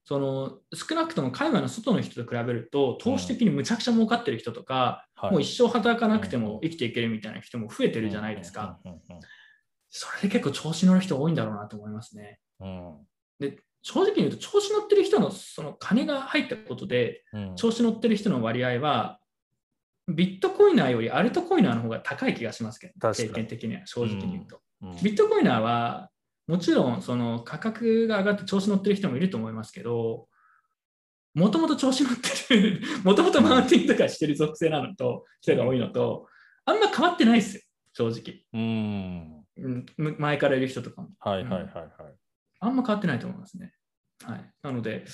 [0.05, 8.79] その少なくとも海外の外の人と比べると、投資的にむちゃくちゃ儲かってる人とか、はいもう一生働かなくても生きていけるみたいな人も増えてるじゃないですか。。
[8.85, 8.99] うんうん
[9.95, 12.39] それで結構調子乗る人多いんだろうなと思いますね。
[12.59, 12.97] うん
[13.39, 19.19] で正直に言うと、調子乗ってる人のその金が入ったことで、うん調子乗ってる人の割合は、
[20.07, 24.57] ビットコイナーよりアルトコイナーの方が高い気がしますけど、経験的には正直に言うと。
[24.57, 24.63] うん
[25.01, 26.09] ビットコイナーは、
[26.45, 30.27] もちろんその価格が上がって調子乗ってる人もいると思いますけど、
[31.33, 32.13] もともと調子乗っ
[32.47, 36.27] てる、 もともとマウンティングとかしてる属性なのと、人が多いのと、
[36.65, 37.63] あんま変わってないですよ、
[38.11, 38.45] 正直。
[38.53, 39.45] うん。
[39.55, 41.09] うんむ前からいる人とかも。
[41.19, 42.22] はいはいはいはい。
[42.65, 43.73] あんま変わってないと思いますね。
[44.23, 44.51] はい。
[44.61, 45.05] なので、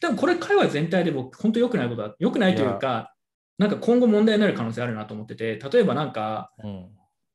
[0.00, 3.14] でもこれ、界隈全体で僕、本当良くないことは、良くないというか、
[3.58, 6.88] なんか今後問題になる可能性あるなと思ってて、例えばなんか、うん。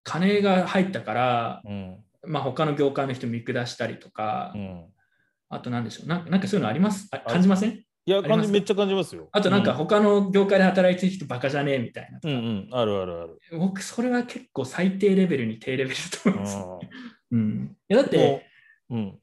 [0.03, 1.97] 金が入ったから、うん。
[2.25, 4.85] まあ、他の業界の人見下したりとか、うん。
[5.49, 7.09] あと何でしょうな、なんかそういうのあります？
[7.27, 7.83] 感じません？
[8.05, 9.29] いや、感じめっちゃ感じますよ。
[9.31, 12.19] あとなんか他の業界で働いてる人バカじゃねえみたいな。
[12.21, 13.39] うんうん、あるあるある。
[13.57, 16.57] 僕、それは結構最低レベルに低レベルだと思います。
[16.57, 16.79] う
[17.31, 18.41] うん、いやだって、ん。
[18.93, 19.19] うん。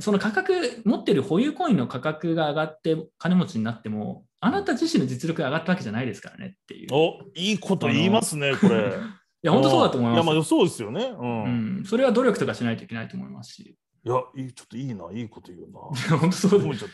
[0.00, 6.86] その価格、持ってる保有コインの価格が上がって金持ちになっても、あなた自身の実力が上がったわけじゃないですからねっていう。
[6.86, 8.92] いおいいこと言いますね、これ。
[9.44, 10.24] や、本当そうだと思います。
[10.24, 11.04] いや、まあそうですよね。
[11.04, 11.22] う。
[11.22, 13.76] うんん、それは努力とかしないといけないと思いますし。
[14.06, 15.66] いや、いいちょっといいな、いいこと言うな。
[15.66, 15.70] い
[16.12, 16.86] や本当そうです。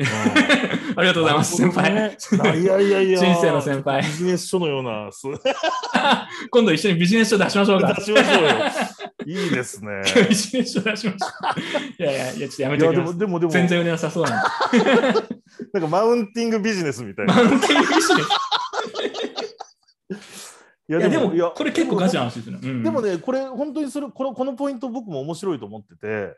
[0.96, 1.92] ありがとうございます、先輩。
[2.60, 3.18] いやいやいや。
[3.18, 5.12] 人生の先輩ビジネス書のような。
[5.12, 5.26] す
[6.50, 8.04] 今度一緒にビジネス書出しましょうか出。
[8.04, 8.50] しましょうよ。
[9.26, 10.02] いいですね。
[10.28, 12.02] ビジネス書出しましょう。
[12.02, 13.18] いやいや、いやちょっとやめておきます。
[13.18, 14.42] でも、でも、でも、全然売れなさそうなん
[14.72, 14.78] で。
[15.72, 17.34] なんかマウンティングビジネスみたいな。
[17.34, 18.22] マウンティングビジネ
[20.20, 20.50] ス。
[20.90, 22.68] いやでもいや、これ結構ガチな話ですよね。
[22.68, 26.36] うんでもね、これ本当にそれこのこのポイント僕も面白いと思ってて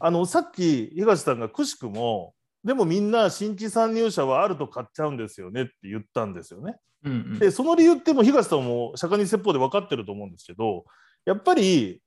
[0.00, 2.34] あのさっき東さんがくしくも
[2.64, 6.74] でもみんな新規参入者はあると買っちゃうんですよねって言ったんですよね。
[7.04, 10.84] うんうんでその理由ってもう東さんも釈迦に説法で分かってると思うんですけど
[11.24, 12.00] やっぱり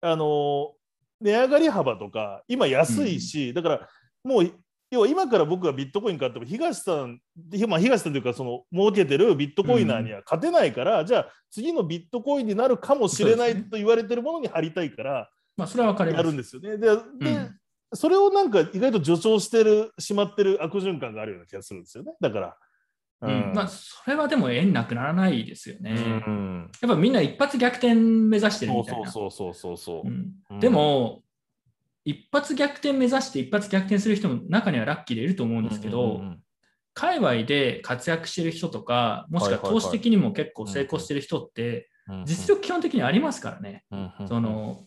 [0.00, 0.72] あの
[1.20, 3.88] 値上がり幅とか今安いし、だから
[4.24, 4.52] もう
[4.90, 7.20] 要は今から僕がビットコイン買っても東さん、
[7.68, 16.36] まあ、東さんというかその儲けてるビットコイナーには勝てないから、じゃあ次のビットコインになるかもしれないと言われてるものに貼りたいからまあ、それは分かりますやるん。
[16.36, 16.76] ですよね。
[16.76, 17.56] でで、うん
[17.94, 22.14] それをなんか意外と助長してるしまってる悪循環があるような気がするんですよね。
[22.20, 22.56] だから。
[23.22, 23.52] うん。
[23.54, 25.92] まあ、それはでも縁なくならないですよね。
[25.92, 26.70] うん。
[26.80, 29.10] やっぱみんな一発逆転目指してるそうみたいな。
[29.10, 30.08] そうそうそうそうそう。
[30.08, 30.32] うん。
[30.50, 30.60] うん。
[30.60, 31.22] でも、
[32.04, 36.42] 一発逆転目指して一発逆転する人も中にはラッキーでいると思うんですけど、うんうん
[36.96, 41.90] 界隈で活躍してる人とか、もしくは投資的にも結構成功してる人って、
[42.24, 43.84] 実力基本的にありますからね。
[43.90, 44.86] 力そ、の、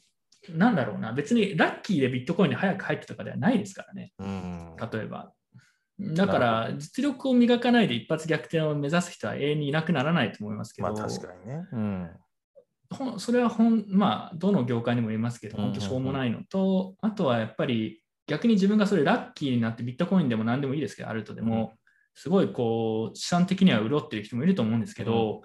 [0.49, 4.75] なんだろうな、別にラッキーでビットコインに早く入ってとかではないですからね、うん。
[4.91, 5.31] 例えば。
[5.99, 11.67] だから、実力を磨かないで一発逆転を目指す人は永遠にいなくならないと思いますけど、まあ確かにね。
[11.71, 12.09] うん。
[13.19, 15.73] それはほん、まあ、どの業界にも言いますけど、うんうんうん。
[15.73, 21.73] 本当しょうもないのと、あとはやっぱり逆に自分がそれラッキーになってビットコインでも何でもいいですけど、あるとでも、
[22.15, 25.41] すごいこう、資産的には潤ってる人もいると思うんですけど、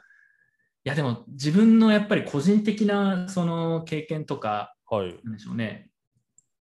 [0.87, 5.19] いやでも自分のやっぱり個人的なその経験とか、はい。
[5.25, 5.94] なんでしょうね、な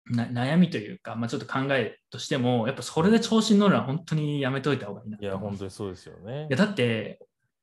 [0.10, 6.58] 悩みというか、まあ、ちょっと考えとしても、やっぱそれで調子に乗るのは本当にやめといた方がいいなといや、本当にそうですよねいや。
[6.58, 7.20] だって、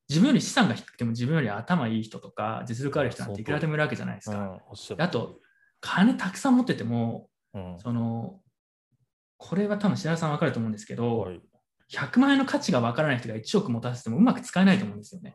[0.08, 4.38] 自分より資産が低くても自分より頭いい人とか実力ある人なんていくらでもいるわけじゃないですか。
[4.38, 5.40] うん、あと、
[5.80, 8.40] 金たくさん持ってても、うんその、
[9.36, 11.40] これは多分白田さん分かると思うんですけど、はい
[11.90, 15.34] 100万円の価値が分からない人が1億持たせてもうまく使えないと思うんですよね。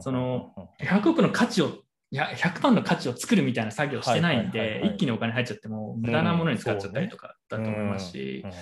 [0.00, 1.72] その100億の価値を、
[2.12, 8.52] 100万の価値を作るみたいな作業してないんで一気にお金入っちゃっても無駄なものに使っちゃったりとかだと思いますしうん、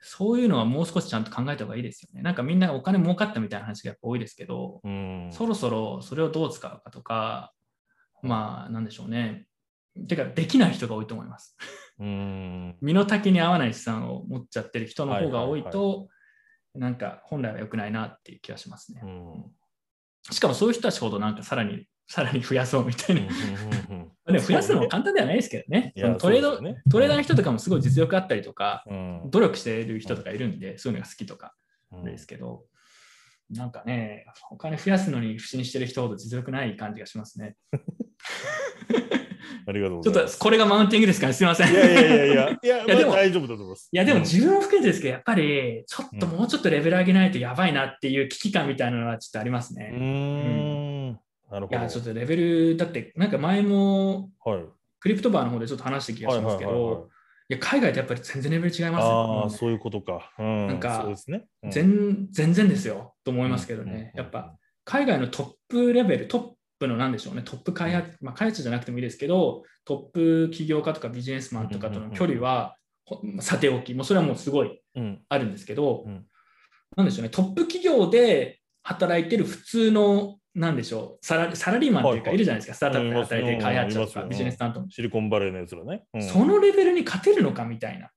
[0.00, 2.22] そういうのはもう少しちゃんと考えた方がいいですよね。
[2.22, 7.52] なんかみんなお金儲かったみたいな話がやっぱ多いですけど、うんそろそろそれをどう使うかとか、
[8.22, 9.46] まあ、なんでしょうね。
[10.06, 11.56] てか、できない人が多いと思います。
[11.98, 16.08] うん身の丈に合わない資産を持っちゃってる人の方が多いと、
[16.74, 19.06] なんか本来は良くないなっていう気がしますねう。
[19.06, 19.44] ん
[20.30, 23.22] しかもそういう人たちほどなんかさらに、さらに増やそうみたいな。
[23.22, 25.94] うんうんうんでも増やすのも簡単ではないですけどね。
[26.18, 26.58] トレード、
[26.90, 31.54] トレーダーの人とかもすごい実力あったりとか、うん努力している人とかいるんで、そういうのが好きとか
[31.92, 32.64] うんですけど、
[33.50, 37.56] なんかね、お金増やすのに不審してる人ほど実力ない感じがしますね。
[39.66, 40.38] ありがとうごちょっざいます。
[40.38, 41.70] とこれがマウンティングですかね、すみません。
[41.70, 43.88] いやいやいやいや、 いや、いやでもまあ大丈夫だと思います。
[43.90, 49.92] いや自分も含めてですけど、やっぱりちょっともうちょっとレベル上げないとやばいなっていう危機感みたいなのはちょっとありますうね。
[49.94, 50.67] ーん。
[51.50, 51.78] なるほど。
[51.78, 54.64] いや、ちょっとレベル、だってなんか前もはい。
[55.00, 57.08] クリプトバーの方でちょっと話した気がしますけはいはいはいはいど、
[57.50, 59.50] いや海外とやっぱり全然レベル違いますあよあ、。
[59.50, 60.32] そういうことか。
[60.38, 60.66] うん。
[60.66, 61.46] なんかそうですね。
[61.62, 64.12] うん全全然ですよと思いますけどね。
[64.14, 75.22] うんやっぱ海外のトップレベル、トップのなんでしょうね、トップ開発、まあ、開発者じゃなくてもいいですけど、トップ起業家とかビジネスマンとかとの距離は、ほさておき、もうそれはもうすごいうん。
[75.28, 76.24] あるんですけど、うん
[76.96, 82.34] なんでしょうね、トップ企業で働いてる普通の、なんでしょう、サラサラリーマンというかはいはい。
[82.34, 86.04] いるじゃないですか、スタートアップで働いてる開発者とかビジネス担当の、シリコンバレーのやつらね。
[86.12, 86.22] うん。
[86.22, 88.10] そのレベルに勝てるのかみたいな、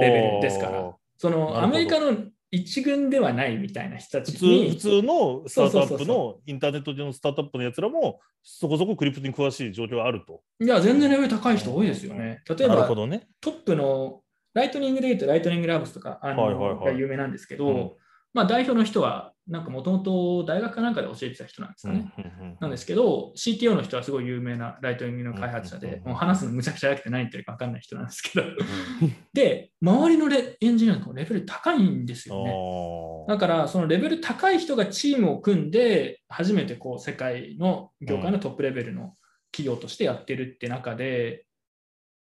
[0.00, 0.82] レベルですから。
[0.82, 2.16] はそのアメリカの
[2.50, 10.42] 一軍ではないみたいな人たちに、普通のスタートアップそうそうそうのインターネット上のスタートアップのやつらもそこそこクリプトに詳しい状況があると。
[10.60, 12.42] いや、全然レベル高い人多いですよね。
[12.48, 13.28] 例えばほどね。
[13.40, 14.22] トップの
[14.54, 16.84] ライトニングで言うと、 Lightning Labs とかあの、はいはいはい。
[16.86, 17.90] が有名なんですけど、うん
[18.34, 22.12] まあ、代表の人は、なんかもともと大学かなんかで教えてた人なんですかね。
[22.60, 28.46] なんですけど、CTO の人はすごい有名なライトニングの開発者で、もう話すのむちゃくちゃ早くて何言ってるか分かんない人なんですけど、
[29.34, 33.34] で、周りのレエンジニアのレベル高いんですよね。
[33.34, 39.14] だから、そのレベル高い人がチームを組んで、初めてこう世界の業界のトップレベルの
[39.52, 41.43] 企業としてやってるって中で、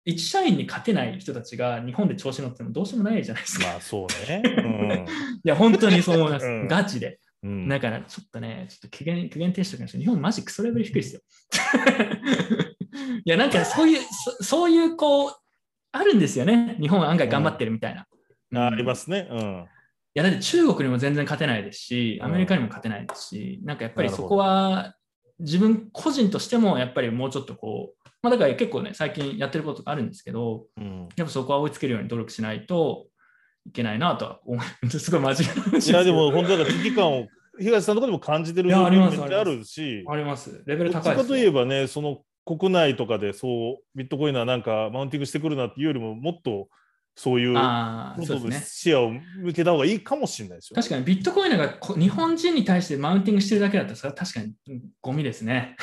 [0.03, 3.67] 一社員に勝てない人たちが日本で調子乗ってもどうしようもないじゃないですか。
[3.67, 4.41] まあそうね。
[5.43, 6.45] いや、本当にそう思います。
[6.45, 7.19] うんガチで。
[7.43, 10.01] うんだから、ちょっとね、ちょっと苦言苦言呈しておきましょう。
[10.01, 11.21] 日本マジクソレベル低いですよ。
[13.25, 14.01] いや、なんかそういう、
[14.39, 15.35] そそういう、こう、
[15.91, 16.77] あるんですよね。
[16.79, 18.07] 日本は案外頑張ってるみたいな。
[18.53, 19.27] ああうんりますね。
[19.29, 19.65] うん。
[20.13, 24.95] いや、だって中国にも全然勝てないですし、アメリカにも勝てないですし、なんかやっぱりそこは
[25.41, 33.07] 自分個人としてもやっぱりもうちょっとこう、まあだから結構ね、最近やってることがあるんですけど、うんやっぱそこは追いつけるように努力しないと
[33.65, 34.89] いけないなとは思う。
[34.89, 37.27] すごい真面目ないやでも本当だから危機感を
[37.59, 40.63] 東さんのところでも感じてるいやありますめっちゃあるし、あります。
[40.65, 41.23] レベル高いですよ。
[41.23, 46.69] かといえばね、その国内とかでそうビットコインはなんかマウンティングしてくるなっていうよりももっと
[47.21, 47.53] そういう
[48.25, 48.65] そうですね。
[48.65, 50.75] 視野を向けた方がいいかもしれないですよ。
[50.75, 55.75] 確かにビットコインがこ日本人に対してマウンティングしてるだけだったら、それは確かにうんゴミですね。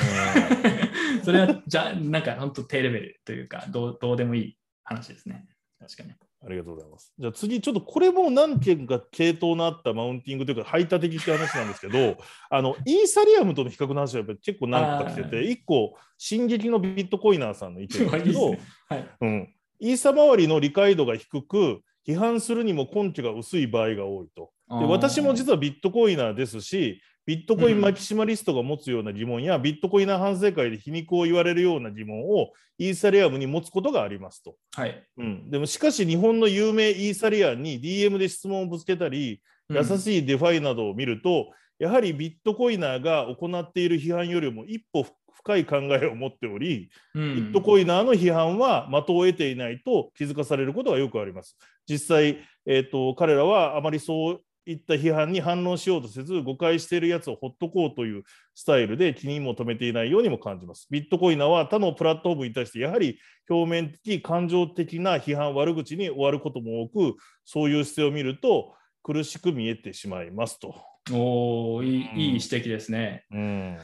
[1.23, 5.45] それは、じゃあ、なんか本当低レベルというかどう、どうでもいい話ですね。
[5.79, 6.11] 確かに。
[6.45, 7.13] ありがとうございます。
[7.17, 12.17] じゃあ次、ちょっとこれも何件か系統のあったマウンティングというか、排他的って話なんですけど、
[12.51, 18.59] あのイーサリアムとの比較の話はやっぱり結構何個か来てあて、1個、進撃のビットコイナーさんの意見ですけど いいね、
[18.89, 19.09] はい。
[19.21, 24.51] うん、イーサ周りの理解度が低く、批判するにも根拠が薄い場合が多いと。
[24.69, 34.55] で私も実はビットコイナーですし、ビットコインマキシマリストが持つような疑問や、ビットコイナー反省会で皮肉を言われるような疑問をイーサリアムに持つことがありますと。
[34.75, 35.03] はい。
[35.17, 45.05] うん、でもしかし日本の有名イーサリアンに DM で質問をぶつけたり、優しい DeFi などを見ると、やはりビットコイナーが行っている批判よりも一歩
[45.39, 51.57] 深い考えを持っており、うんビットコイナーの批判は的を得ていないと気づかされることがよくあります。
[51.87, 60.87] 実際、えー、と彼らはあまりそういった批判に反論しようとせず、誤解しているやつをほっとこうというスタイルで気にも留めていないようにも感じます。
[60.91, 70.75] ビットコイナーは他のプラットフォームに対して、やはり表面的、感情的な批判、悪口に終わることも多く、そういう姿勢を見ると、苦しく見えてしまいますと。
[71.11, 73.25] おおいいうんいい指摘ですね。
[73.31, 73.77] うん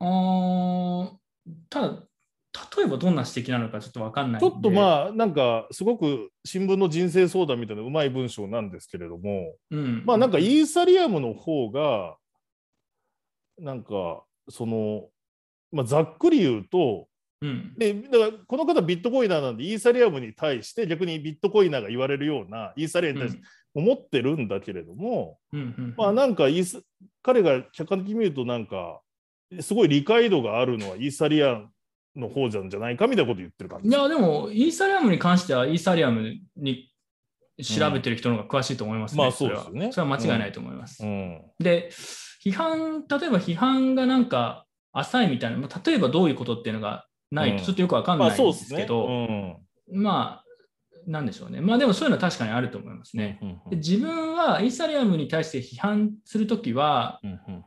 [0.00, 1.20] あー
[1.68, 1.88] ただ、
[2.76, 4.40] 例えばどんな指摘なのかちょっと分かんない。
[4.40, 12.16] ちょっとまあ、なんか、すごく新聞の人生相談みたいなうまい文章なんですけれども、うん、まあなんかイーサリアムの方が、
[13.58, 15.08] なんか、その、
[15.72, 17.06] まあ、ざっくり言うと、
[17.42, 23.42] うん、でだからこの方ビットコイナーなんでイーサリアムに対して逆にビットコイナーが言われるようなイーサリアムに対して
[23.74, 26.82] 思ってるんだけれども、うんうんまあなんかイース
[27.22, 29.00] 彼が客観的に見るとなんか
[29.60, 31.68] すごい理解度があるのはイーサリアム
[32.16, 36.90] の方なんじゃないかみたいなこと言ってる感じいや、でも、イーサリアムに関しては、イーサリアムに
[37.62, 39.22] 調べてる人の方が詳しいと思いますね。
[39.22, 41.04] まあそうですよねそれは間違いないと思います。
[41.04, 41.90] うんで、
[42.44, 48.82] 批判、例えば批判がなんか浅いみたいな、まあ例えばどういうことっていうのがないうんとちょっとよくわかんまないんであそうですすね。
[48.82, 49.56] けど、うん
[49.92, 50.44] まあ、
[51.06, 51.60] なんでしょうね。
[51.60, 53.40] まあでもそういうのは確かにあると思いますね。
[53.68, 57.64] で自分はイーサリアムに対して批判するときは、うんうん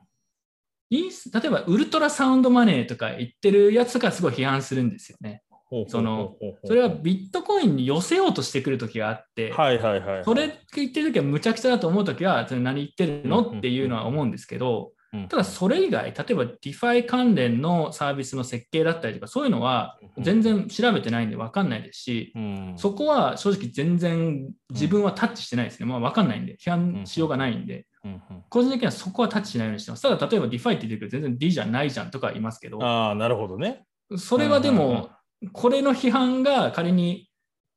[0.93, 5.41] イース例えばウルトラサウンドマネーとか言ってるやつとかすごい批判するんですよね。
[5.87, 10.23] そのそれはビットコインに寄せようとしてくるときがあって、はいはいはいはい。
[10.23, 25.85] それ言ってるときはむちゃくちゃだと思うときは、それ何言ってるのっていうのは思うんですけど、うんただそれ以外、例えば DeFi 関連のサービスの設計だったりとか、そういうのは全然調べてないんで分かんないですし、うんそこは正直全然自分はタッチしてないですね。
[25.85, 30.03] まあ分かんないんで、批判しようがないんで、うんうん個人的にはそこはタッチしないようにしてます。
[30.03, 33.85] ただ、例えば DeFi って言ってるけど、全然 D じゃないじゃんとか言いますけど、ああ、なるほどね。
[34.17, 35.09] それはでも、
[35.53, 37.29] これの批判が仮に、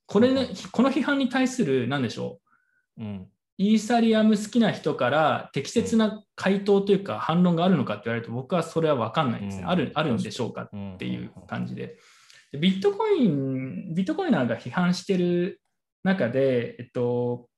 [0.07, 2.41] これねこの批判に対する、なんでしょ
[2.99, 3.27] う、うん
[3.59, 9.63] イーサリアム好きな人から適切な回答というか反論があるのかって言われると僕はそれは分かんないですね。
[9.63, 11.97] うんあるあるんでしょうかっっていう感じで。
[12.53, 15.61] でビットコイン、ビットコイナーが批判してる
[16.05, 17.49] 中で、えっと、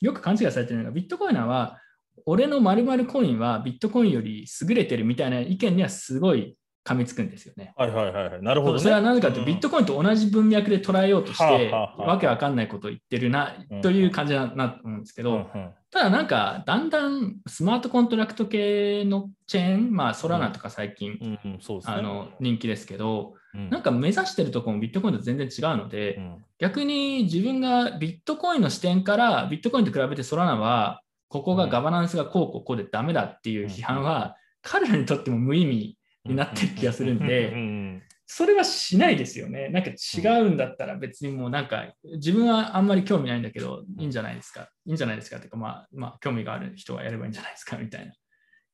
[0.00, 1.78] よく勘違いされてるのが、ビットコインは、
[2.26, 7.72] 俺の〇〇コインはビットコインより優れてるみたいな意見にはすごい噛みつくんですよね。
[7.76, 8.42] はいはいはいはい。
[8.42, 8.80] なるほど、ね。
[8.80, 21.94] それはなぜかというと、ビットコインと同じ文脈で捉えようとして、はあはあはあわけわかんないことを言ってるなうんという感じだなと思うんですけど、うんうんただなんか、だんだんスマートコントラクト系のチェーン、まあ、ソラナとか最近、うんうん、そうですね。
[21.94, 38.02] あの人気ですけど、うん、なんか目指してるところもビットコインと全然違うので、うん逆に自分がビットコインの視点から、ビットコインと比べてソラナは、ここがガバナンスがこうこうこうでダメだっていう批判は、彼らにとっても無意味になってる気がするんうんで、うん
[38.32, 39.70] それはしないですよね。
[39.70, 44.68] なんか違うんだったら別にもうなんか自分はあんまり興味ないんだけどいいんじゃないですか？
[44.86, 45.38] いいんじゃないですか？
[45.38, 47.76] っていうかまあまあ興味がある人がやればいいんじゃないですか？
[47.76, 48.12] みたいな。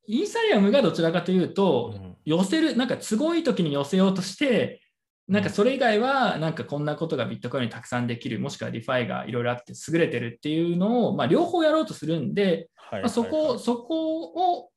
[0.07, 2.17] イーサリアムがどちらかというとうん。
[2.27, 4.83] 寄せる、なんか都合いい時に寄せようとして、
[5.27, 14.69] なんかそれ以外はなんかこんなことがビットコインにたくさんできる、もしくは DeFi がいろいろあって優れてるっていうのをまあ両方やろうとするんで、はいまあ、そはいこ、そこを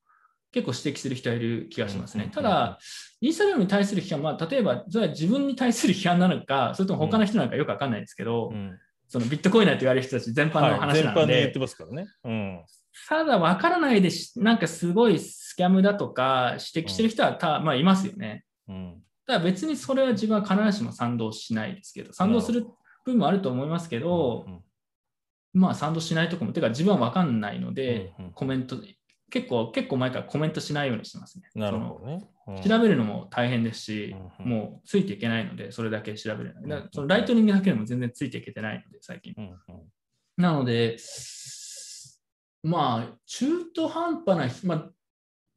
[0.51, 2.30] 結構指摘する人はいる気がしますうんうんうん。
[2.30, 2.80] ねただ、
[3.21, 8.77] イーサリアムに対する批判は、例えば、それは自分に対する批判なのか、それとも他の人なのかよくわかんないですけど、うん。
[9.07, 12.07] そのビットコインなんて言われる人たち全般の話なので、般に言ってますからね。
[12.23, 12.65] うん。
[13.07, 18.45] ただわからないでし、なんかすごいスキャムだとか指摘してる人はた、まあ、いますよね。
[18.67, 19.01] うん。
[19.26, 22.61] ただ別にそれは自分は必ずしも賛同しないですけど、賛同する
[23.05, 24.61] 部分もあると思いますけど、うん。
[25.53, 28.31] まあ賛同しないとこも、てか自分はわかんないので、うんうん。
[28.34, 28.77] コメント、
[29.30, 31.49] 結構、結構前からコメントしないようにしてますね。
[31.56, 32.27] なるほどね。
[32.45, 39.34] その調べるのも大変ですし、うんうんもうついていけないので、それだけ調べるだそのライトニングだけでも全然ついていけてないので、最近。
[39.38, 39.47] うんう
[39.77, 39.81] ん
[40.39, 40.95] なので、
[42.64, 44.89] まあ、中途半端な、まあ、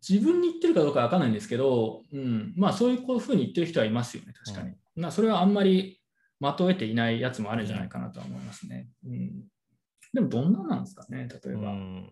[0.06, 4.74] 自分に言ってるかどうかわかんないんですけど、うん、まあ、そういうこういうふうに言ってる人はいますよね、確かに。
[4.96, 6.00] まあ、それはあんまり
[6.40, 8.88] まとえていないやつもあるんじゃないかなとは思いますね。
[9.06, 9.44] うん、
[10.12, 11.70] でも、どんななんですかね、例えば。
[11.70, 12.10] うん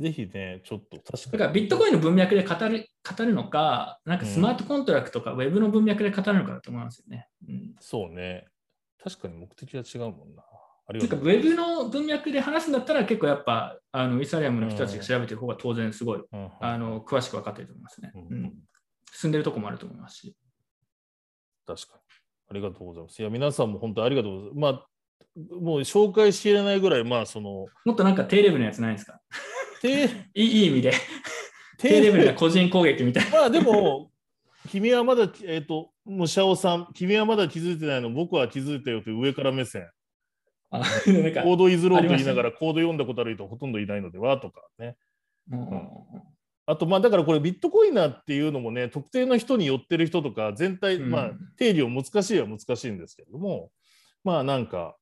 [0.00, 1.32] ぜひね、ちょっと確かに。
[1.32, 7.28] だからビットコインの文脈で語る語るのか、なんかスマートコントラクトか、ウェブの文脈で語るのかだと思いますよね。
[7.48, 8.46] うん、そうね。
[9.02, 10.42] 確かに目的は違うもんな。
[10.88, 11.20] ありがとう。
[11.20, 18.12] ェブの文脈で話すんだったら、結構やっぱあのイーサリアムの人たちが調べてる方が当然すごい、うんうんあの詳しく分かってると思いますね。
[18.14, 18.52] うんうん
[19.12, 20.36] 進んでるとこもあると思いますし。
[21.66, 22.00] 確かに。
[22.50, 23.20] ありがとうございます。
[23.20, 24.60] いや、皆さんも本当にありがとうございます。
[24.60, 24.86] まあ、
[25.60, 29.20] もう紹介しきれないぐらい、まあ、その、もっとなんか低レベルのやつないですか？
[29.80, 30.04] 低
[30.34, 30.92] いい意味で。
[31.78, 33.30] 低レベルな個人攻撃みたいな。
[33.30, 34.10] まあでも、
[34.68, 39.88] 君はまだ、えっ、と、もうシャオさん、君はまだ気づいてないの、僕は気づいたよという上から目線。
[40.72, 40.88] あなん
[41.34, 44.96] かコードイズローと言いながら、コード読んだことある人ほとんどいないのではとかね。
[45.50, 45.88] うん
[46.66, 53.72] あと、まあ、だからこれビットコインナーっていうのもね、特定の人に寄ってる人とか、全体、うんまあ、定義を難しいは難しいんですけれども、
[54.22, 54.94] まあなんか、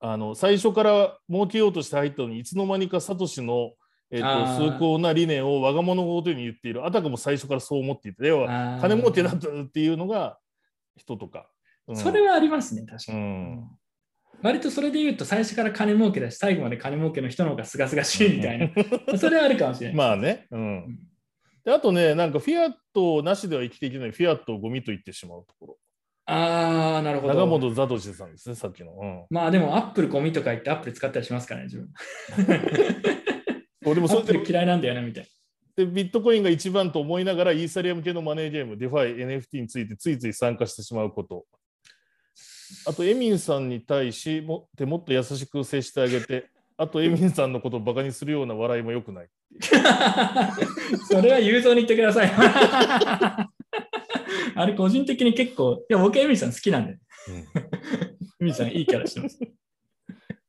[0.00, 3.72] あの最初から儲けようとして入ったのに、いつの間にかサトシの、
[4.10, 4.26] えっと
[4.56, 10.38] 崇高な理念を我が物ごとに言っている、あたかも最初からそう思っていて、要は金儲けだったっていうのが
[10.96, 11.48] 人とか。
[11.86, 13.20] うんそれはありますね、確かうに。
[13.20, 13.64] ん
[14.42, 18.70] 割とそれで言うと、最初から金儲けだし、最後まで金儲けの人の方がすがすがしいみたいな。
[19.18, 19.96] それはあるかもしれない。
[19.96, 20.98] まあね、うん
[21.64, 25.78] であとね、なんかフィアットなしでは生きていけない、フィアットをゴミと言ってしまうところ。
[26.26, 27.34] ああ、なるほど。
[27.34, 28.92] 中本サトシさんですね、さっきの。
[28.92, 31.88] うんまあでも、アップルゴミとか言ってアップル使ったりしますからね、自分。
[33.84, 35.28] そうでもそれでル嫌いなんだよな、みたい
[35.76, 41.46] でビットコインが一番と思いながら、イーサリアム系のマネーゲーム、 DeFi、NFT についてついつい参加してしまうこと。
[42.86, 49.28] あと、エミンさんに対しももっと優しく接してあげて、あと、エミンさんのことをバカにするような笑いもよくない。
[49.72, 50.56] な。
[51.08, 52.32] それは雄三に言ってください。
[54.56, 56.92] あれ、個人的に結構、いや、僕、エミリさん好きなんで、
[58.40, 59.38] エミリさんいいキャラしてます。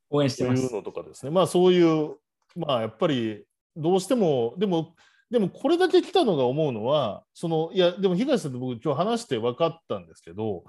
[0.10, 0.62] 応援してます。
[0.62, 1.32] というのとかですね。
[1.32, 2.16] まあ、そういう、
[2.56, 3.45] まあ、やっぱり、
[3.76, 4.95] どうしても、でも、
[5.30, 10.64] でもこれだけ来たのが思うのは、そのいや、でも東さんと僕、今日話して分かったんですけど、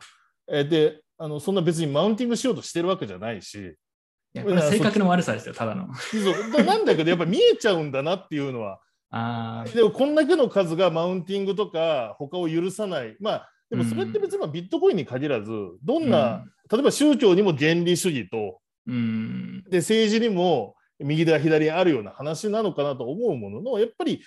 [0.49, 5.95] えーであの、そんな別にマウンティングしようとしてるわけじゃないし、いやこれは性格の悪さですよ、ただの。
[5.95, 8.81] そうだなんだけど、やっぱ見えちゃうんだなっていうのは、
[9.11, 15.51] ああ、でもこんだけの数がマウンティングとか、他を許さない、まあ、でもそれって別にまあビットコインに限らず、
[15.83, 24.23] どんな、例えば宗教にも原理主義と、うん、で政治にも右だ左あるような話なのかなと思うものの、やっぱり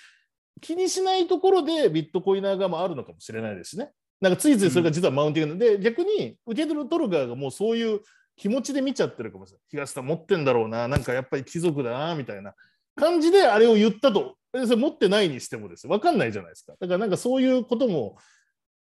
[0.60, 3.90] 気にしないところでビットコイナー側もあるのかもしれないですしね。
[4.20, 8.00] なんかついついそれが実はマウンティングで、逆に受け取る取る側がもうそういう
[8.36, 9.62] 気持ちで見ちゃってるかもしれない。
[9.70, 12.54] 東さん持ってんだろうな、なんかやっぱり貴族だな、みたいな
[12.96, 14.36] 感じであれを言ったと。
[14.52, 15.92] えそれ持ってないにしてもですよ。
[15.92, 16.74] わかんないじゃないですか。
[16.80, 18.16] だからなんかそういうことも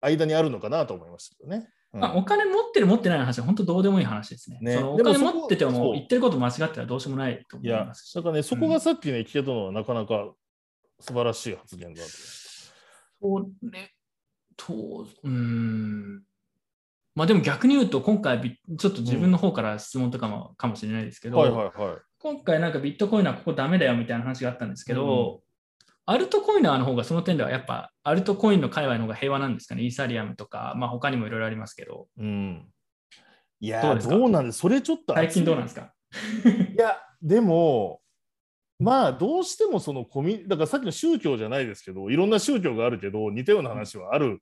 [0.02, 1.68] 間にあるのかなと思いましたけどね。
[1.94, 4.60] うんまあ、お金持ってる持ってないの話は本当どうでもいい話ですね。
[4.62, 8.14] ねそのお金持ってても言ってること間違ってはどうしようもないと思いますし。
[8.14, 10.32] だからね、そこがさっきね、聞けたのはなかなか
[11.00, 12.10] 素晴らしい発言だと。
[12.10, 13.92] そうね、
[14.56, 16.24] と、うーん。
[17.16, 21.98] まあでも逆に言うと、今回ビ、ちょっと自分の方から質問とかもかもしれないですけど、はいはいはい。
[22.20, 25.42] 今回なんかビットコインはここダメだよみたいな話があったんですけど、
[26.10, 29.84] アルトコイナーの方がその点ではやっぱアルトコインの界隈の方が平和なんですかね。
[29.84, 32.68] イーサリアムとか、まあ他にもいろいろありますけど、うん。
[33.60, 34.16] いやーどうですか？
[34.16, 34.58] どうなんです？
[34.58, 35.82] それちょっと最近どうなんですか？
[35.82, 35.94] か
[36.50, 38.02] いや、でも、
[38.80, 44.40] まあ、どうしてもそのコミ、だからさっきの宗教じゃないですけど、いろんな宗教があるけど、似たような話はある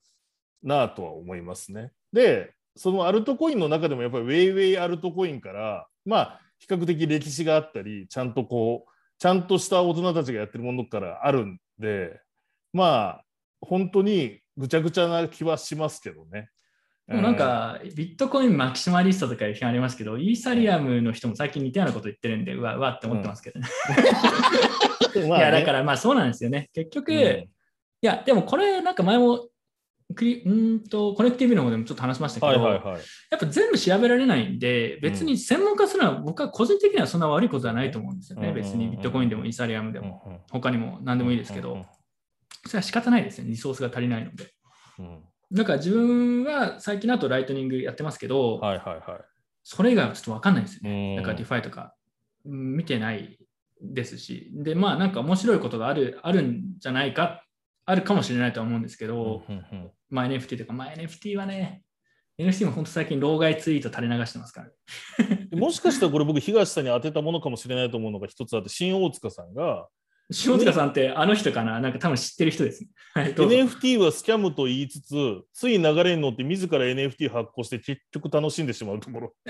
[0.63, 1.91] なとは思いますね。
[2.13, 12.19] で、そのアルトコインの中でもやっぱりウェイウェイアルトコインから、まあ、比較的歴史があったり、ちゃんとこう、ちゃんとした大人たちがやってるものからあるんで、
[12.73, 13.23] まあ、
[13.61, 16.49] 本当にぐちゃぐちゃな気はしますけどね。
[17.07, 23.67] でもなんか、ビットコインマキシマリストとかいう批判ありますけど、イーサリアムの人も最近似たようなこと言ってるんで、うわ、うわって思ってますけどね。
[25.15, 26.69] うん、 いや、だからまあそうなんですよね。
[26.73, 27.49] 結局、うん
[27.99, 29.47] いや、でもこれなんか前も
[30.17, 32.67] クリ、うーんと、コネクティブの方でもちょっと話しましたけど。
[32.67, 38.49] やっぱ全部調べられないんで、別に専門化するのは僕は個人的にはそんな悪いことはないと思うんですよね。
[38.49, 41.85] うん別にビットコインでもイーサリアムでも、うんうん他にも何でもいいですけうんうんど、
[42.65, 43.49] それは仕方ないですね。
[43.49, 44.51] リソースが足りないので。
[44.99, 45.19] うん
[45.49, 49.21] だから自分は最近だとライトニングやってますけど、はいはいはい。
[49.63, 51.11] それ以外はちょっと分かんないですよね。
[51.11, 51.93] うんだからディファイとか
[52.45, 53.39] うん見てない
[53.81, 57.45] ですし、で、まあなんか面白いことがあるあるんじゃないか、
[57.85, 61.83] あるかもしれないとは思うんですけど、うんうんまあ NFT とか、まあ NFT はね、
[62.39, 65.47] NFT も本当最近、老害ツイート垂れ流してますから、ね。
[65.57, 69.87] もしかしたらこれ僕東さんに当てたものかもしれないと思うのが一つあって新大塚さんが
[70.45, 71.79] 塩塚さんってあの人かな？
[71.79, 72.89] なんか多分知ってる人ですね。
[73.13, 79.33] はい、NFT はスキャムと言いつつつい流れに乗って自ら NFT 発行して結局楽しんでしまうところ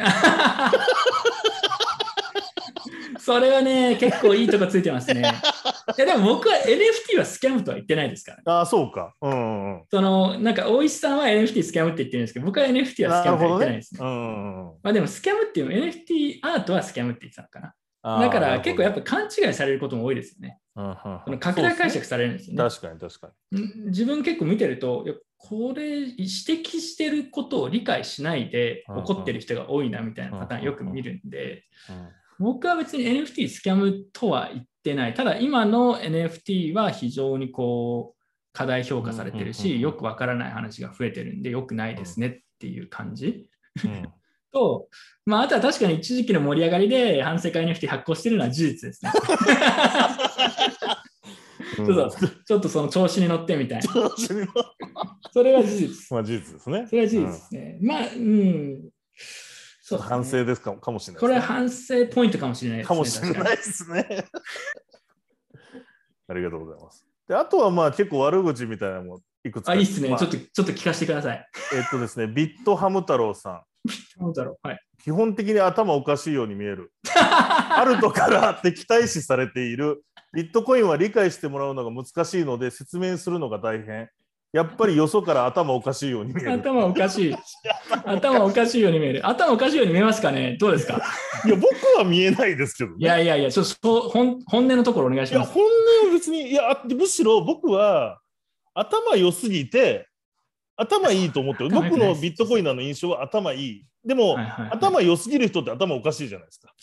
[3.27, 5.19] それはね、結構いいとこついてますね。
[5.97, 8.43] いやでも僕は NFT はスキャムとは言ってないですから、ね。
[8.45, 13.99] ああそうかうんうんうんそのなんか大石さんは NFT スキャムって言ってるんですけど、僕は NFT はスキャムとは言ってないですね。
[14.01, 18.21] うんうんうんまあでもスキャムっていうの NFT アートはスキャムって言ってたのかな。
[18.21, 20.59] だから結構やっぱぱ勘違いされることも多いですよね。
[20.73, 20.81] そ
[21.27, 22.69] の拡大解釈されるんですよね。
[22.69, 23.59] 確かに確かに。
[23.59, 25.05] ん自分結構見てると、
[25.35, 32.07] これ指摘してることを理解しないでうんうん怒ってる人が多いなみたいなパターンうんよく見るんで、うん
[32.39, 35.13] 僕は別に NFT スキャムとは言ってない。
[35.13, 38.17] ただ今の NFT は非常にこう
[38.53, 43.49] 課題評価されてるうんうんうんし、よくわからない話が増えてるんで、よくないですねっていう感じ。
[43.83, 44.09] うん
[44.53, 44.87] と、
[45.25, 49.11] まあ、あとは確かに一時期の盛り上がりで反省会 NFT 発行してるのは事実ですね。
[49.13, 53.87] うんちょっとちょっとその調子に乗ってみたいな。
[55.31, 56.15] それは事実。
[56.15, 56.87] まあ事実ですね。
[56.87, 57.77] それは事実ですね。
[57.81, 58.89] まあ、うん。
[59.87, 62.87] そうね反省ですかかもしれないね、これは反省ポイントかもしれないですね。
[62.87, 64.25] かもしれないですね。
[66.27, 67.05] ありがとうございます。
[67.25, 69.71] であとはまあ結構悪口みたいなのもいくつか。
[69.71, 70.35] あ、いいっすね、まあちょっと。
[70.35, 71.49] ちょっと聞かせてください。
[71.73, 73.61] えっとですね、ビットハム太郎さん。
[74.19, 74.67] なんだろう。
[74.67, 74.79] はい。
[75.01, 76.91] 基本的に頭おかしいように見える。
[77.15, 80.03] あるとから敵対視されている。
[80.33, 84.09] ビットコインは理解してもらうのが難しいので説明するのが大変。
[84.57, 86.53] やっぱりよそから頭おかしいように見える。
[86.53, 87.35] 頭おかしい。
[88.05, 89.27] 頭おかしいように見える。
[89.27, 90.57] 頭おかしいように見えますかね？
[90.59, 91.01] どうですか？
[91.45, 92.95] いや、僕は見えないですけどね。
[92.99, 95.53] いやいやいや、ちょっと本本音のところお願いしいや、ます。
[95.53, 95.69] 本音
[96.07, 98.19] は別に、いや、あむしろ僕は
[98.73, 100.07] 頭良すぎて、
[100.75, 101.69] 頭いいと思ってる。
[101.69, 103.85] 僕のビットコインの印象は頭いい。
[104.05, 106.73] でも、はいはいはい頭良すぎる人って頭おかしいじゃないですか。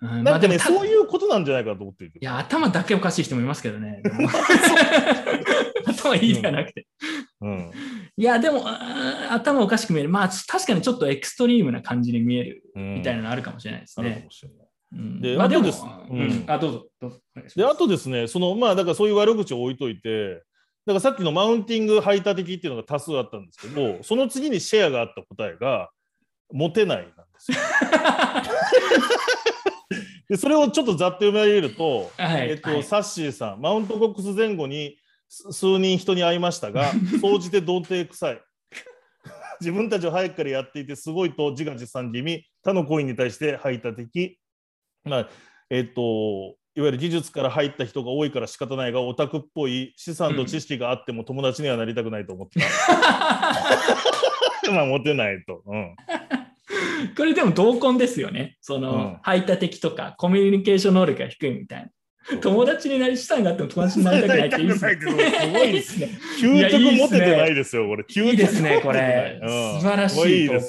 [0.00, 2.24] うんなんかね、まあでもたそういうことなんじゃないかと思っていてい。
[2.24, 4.02] や、頭だけおかしい人もいますけどね。
[5.86, 6.86] 頭いいじゃなくて。
[7.40, 7.70] うん。
[8.16, 8.62] いや、でも、
[9.30, 10.08] 頭おかしく見える。
[10.08, 14.28] まあ、確かにちょっとエクストリームな感じに見えるみたいなのあるかもしれないですね。
[14.90, 15.84] でまあ、です
[16.46, 17.18] あ、どうぞ、どうぞ。
[17.54, 20.42] で、あとですね、その、まあ、だからそういう悪口を置いといて、
[20.86, 25.90] だからさっきのマウンティング排他的っていうのが多数あったんですけど、その次にシェアがあった答えが、
[26.50, 27.58] モテないなんですよ。
[30.28, 34.98] で、それをちょっとざっと読み上げると、はいえっと、はいサッシーさん、マウントコックス前後に
[35.28, 38.40] す数人人に会いましたが、 総じて童貞臭い。
[39.60, 44.38] 自分たちは早くからやっていて、すごいと自画自賛気味、他のコインに対して排他的。
[45.04, 45.28] まあ、
[45.70, 52.66] えっと、いわゆる技術から入った人が多いから仕方ないが、オタクっぽい資産と知識があっても友達にはなりたくないと思ってた。
[54.72, 55.62] まあ、モテないと。
[55.66, 55.96] うん。
[57.16, 58.56] これでも同根ですよね。
[58.60, 59.18] その、うん。
[59.22, 61.90] 排他的とかコミュニケーション能力が低いみたいな。
[62.40, 64.92] 友達になりしたいがあっても友達になりたくないっていい ですね。
[65.66, 66.10] いいですね。
[66.40, 68.04] 究極モテてないですよ、これ。
[68.04, 68.34] 究極い。
[68.34, 68.80] いですね。
[68.82, 69.40] これ。
[69.42, 70.60] 素晴らしいで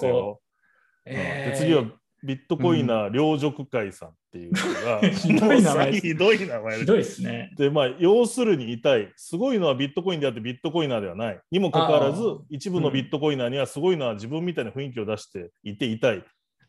[1.56, 1.86] 次は
[2.24, 7.52] ビットコインナー両辱会さんっていうのが、ひどい名前ひどい名前でひどいですね。
[7.58, 11.40] で、まあ、要するに痛い、すごいのはビットコインであってビットコイナーではない。
[11.52, 16.24] にもかかわらず一部のビットコイナーにはすごいのは自分みたいな雰囲気を出していて痛い。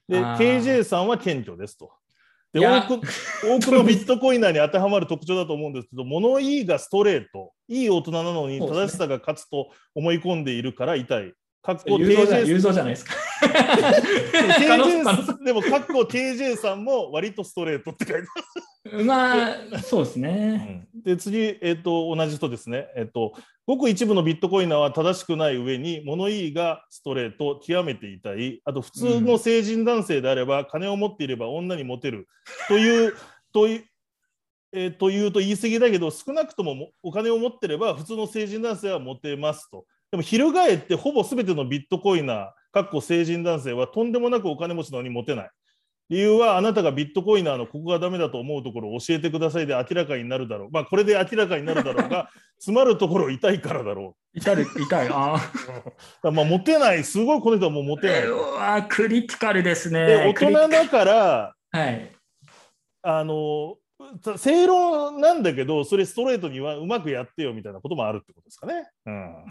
[0.09, 1.91] で、KJ さんは謙虚ですと。
[2.53, 3.01] で多く
[3.47, 11.33] 多くのビットコイナーに当てはまる特徴だと思うんですけど、物言いがストレート、いい大人なのに正しさが勝つと思い込んでいるから痛い。
[11.63, 13.15] かっこ雄三じゃ KJ 雄三じゃないですか。
[15.45, 18.29] でも、かっこ KJ さんも割とストレートって書いて
[18.93, 19.05] ある。
[19.05, 20.89] まあ、そうですね。
[21.05, 23.35] で次、えっと同じ人ですね、えっと、
[23.67, 32.27] ごく一部のビットコイナーは正しくない上に物言いがストレート極めて痛いあと普通の成人男性であれば、金を持っていれば女にモテる
[32.69, 33.15] という
[33.53, 33.85] という。
[34.73, 39.85] えーというと言い過ぎだけど少なくとももお金を持ってれば普通の成人男性はモテますと。
[40.11, 45.51] でも翻ってほぼ全てのビットコイナー、かっこ成人男性はとんでもなくお金持ちなのにモテない。
[46.09, 50.69] 理由はあなたがビットコイナーのここがダメだと思うところを教えてくださいで明らかになるだろう。
[50.73, 52.29] まあこれで明らかになるだろうが、
[52.59, 55.09] 詰まるところ痛いからだろ痛い、痛い。
[55.09, 55.37] あう。
[55.37, 58.23] だからまあモテない、すごいこの人はもうモテない。
[58.23, 60.05] ーうわクリティカルですね。
[60.05, 62.11] で、大人だから、はい。
[63.03, 63.77] あの、
[64.37, 68.89] 正論なんだけど、それストレートにはうまくやってよみたいなこともあるってことですかね。
[69.07, 69.45] うん。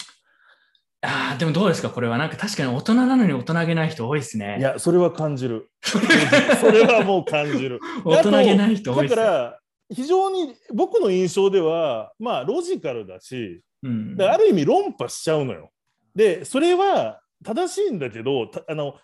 [1.01, 1.89] ああ、でもどうですか？
[1.89, 4.57] これはなんか確かに大人なのに大人げない人多いですね。
[4.59, 5.69] いや、それは感じる。
[5.81, 7.80] それはもう感じる。
[8.03, 9.15] 大人げない人多いですよ。
[9.17, 9.59] だから、
[9.91, 15.71] 非常に僕の印象では、まあ、ロジカルだし、うんである意味論破しちゃうのよ。
[16.13, 18.95] で、それは正しいんだけど、たあの、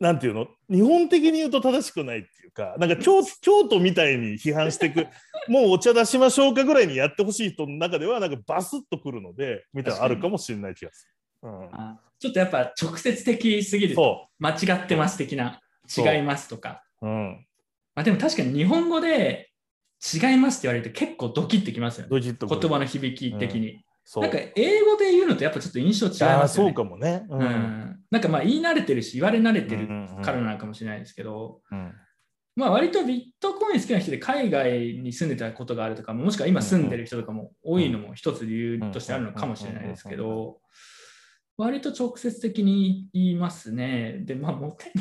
[0.00, 0.48] なんていうの？
[0.68, 5.06] 日本的に言うと正しくないっていうか、なんか京京都みたいに批判していく、
[5.48, 11.15] もうお茶出しましょうかぐらいにやってほしい人の中では、なんかバスッとくるので、みたいなのあるかもしれない気がする。
[11.46, 13.94] うん、あちょっとやっぱ直接的すぎる。
[13.94, 15.60] そ間違ってます的な。
[15.96, 16.82] 違いますとか。
[17.02, 17.06] う。
[17.06, 17.46] うん。
[17.94, 19.50] まあ、でも確かに日本語で
[20.14, 22.20] 違いますって言われると結構ドキッてきますよね。
[22.20, 23.82] 言葉の響き的に。
[24.08, 26.70] そうなんか英語で言うのとやっぱちょっと印象違いますよね。
[26.70, 27.26] そうかもね。
[27.28, 27.98] ううん。
[28.10, 31.92] なんかまあ言い慣れてるし言われ慣れてるうんうんうんからなのかもしれないですけど、うん
[32.56, 40.58] まあ割とビットコイン好きな人で海外に住んでたことがあるとか、もしくは今住んでる人とかも多いのも一つ理由としてあるのかもしれないですけど、
[41.56, 44.18] 割と直接的に言いますね。
[44.24, 44.92] で、まあ、モテ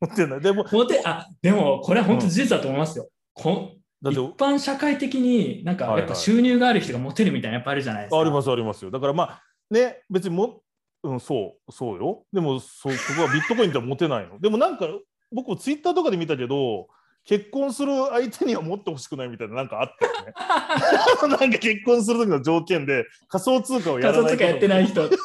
[0.00, 0.40] 持ってない。
[0.40, 3.08] でも、モテ、あ、でもこれは本当事実だと思いますよ。
[3.34, 3.72] こ
[4.02, 8.20] だって、一般社会的になんかはいはいやっぱ収入がある人がモテるみたいなやっぱあるじゃないですか。
[8.20, 8.90] ありますありますよ。
[8.90, 10.62] だからまあ、ね、別にも、
[11.02, 12.24] うん、そう、そうよ。
[12.32, 14.38] でも、そそこはビットコインって持てないの。
[14.40, 14.86] でもなんか、
[15.32, 16.88] 僕もツイッターとかで見たけど、
[17.24, 20.32] 結婚する相手には持ってほしくないみたいななんかあったよね。
[21.38, 25.02] なんか結婚する時の条件で仮想通貨をやらない仮想通貨やってない人。
[25.02, 25.16] そう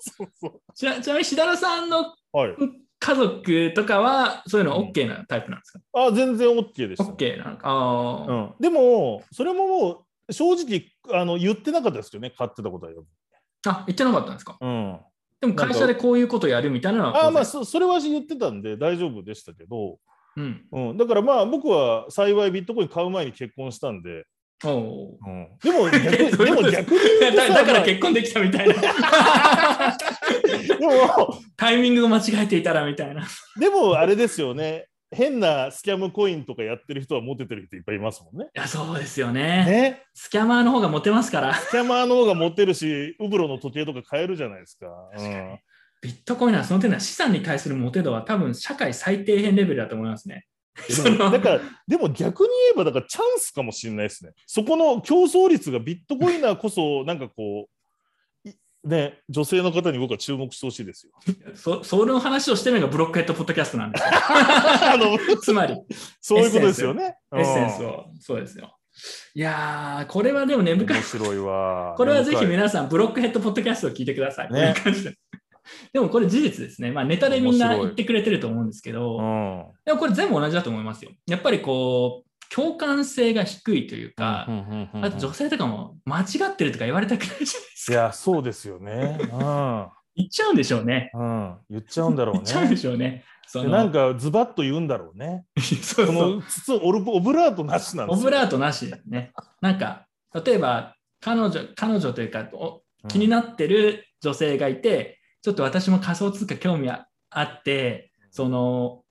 [0.00, 0.60] そうそう。
[0.74, 2.56] ちなちなみに志田さんのはい。
[3.02, 7.04] 家族とかはそういうの OK なタイプなんですか、あ、全然 OK でした。
[7.04, 7.62] ?OK なのか。
[7.64, 10.84] あーうん、でも、それももう正直
[11.18, 13.06] あの言ってなかったですよね、買ってたことはよ。
[13.66, 14.58] あ、言ってなかったんですか？
[14.60, 15.00] うん、
[15.40, 17.24] でも会社でこういうことやるみたいなのは。
[17.24, 19.98] あまあそ、それは言ってたんで大丈夫でしたけど、
[20.72, 20.90] うん。
[20.90, 24.24] うん、だからまあ僕は幸いビットコイン買う前に結婚したんで、
[24.64, 28.74] うん、でも逆 でも逆にださだから結婚できたみたいな。
[28.74, 28.80] ま
[29.94, 29.96] あ
[30.68, 33.26] でも、タイミングを間違えていたらみたいな。
[33.58, 38.50] でもあれですよね、変なスキャムコインとかやってる人はモテてる人いっぱいいますもんね。
[38.54, 39.42] いや、そうですよね。
[39.64, 41.54] ねスキャマーの方がモテますから。
[41.54, 44.86] スキャマーの方がモテるし、ウブロの時計とか買えるじゃないですか。
[45.16, 45.58] うん
[46.00, 50.46] ビットコインはその点では資産に対するモテ度は多分社会最底辺レベルだと思いますね。
[51.18, 54.32] だから、でも逆に言えば、だからチャンスかもしれないですね。
[54.46, 57.68] そこの競争率がビットコイナーこそ、なんかこ
[58.44, 58.54] う、い
[58.84, 61.12] ね、女性の方に僕は注目してほしいですよ。
[61.54, 64.08] そその話をしてるのがブロックヘッドポッドキャストなんですよ。
[64.14, 65.76] あのつまり、
[66.20, 67.16] そういうことですよね。
[67.34, 68.06] エッセンスうんを。
[68.18, 68.74] そうですよ。
[69.34, 71.02] いやー、これはでも根深い面。
[71.02, 71.94] 白いわ。
[71.96, 74.52] これはぜひ皆さん、ブロックヘッドポッドキャストを聞いてください。
[74.52, 74.74] ね
[75.92, 76.90] で でもこれ事実ですね。
[76.90, 81.10] まあネタでみんな言ってくれてると思うんですけど、うんでもこれ全部同じだと思いますよ。
[81.26, 84.46] やっぱりこう、共感性が低いというか、
[84.92, 87.92] あと女性とかも間違ってるとか言われたくないじゃないですか。
[87.92, 89.18] いや、そうですよね。
[89.32, 89.86] うん
[90.16, 91.10] 言っちゃうんでしょうね。
[91.14, 92.76] うん、言っちゃうんだろう言っちゃうんでね。
[92.76, 93.24] しょうね。
[93.46, 95.44] そなんかズバッと言うんだろうね。
[95.82, 98.20] そうその筒オルオブラートなしなんですよ。
[98.20, 99.32] オブラートなしですね。
[99.60, 100.06] なんか、
[100.44, 109.02] 例えば、彼女、彼女というか、お気になってる女性がいて、ちょっと私も仮想通貨興味ああって、その、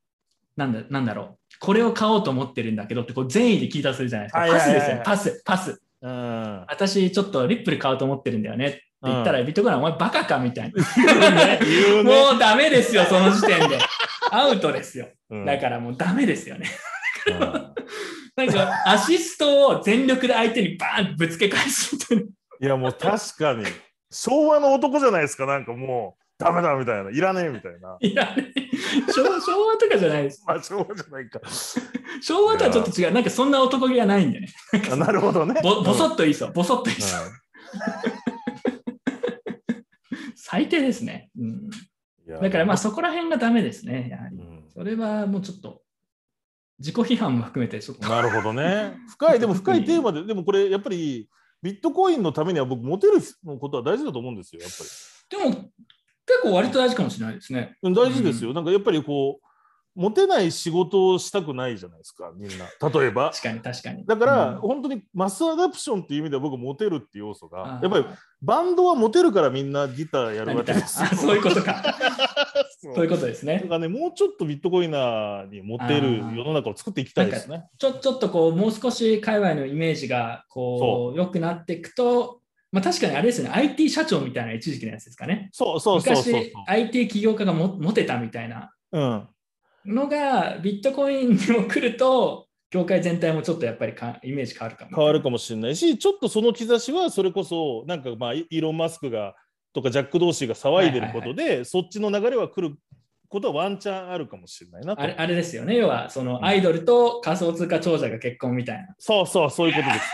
[0.56, 1.38] なんだ、なんだろう。
[1.60, 4.40] これを買おうと思ってるんだけどって、こう善意で聞いたとするじゃないですか。
[4.40, 5.82] はいはいはいはいパスですよ、パス、パス。
[6.02, 6.66] うん。
[6.68, 10.84] 私、ちょっとリップル買おうと思ってるんだよねって言ったら、ビットコインお前バカかみたいな。
[12.04, 13.78] もうダメですよ、その時点で。
[14.32, 15.08] アウトですよ。
[15.30, 16.70] うんだからもうダメですよね。
[17.28, 17.40] うん
[18.36, 22.24] なんか、アシストを全力で相手にバーンぶつけ返すみたいな。
[22.24, 22.28] い
[22.66, 23.66] やもう確かに
[24.12, 28.54] 昭和の男じゃないですかなんかもうダメだみたいないらねえみたいな いや、ね、
[29.14, 30.44] 昭和昭和とかじゃないです。
[30.48, 31.42] まあ昭和じゃないか
[32.22, 33.14] 昭和とはちょっと違う。
[33.14, 34.48] なんかそんな男気がないんでね。
[34.92, 36.54] あなるほどねぼぼそっっといいそう。
[36.54, 37.22] ぼそっといいそう。
[40.36, 41.30] 最低ですね。
[41.38, 41.70] うん、
[42.42, 44.10] だからまあそこら辺がダメですね。
[44.10, 44.40] やはり。
[44.74, 45.82] それはもうちょっと
[46.80, 48.08] 自己批判も含めてちょっと。
[48.08, 51.30] なるほどね深いでも深いテーマででもこれやっぱり
[51.62, 53.14] ビットコインのためには僕モテる
[53.60, 55.54] ことは大事だと思うんですよやっぱり。
[55.54, 55.70] でも
[56.26, 57.78] 結構割と大事かもしれないですね。
[57.82, 59.50] うん大事ですよ、なんかやっぱりこう
[59.96, 62.66] モテない仕事をしたくないじゃないですかみんな。
[62.90, 63.32] 例えば。
[63.32, 64.06] 確かに確かに。
[64.06, 64.60] だから、うん。
[64.60, 68.06] 本当にマスアダプションっていう意味では僕モテるっていう要素がやっぱり
[68.42, 71.84] バンドはモテるからみんなギターやるわけですそういうことか。
[72.82, 73.68] そういうことですねだ。
[73.68, 77.66] からね、もうちょっとビットコイナーにモテる世の中を作っていきたいですね。
[77.78, 82.40] ちょちょっとこう、もう少し界隈のイメージがこう良くなっていくと、
[82.72, 85.50] まあ、確かにあれですよね、IT 社長みたいな一時期のやつですかね。
[85.52, 89.28] そうそうそうそう昔、IT 起業家がもモテたみたいなうん。
[89.86, 94.96] のが、ビットコインにも来ると、業界全体もちょっとやっぱりかイメージ変わるかも。
[94.96, 99.36] 変わるかもしれないし、ちょっとその兆しはそれこそ、なんかまあ、イイーロン・マスクが
[99.74, 102.76] とかジャック・同士が騒いでることで、そっちの流れは来る
[103.28, 108.88] ことはワンチャンあるかもしれないなとあれあれですよね、要はそのアイドルと仮想通貨長者が結婚みたいな。
[108.98, 110.06] そうそう、そういうことです。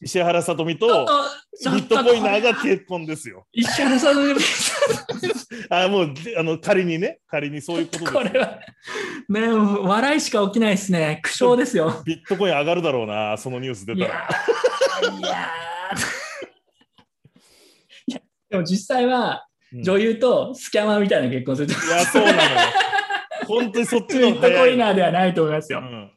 [0.00, 1.06] 石原さとみとと
[1.72, 3.46] ビットコイナーが結婚ですよ。
[3.52, 4.34] 石原さんの
[5.70, 8.12] あもうであの仮にね、仮にそういうことです。
[8.12, 8.58] これは、
[9.28, 9.48] ね、
[9.82, 11.20] 笑いしか起きないですね。
[11.22, 12.02] 苦笑ですよ。
[12.04, 14.28] ビットコイン上がるだろうな、そのニュース出たら。
[15.02, 15.48] ーいやーいや
[18.54, 22.40] でも実際はうん女優とスキャマーみたいな結婚すると、いや、そうなのよ。
[23.46, 24.66] 本当にそっちのビットコ。
[24.68, 25.80] イナーではないと思いますよ。
[25.80, 26.10] うん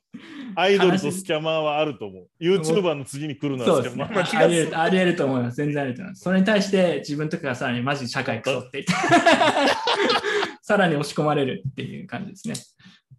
[0.60, 2.28] アイドルとスキャマーはあると思う。
[2.42, 4.48] YouTuber の次に来るのそうですねはスキャマーな気あ。
[4.48, 5.58] りえるありえると思います。
[5.58, 6.24] 全然ありえると思います。
[6.24, 8.84] それに対して自分とかがさらにマジ社会クソって、
[10.64, 12.56] さらに押し込まれるっていう感じですね。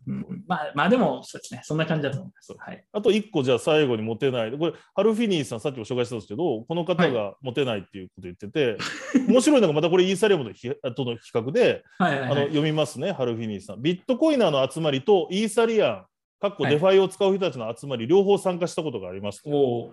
[0.09, 1.61] うんまあ、まあでも、そうですね。
[1.63, 2.55] そんな感じだと思います。
[2.59, 2.85] はい。
[2.93, 4.53] あと1個じゃあ最後にモテない。
[4.53, 8.79] これ、ハルフィニーさん、さっきも紹介したんですけど、この方がモテないっていうこと言ってて、
[9.29, 13.83] 面白いのがまたこれイーサリアムのひとの比較で、はいはいはい、あの読みますね、ハルフィニーさん。
[13.83, 16.05] ビットコイナーの集まりとイーサリアン、
[16.41, 19.43] かっこはいデファイを使う人たちの集まり、両方参加したことがあります。
[19.45, 19.93] おー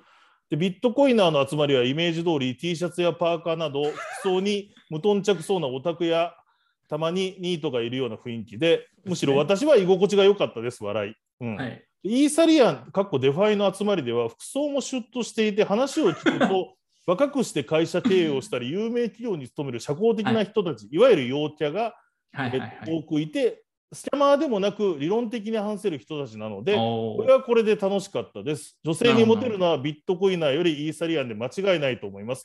[0.49, 6.33] でビットコイナーの集まりはイメージ通り T シャツやパーカーなど服装に無頓着そうなオタクや
[6.87, 11.83] たまにニートがいるような雰囲気でむしろ私は居心地が良かったです笑い、うんはい。
[12.03, 16.75] イーサリアンかっこデファイの集まりでは服装もシュッとしていて話を聞くと
[17.07, 21.81] 若くして会社経営をしたり有名企業に勤める社交的な人たち、い、わゆる陽キャが、
[22.33, 23.63] はいはいはいえ多くいて
[23.93, 28.77] スキャマーでもなく理論的に話せる人たちなのでこれはこれで楽しかったです。
[28.83, 32.43] 女性にモテるのはビットコイナーよりイーサリアンで間違いないと思います。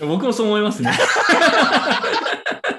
[0.00, 0.90] 僕もそう思いますね。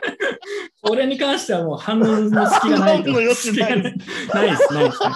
[0.84, 3.11] これに関してはもう反応の隙がないと。
[3.11, 5.10] 反応の余地ない隙がないです、ないですね。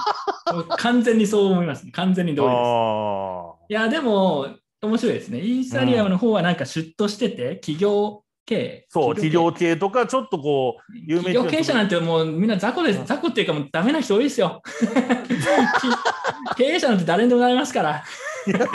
[0.77, 1.85] 完全にそう思います。
[1.91, 2.57] 完全に同意です。
[2.57, 4.48] あいや、でも、
[4.81, 5.39] 面白いですね。
[5.39, 8.85] イーサリアムの方はなんかシュッとしてて、企業経営。
[8.88, 13.02] そう、企業系とか、ちょっとこう、有名企業経営者なんてもうみんな雑魚です。
[13.06, 14.61] 雑魚っていうかもうダメな人多いですよ。
[16.56, 18.03] 経営者なんて誰にでもなりますから。
[18.48, 18.68] いや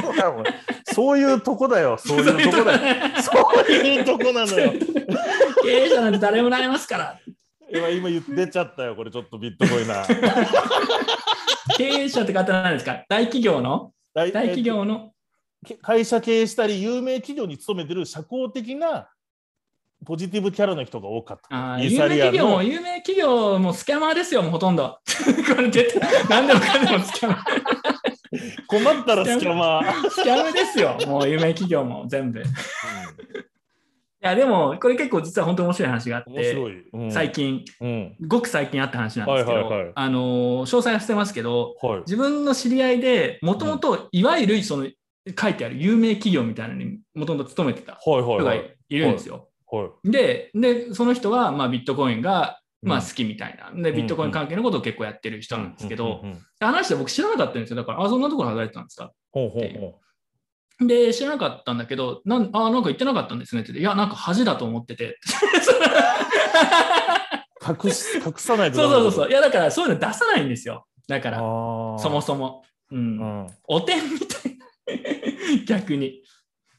[0.92, 3.22] そういうとこだよ、 そういうとこだよ。
[3.22, 3.32] そ
[3.70, 4.72] ういうとこなのよ。
[5.62, 7.18] 経営者なんて誰もなりますから。
[7.74, 10.16] 今、今言って出ちゃったよ、これちょっとビットコイナー。
[11.76, 13.04] 経営者って方なんですか？
[13.08, 13.92] 大企業の？
[14.14, 15.12] 大大企業の？
[15.64, 19.08] け会社経営したり、有名企業に勤めてる社交的な
[20.04, 21.78] ポジティブキャラの人が多かった。
[21.80, 24.98] 有名企業も、有名企業もスキャマーですよ、もうほとんど。
[25.54, 27.38] これ絶対、何でもかんでもスキャマー。
[28.66, 30.10] 困ったらスキャマー。
[30.10, 32.40] スキャムですよ、もう有名企業も全部。
[32.40, 32.44] い
[34.20, 36.52] や、でも、これ結構実は本当に面白い話があっ面て。
[36.92, 38.16] うん最近、うん。
[38.26, 42.00] ごく最近あった話なんですけど、はいはいはいあのー詳細は捨てますけど、はい。
[42.00, 44.86] 自分の知り合いでもともといわゆるその
[45.38, 48.96] 書いてある有名企業みたいなのにもともと勤めてたはいはい人がはいい。
[48.96, 49.48] るんですよ。
[49.70, 50.10] はい。
[50.10, 53.70] でで、その人はまあビットコインがまあうん好きみたいな。
[53.82, 56.24] で、ビットコイン関係のことを結構やってる人なんですけど、
[56.60, 57.76] 話して僕知らなかったんですよ。
[57.76, 59.12] だから、あ、そんなところ働いてたんですか？
[59.30, 59.62] ほうほう
[60.80, 65.10] ほで、知らなかったんだけど、なんあ、なんか言ってなかったんですねって言って、いや、なんか恥だと思ってて。
[65.10, 65.16] う。
[67.86, 68.90] 隠し、隠さないとそう。
[68.90, 69.30] そうそうそう。
[69.30, 70.86] いや、だからそういうの出さないんですよ。
[71.06, 72.64] だから、そもそも。
[72.90, 73.46] うんうん。
[73.68, 74.66] おてんみたいな。
[75.66, 76.22] 逆に。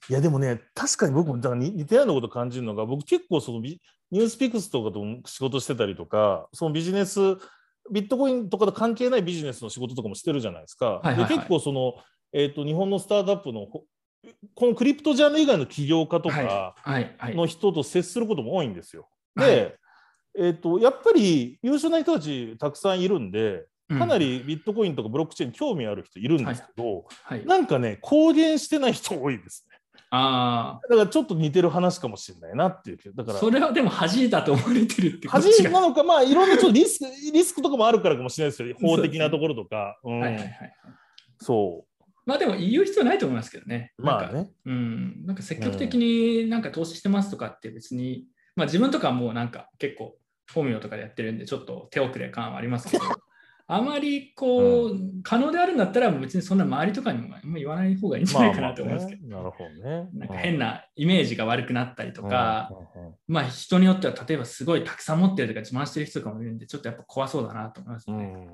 [0.09, 3.81] いやでもね、確かに僕もだから似似たようなこと感じるのが、僕結構そのビ
[4.11, 7.19] ニュースピックスとかとも仕事してたりとか、そのビジネス、
[7.91, 10.85] ビットコインとかと関係ないビジネスの仕事とかもしてるじゃないですか。
[10.85, 11.95] はいはいはいで結構その、
[12.33, 13.85] えー、と日本のスタートアップのほ
[14.55, 17.35] このクリプトジャンル以外の起業家とかはい、はい。
[17.35, 19.07] の人と接することも多いんですよ。
[19.35, 19.77] はいで、
[20.35, 29.67] えー、とやっぱり優秀な人たちたくさんいるんで、かなり、りビットコインとかブロックチェーンに興味ある人いるんですけど、はい、なんかね、公言してない人多いです
[30.13, 30.19] ね。
[30.19, 32.97] あだからちょっと似てる話かもしれないなっていう。
[33.15, 38.75] だかあ、ら、それはでも恥だと思われてるってこと恥なのか、まあ、いろんなちょっとリスク、リスクとかもあるからかもしれないですよ。
[38.79, 39.99] 法的なところとか。
[40.03, 40.53] うんはいはいはい。
[41.39, 41.85] そ
[42.25, 43.93] まあでも言う必要ないと思いますけどね。
[43.97, 44.03] う。
[44.03, 44.51] まあなんかね。
[44.65, 48.25] うん、なんか積極的になんか投資してますとかって別に、
[48.55, 50.15] まあ自分とかはもうなんか結構
[50.53, 53.03] 本名とかでやってるんでちょっと手遅れ感はありますけど、
[53.65, 60.09] あまりこう、可能であるんだったら別にそんな周りとかにも言わない方がいいんじゃないかなと思いますけど、ね、なるほどね。
[60.13, 68.47] なんか変なイメージが悪くなったりとか、うんうんうんまあ人によっては例えばすごいたくさん持ってるとか自慢してる人とかもいるんで、ちょっとやっぱ怖そうだなと思いますね。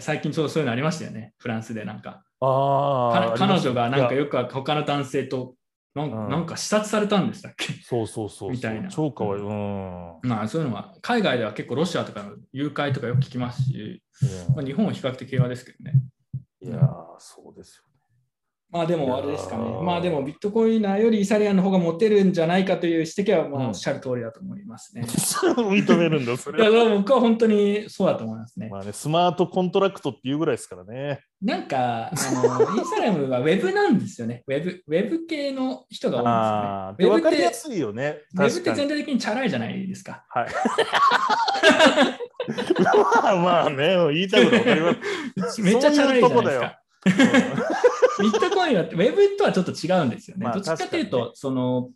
[0.00, 2.22] 最近ちょうどそういうのありましたよね、フランスでなんか。
[2.40, 3.36] ああ。
[3.36, 5.54] か彼女がなんかよよく他の男性と
[5.94, 7.72] なんなんか視察されたんでしたっけ？
[7.82, 8.50] そうそうそうそう。
[8.52, 9.42] みたいな超かわいい。
[9.42, 10.20] うん。
[10.22, 14.02] まあそういうのは海外では結構ロシアとかの誘拐とかよく聞きますし、
[14.56, 15.92] まあ、日本は比較的平和ですけどね。
[16.62, 16.80] いやー、
[17.18, 17.84] そうですよ。
[18.72, 25.04] まあでもあれですかねまあでもビットコインよりイサリアンの方がモテるんじゃないかという指摘はまうんあおっしゃる通りだと思いますね。
[25.06, 26.88] それも認めるんだ、そいやれは。
[26.96, 28.70] 僕は本当にそうだと思いますね。
[28.70, 31.20] まあね、スマートコントラクトっていうぐらいですからね。
[31.42, 34.42] なんか、あのインスタグラムはウェブなんですよね。
[34.48, 36.24] ウェブウェブ系の人が多い
[36.94, 38.20] んですよねわかりやすいよね。
[38.34, 38.72] ウェブって。
[38.72, 40.24] 全体的にチャラいじゃないですか。
[40.30, 40.48] はい。
[42.82, 44.96] まあまあね、言いたいことわかりま
[45.50, 45.60] す。
[45.60, 46.78] めっちゃチャラいじゃないですか。
[48.20, 50.44] ビットコインはウェブとはちょっと違うんですよね。
[50.44, 51.90] まあどっちかというと、その、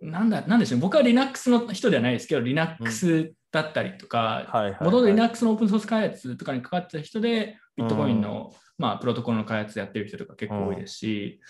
[0.00, 11.40] なんだ、なんでしょう、僕は Linux の人ではないですけど、Linux だったりとか、もともと Linux のオープンソース開発とかにかかってた人で、ビットコインの、まあ、プロトコルの開発やってる人とか結構多いですし、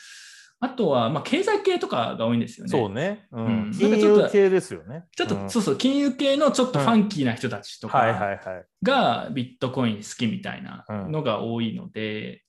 [0.61, 2.71] あとは、まあ、経済系とかが多いんですよね。
[2.71, 3.27] そうね。
[3.33, 3.73] ううんん。
[3.73, 5.07] 金融系ですよね。
[5.17, 8.39] ちょっと、うんそうそう、金融系のちょっとファンキーな人たちとか。
[8.83, 12.45] がビットコイン好きみたいなのが多いので、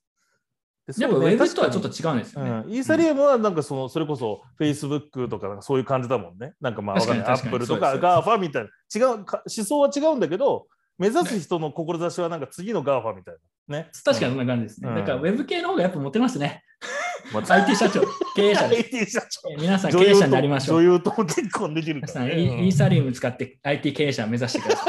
[0.85, 2.49] でそうねェブとはちょっと確違うんですよね。
[2.65, 6.53] うん、イーサリアムはなんかそのそれこそ Facebook とかなんかそういう感じだもんね。
[6.59, 6.97] なんかまあ。
[6.97, 8.69] アップルとか確かに GAFA みたいな。
[8.93, 13.35] 違うか、思想は違うんだけど、目指す人の志はなんか次の GAFA みたい
[13.67, 13.77] な。
[13.77, 13.89] ね。
[14.03, 14.89] 確かにそんな感じですね。
[14.89, 16.63] うんだからウェブ系の方がやっぱモテますね。
[17.31, 18.01] ま IT 社長、
[18.35, 18.83] 経営者です。
[18.99, 19.51] IT 社長。
[19.51, 20.81] え皆さん経営者になりましょう。
[20.81, 22.63] 女優と結婚できる皆さん、から、 ね。
[22.63, 24.85] イイーサリウム使って IT 経営者を目指してくださ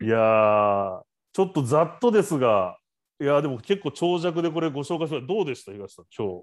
[0.00, 0.04] い。
[0.04, 1.00] いやー、
[1.32, 2.76] ちょっとざっとですが、
[3.20, 6.42] いやーでも結構長尺でこれご紹介するどうでした、東さん、今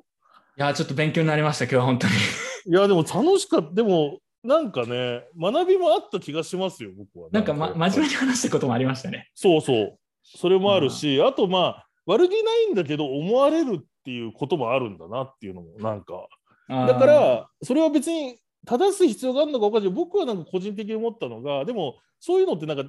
[0.58, 2.14] いやー、ちょっと勉強になりました、今日は本当に。
[2.14, 2.70] 日。
[2.70, 3.74] いや、でも楽しかった。
[3.74, 7.30] でも、なんかね、学びもあった気がしますよ、僕は。
[7.32, 9.30] なんか、ま、真面目に話したこともありましたね。
[9.36, 10.00] そうそう。
[10.24, 16.28] それもあるし、あとまあ、悪気ないんだけど、思われるっていうこともあるんだなっていうのも、なんか。
[16.68, 22.84] だから、それは別に正す必要があるのか分かんない僕はなんか個人的に思ったのが、でも、そういうのってなんか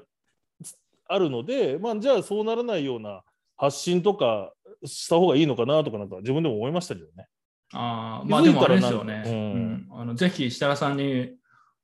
[0.62, 0.77] つ
[1.09, 3.23] あるので、まあ、じゃあそうならないような
[3.61, 4.55] 発信とか
[4.87, 7.27] した方がいいのかなとか、なんか自分でも思いましたけどね。
[7.74, 9.23] あー気づいたらまあでもあれですよね。
[9.27, 11.32] うんうんあのぜひ設楽さんに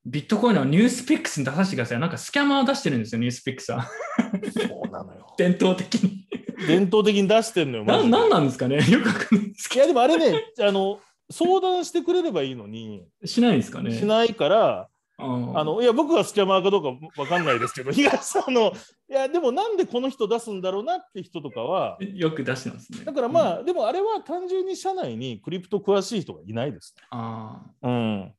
[0.03, 1.99] ビットコインのニュースピックスに出させてください。
[1.99, 3.83] なんかスキャマー出してるんですよ、ニュースピックスは。
[3.83, 5.33] そうなのよ。
[5.37, 6.27] 伝統的に。
[6.67, 7.85] 伝統的に出してんのよ。
[7.85, 10.99] マななんなんですかねよくわかんないですけいや、でもあれね、あの、
[11.29, 13.27] 相談してくれればいいのに、ど。
[13.27, 14.89] しないんですかねしないから、
[15.19, 18.71] あのいや僕はスキャマーかどうかわかんないですけど、東さんの、
[19.09, 22.99] いや、でもなんでこの人出すんだろうなって人とかは、よく出してますね。
[23.03, 27.03] だからまあ、でもあれは単純に社内にクリプト詳しい人がいないですね。
[27.09, 28.33] あうん、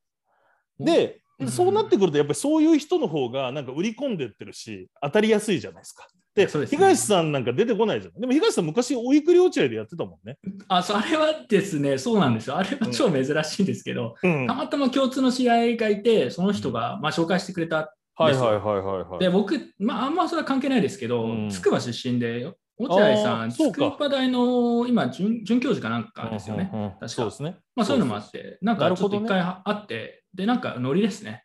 [0.80, 6.08] ーで、うんそうなってくると、やっぱりそういう人の方がなんか売り込んでってるし、当たりやすいじゃないですか。
[6.34, 8.20] で、ね東さんなんか出てこないじゃん。
[8.20, 10.38] でも東さん昔、おいくり落合でやってたもんね。
[10.68, 12.56] あそれはですね、そうなんですよ。
[12.56, 17.94] あれは超珍しいんですけど、うんたまたま共通の知り合いがいて、その人がまあ紹介してくれた。
[18.14, 19.18] はいはいはいはいはい。
[19.20, 26.70] で、僕、まあ、あんまそれは関係ないですけどうん、つくば出身で、落合さん、筑波大の今准、准教授かなんかですよね。
[26.72, 27.56] うんうんうんかそうですね。
[27.74, 31.44] まあ、そういうのもあって、なんかちょっと一回会って、で、なんかノリですね。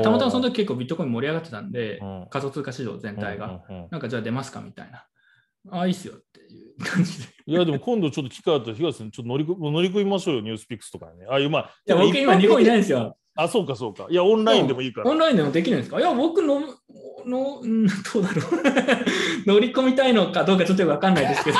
[0.00, 3.46] たまたまその時結構ビットコイン盛り上がってたんでうん、仮想通貨市場全体が。
[3.68, 5.04] うんうんうんなんかじゃあ出ますかみたいな。
[5.70, 6.44] ああ、いいっすよってい
[6.76, 7.28] う感じで。
[7.46, 11.26] いや、でも今度ちょっと機会あったら、東さん、ちょっと乗り込乗り込みましょうよ、ニュースピックスとかにね。
[11.28, 13.16] ああいう、まあ、いや、僕今日本いないんですよ。
[13.36, 14.06] あ、そうか、そうか。
[14.10, 15.10] いや、オンラインでもいいから。
[15.10, 16.00] オンラインでもできるんですか？
[16.00, 16.60] いや、僕の、
[17.26, 18.62] の、うんどうだろう。
[19.46, 21.58] 乗り込みたいのかどうかちょっとよくわかんないですけど。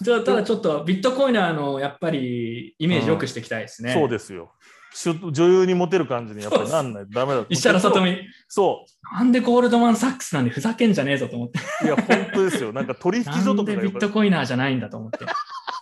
[0.00, 3.92] じゃあただちょっとビットコイナーのやっぱりイメージよくしていきたいですね。
[3.94, 4.52] そうですよ。
[4.94, 7.46] 女優にモテる感じにやっぱりなんないとダメだ。
[7.48, 11.58] 石原さとみ、そなんでゴールドマン・サックスなんでふざけんじゃねえぞと思って。
[11.82, 11.86] う。
[11.86, 12.72] いや、本当ですよ。
[12.72, 15.18] なんか取引な所とかでビットコイナーじゃないんだと思って。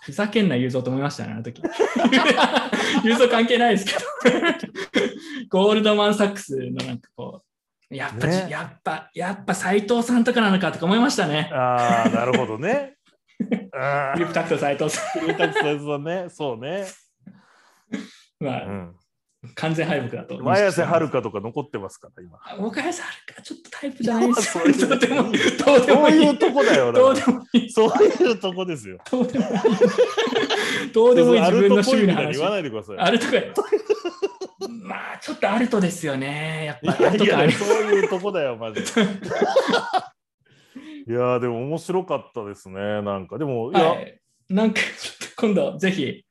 [0.03, 1.63] ふざけんな言うぞと思いましたね、あの時。
[3.05, 4.01] 言うぞ関係ないですけど。
[5.51, 7.43] ゴールドマン・サックスのなんかこ
[7.91, 11.51] う、やっぱ、ねやっぱ、やっぱ斎藤さんとかなのかとか思いましたね。
[11.53, 12.97] ああ、なるほどね。
[13.73, 16.27] あクリプタクト斎藤さあ、クリタクサイズだね。
[16.29, 16.83] そうね。
[16.83, 16.87] ん。
[18.45, 18.97] まあ、うん。
[19.55, 20.39] 完全敗北だと。
[20.43, 22.39] 前瀬はるかとか残ってますから、今。
[22.45, 25.39] あ岡安はるか、ちょっとタイプじゃないです そういうどうでもいい。
[25.39, 27.21] そうもいうとこだよどうな。
[27.21, 27.71] でもいい。
[27.71, 28.99] そういうとこですよ。
[29.11, 29.53] どうでもいい。
[30.93, 32.45] どうでもいい自分の趣味の話言。
[32.45, 32.99] わないでください。
[32.99, 33.55] アルトかよ。
[34.83, 36.65] まあ、ちょっとアルトですよね。
[36.67, 37.13] やっぱそう
[37.95, 38.87] いうとこだよ、マジで。
[41.09, 43.39] いやーでも面白かったですね、なんか。
[43.39, 44.21] でも、いや、はい。
[44.51, 46.25] なんか、ちょっと今度、ぜひ、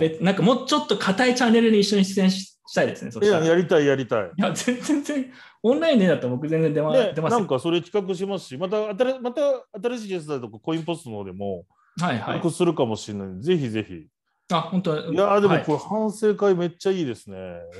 [0.00, 3.12] 別なんかもうちょっと硬いチャンネルに一緒に出演ししたいですね。
[3.12, 4.30] そしたや、やりたい、やりたい。
[4.36, 7.38] や、全然、全然、オンラインでだったら僕全然出まで、出ますよ。
[7.38, 9.40] なんかそれ企画しますし、また新また
[9.80, 11.64] 新しいゲストだとかコインポストの方でも
[12.00, 12.40] はいはい企。
[12.44, 14.08] 画するかもしれないぜひぜひ。
[14.52, 17.36] あ、本当いやーでもはいこれ反省会めっちゃいいですね。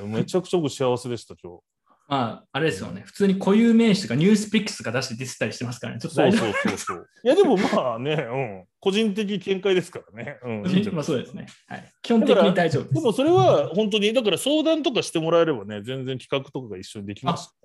[0.07, 1.61] めちゃくちゃ僕幸せでした、今日。
[2.09, 3.03] まあ、あれですよね。
[3.05, 6.01] 普通に固有名詞とかニュースピックスとか出してディスったりしてますからね。
[6.01, 7.09] ちょっとそうそうそうそう。
[7.25, 8.65] いや、でもまあね、うん。
[8.79, 10.39] 個人的見解ですからね。
[10.45, 10.63] うん。
[10.95, 11.47] まあそうですね。
[11.67, 11.93] はい。
[12.03, 12.95] 基本的に大丈夫です。
[12.95, 17.57] でもそれは本当に、だから相談とかしてもらえればね、全然企画とかが一緒にできます。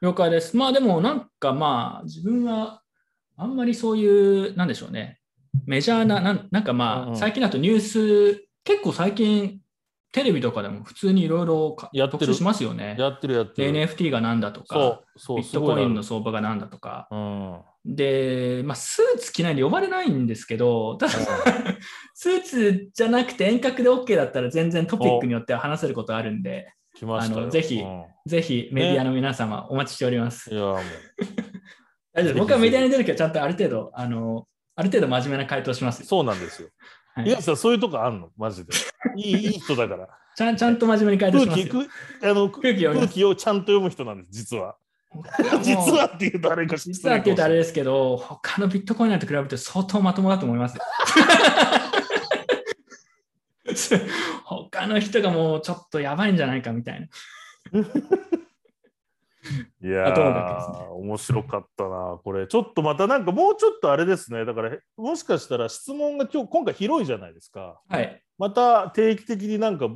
[0.00, 0.56] 了解です。
[0.56, 2.82] まあでもなんかまあ自分は
[3.36, 5.20] あんまりそういう、なんでしょうね。
[5.66, 9.60] メジャーな、なんなんかまあ、うんうん最近だとニュース、結構最近
[10.12, 12.96] テレビとかでも普通にいろいろやってる特集しますよね。
[12.98, 13.72] やってるやってる。
[13.72, 15.02] NFT がなんだとそか、
[15.36, 17.08] ビットコインのす相場がなんだとか。
[17.10, 21.12] ごいなで、まあ、スーツ着ないんで呼ばれないんですけど、ただ、
[22.14, 26.72] スーツじゃなくて遠隔で OK だったら全然トピックによっては話せることあるんで。
[27.00, 30.52] あのぜひうんぜひメディアの皆様お待ちしております。
[30.52, 30.78] いや、もう。
[32.12, 36.06] 大丈夫僕はメディアに出るけど、ちゃんとある程度、あの、ある程度真面目な回答しますよ。
[36.06, 36.68] そうなんですよ。
[37.18, 38.30] はい東さん、そういうとこあんの？
[38.36, 38.72] マジで。
[39.16, 40.08] いい いい人だから。
[40.36, 41.70] ちゃんちゃんと真面目に回答し空気
[42.22, 44.76] あの空気空気をちゃんと読む人なんです、実は。
[45.62, 50.82] 実はっていうとあれかし実はって言うとあれですけど、他のビットコインなんて比べて相当まともだと思いますよ。
[54.44, 57.06] 他の人がもうちょっとやばいんじゃないかみたいな。
[59.82, 62.46] いやー、面白かったな、これ。
[62.46, 64.44] ちょっとまたなんかもうちょっとあれですね。
[64.44, 67.80] だから、もしかしたら質問が今日、今回広いじゃないですか。
[67.88, 68.22] はい。
[68.38, 69.88] また定期的になんか、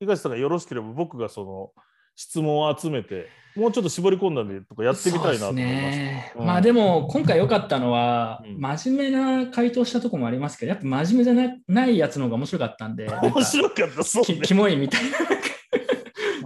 [0.00, 1.84] 東さんがよろしければ僕がその
[2.14, 5.74] 質問を集めて、もうちょっと絞り込んだんでとかやってみたいなと思います。
[5.74, 14.40] ねうんまあでも今回良かったのは、うん真面目な回答したとこもありますけど、やっぱ真面目じゃなないやつの方が面白かったんで、面白かった、そうね。
[14.40, 15.37] きキモいみたいな、うん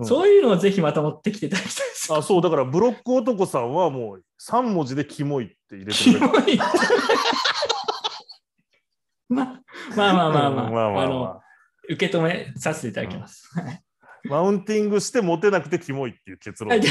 [0.05, 2.13] そういうのをぜひまた持ってきていただきたいです。
[2.13, 6.63] あそうだからブロック男さんはもう3文字でキモいって入れてキくれる。
[9.29, 9.63] まあ
[9.97, 11.41] まあまあまあまあ、うんまあまあまあの
[11.89, 13.49] 受け止めさせていただきます。
[13.59, 13.83] はい
[14.25, 16.73] マウンティングしてモテなくてキモいっていう結論。
[16.81, 16.89] 最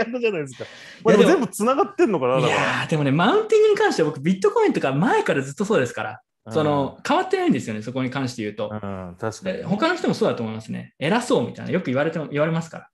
[0.00, 0.64] 悪じゃないですか。
[1.04, 6.20] まあ、でも全部つながってんのかないやーでもね、マウンティングに関しては僕、ビットコインとか前からずっとそうですから、ら。
[6.50, 8.68] その変わってないんですよね、そこに関して言うと。
[8.70, 9.64] うん、うん、確かにで。
[9.64, 10.94] 他の人もそうだと思いますね。
[10.98, 12.90] 偉そうみたいな、よく言われて言われますから。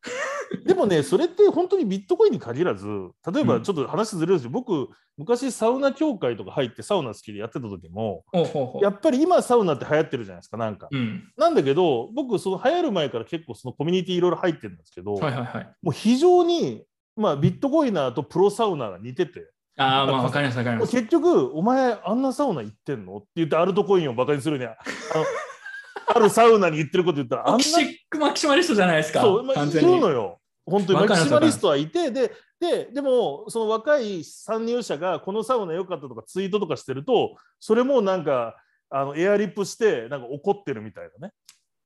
[0.67, 10.89] でもね、それって本当にビットコインに限らず、例えうんばちょっと話ずれるんですけど、僕、昔サウナ協会とか入ってサウナ好きでやってた時も、ほうほうほうやっぱり今サウナって流行ってるじゃないですか、なんか。
[10.91, 11.31] うん。
[11.37, 15.71] なんだけど、僕、その流行る前から結構そのコミュニティいろいろ入ってるんですけど、はいはいはい。
[15.83, 16.85] もう非常に、
[17.17, 20.93] まあ、ビットコイナーとプロサウナーが似てて、ああ、まあわかりますわかります。
[20.93, 23.16] 結局、お前、あんなサウナ行ってんの？
[23.16, 24.77] って言って、アルトコインをバカにするには、
[26.15, 29.23] あるサウナに行ってること言ったら、あんなマキシマキシマリストじゃないですか。
[29.23, 29.94] そう、まあ、い完全に。
[29.94, 30.39] るのよ。
[30.66, 32.31] 本当にマキシマリストはいて、で、
[32.61, 38.57] で、でも、その若い参入者が、このサウナ良かったとかツイートとかしてると、それもなんか、
[38.90, 41.32] あのエアリップして、なんか怒ってるみたいなね。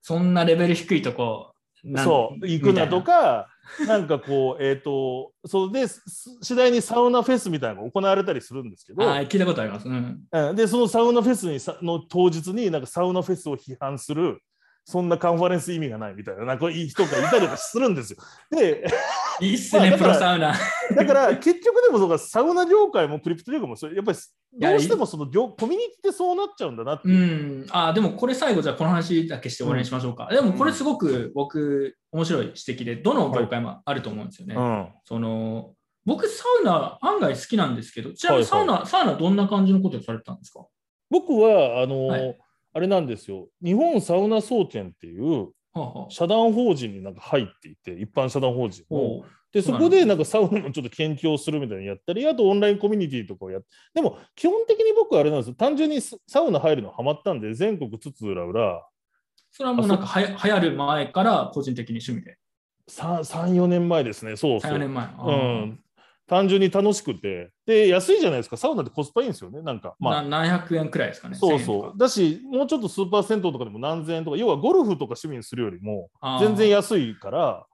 [0.01, 1.54] そんなレベル低いとこ、
[1.97, 3.01] そう、行くなと。
[3.01, 3.47] か、
[3.87, 6.03] なんかこう、 えっ、と、それで、す
[6.41, 9.87] 次第にサウナフェスみたいなのが行われたりするんですけど、聞いたことあります。
[9.87, 10.19] うん。
[10.31, 14.39] うんで、そのサウナフェスにさの当日に、なんかサウナフェスを批判する、
[14.87, 18.19] そんなカンファレンス意味がないみたいな、なんかいい人がいたりとかするんですよ。
[18.51, 18.85] で、
[19.41, 20.53] いいっすね、プまあだからロサウナ。
[20.95, 24.17] だから結局でもそうかサウナ業界もクリプト業界もそれやっぱり
[24.59, 27.65] やどうしてもその業コミュニティってそうなっちゃうんだなってういう。
[27.65, 27.67] ん。
[27.71, 30.27] ああ、でもこれ最後、じゃあこの話だけして終わりにしましょうか。
[30.31, 34.55] でもこれすごく僕、面白い指摘で、どの業界もあると思うんですよね。
[34.55, 35.73] うんその
[36.05, 40.63] 僕、サウナ案外好きなんですけど、ちなみにサウナ、はいサウナどんな感じのことをされてたんですか？
[41.09, 42.37] 僕はあの、はい
[42.75, 43.47] あれなんですよ。
[43.63, 45.47] 日本サウナ総研っていう
[46.09, 48.97] 社団法人になんか入っていて一般社団法人の。
[48.97, 49.29] ほう。
[49.53, 55.55] でそこでなんかサウナのちょっと研究をするみたいなのやったりあとオンラインコミュニティとかをやってでも基本的に僕はあれなんですよ。
[55.55, 58.81] 単純にササウナ入るのハマったんで全国津々浦々。
[59.53, 62.37] それはもうなんかはや流行る前から個人的に趣味で。
[62.89, 64.35] 34年前ですね。
[64.35, 65.05] そうそ3、4う年前。
[65.05, 65.79] うん、
[66.27, 69.95] 単純に楽しくて、で、安いじゃないですか、サウナってコスパいいんですよね、なんか。
[69.99, 71.35] まあ、な何百円くらいですかね。
[71.35, 71.97] 1000そうそう。
[71.97, 77.65] だし、もうちょっとスーパー銭湯とかでも何千円とか、要はゴルフとか趣味にするよりも、全然安いから、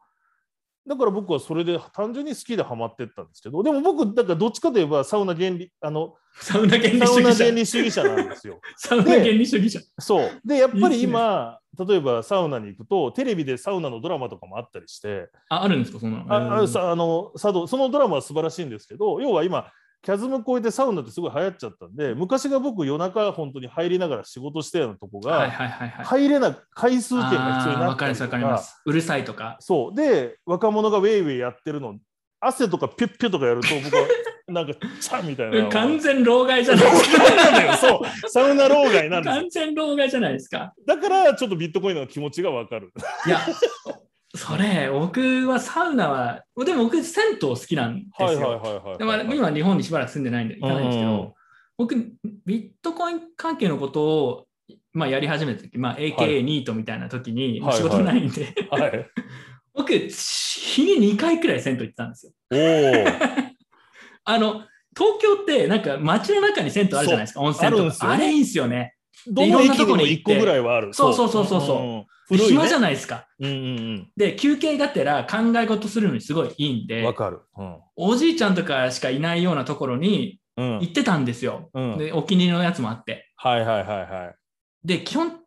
[0.87, 7.43] だから僕はそれで単純に好きでハマってったんですけど、でも僕、だからどっちかといえばサウナ原理、あの、サウナ原理主義者。
[7.45, 8.59] 原理主義者なんですよ。
[8.77, 9.79] サウナ原理主義者。
[9.99, 10.41] そう。
[10.43, 16.33] で、やっぱりいいっす今、例えばサウナに行くと、テレビでサウナのドラマとかもあったりして、あ、あるんですか、そんなの。
[16.33, 19.71] ああさあの佐渡そのドラマは素晴らしいんですけど要は今
[20.03, 26.05] キャズム超えてサウナってすごい流行っちゃったんで昔が僕夜中本当に入りながら仕事してたようなとこが、はいはいはいはい。
[26.05, 28.81] 入れない回数券が必要になったりとかわかります。
[28.83, 29.57] うるさいとか。
[29.59, 31.97] そうで若者がウェイウェイやってるの
[32.39, 34.07] 汗とかピュッピュッとかやると僕は
[34.47, 37.77] なんかチャンみたいな完全老害じゃないですか。
[37.77, 40.73] そうサウナ老害なん完全老害じゃないですか。
[40.85, 42.91] だからちょっとビットコインの気持ちがわかる
[43.27, 43.39] いや、
[44.35, 48.95] それ、僕はサウナは、でも僕、銭湯好きなんですよ。
[48.97, 51.35] でまあ今、日本にしばらく住んでないんで、行かないんですけうんど、
[51.77, 51.95] 僕、
[52.45, 54.47] ビットコイン関係のことを、
[54.93, 59.09] まあ、やり始めた時、まあ、AKA ニートみたいな時に、はい仕事ないんで、はい。
[59.73, 62.31] 僕、日に2回くらい銭湯行ってたんですよ。
[64.23, 64.63] あの、
[64.95, 67.87] 東京ってなんか街の中に銭湯あるじゃないですか、温泉あるとか。
[67.87, 68.09] んですよ。
[68.09, 68.95] ねあれいいんですよね。
[69.27, 70.93] どの駅にも1個ぐらいはある。
[70.93, 73.27] そうそうそうそうそう古い暇じゃねないですか。
[73.39, 81.69] うんうんで、休憩がてら考え事するのにすごいいいんうんでわ、かるうんおじいちゃんとかしかいないようなところにうん行ってたんですよ。
[81.73, 83.29] うんで、お気に入りのやつもあって。
[83.35, 84.35] はいはいはいはい。
[84.87, 85.41] で、基本、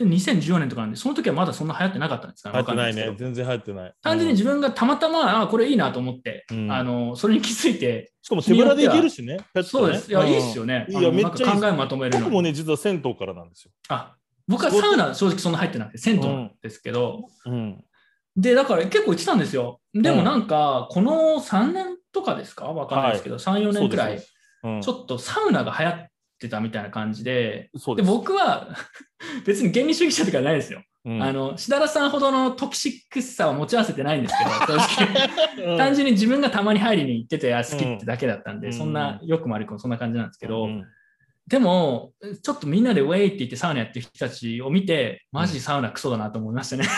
[0.00, 3.94] 2014年とかなんで、その時はまだそんな流行ってなかったんですか流行ってないね全然流行ってない。
[4.02, 9.38] 単純に自分がたまたま、あこれいいなと思って、うんあのそれに気づいて、しかも手ぶらでいけるしね。
[9.54, 10.10] ねそうです。
[10.10, 10.86] いや、んいいですよね。
[10.88, 13.70] いやめっちゃ考えまとめるの僕もね、実は銭湯からなんですよ。
[13.88, 14.16] あ
[14.48, 17.84] 僕はサウナ、正直そんな入ってなくて、銭湯ですけど、うん。
[18.36, 19.80] で、だから結構行ってたんですよ。
[19.94, 22.66] でもなんか、この3年とかですか？
[22.66, 24.26] わかんないですけど、3、4年くらい、そ
[24.64, 26.06] うんちょっとサウナが流行っ
[26.40, 28.02] てたみたいな感じで、で。
[28.02, 28.68] 僕は
[29.44, 30.82] 別に原理主義者とかじゃないですよ。
[31.04, 31.22] うん。
[31.22, 34.34] あの、しだらさんほどのトキシックスさは持ち合わせてないんです
[34.66, 35.66] けど、正直。
[35.72, 35.78] うん。
[35.78, 38.72] 単純に自分がたまに入りに行ってて、あ好きってだけだったんで、うん。
[38.72, 40.86] そんな、よくも悪くもそんな感じなんですけど、うん
[41.48, 42.12] でも、
[42.42, 46.84] ちょっとみんなでウェイって言ってサウナやってる人たちを見て、マジサウナクソだなと思いましたね。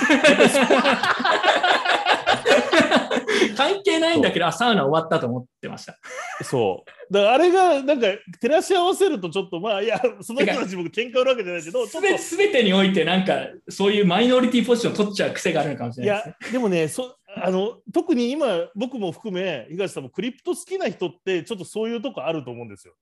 [3.56, 5.96] 関係ないんだけど、あ、サウナ終わったと思ってました。
[6.42, 7.12] そう。
[7.12, 8.08] だからあれが、なんか、
[8.40, 22.94] 照らし合わせると、ちょっと、まあ、いや、その人たち僕、喧嘩売るわけじゃないけど、すべすべてにおいて、なんか、そういうマイノリティポジション取っちゃう癖があるのかもしいれないですや、でもね、そあの特に今、僕も含め、東さんもクリプト好きな人って、ちょっとそういうとこあると思うんですよ。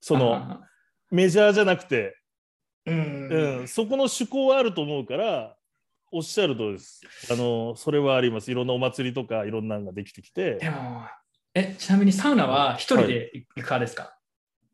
[0.00, 0.60] そのあ
[1.10, 5.56] メジャーじゃなくて、ーうんうん、そこの趣向はあると思うから、
[6.10, 7.02] おっしゃるとりです。
[7.30, 8.50] あのそれはあります。
[8.50, 11.02] いろんなお祭りとか、いろんなのができてきてで、も、
[11.54, 14.14] え、ちなみにサウナは一人で行く派ですか？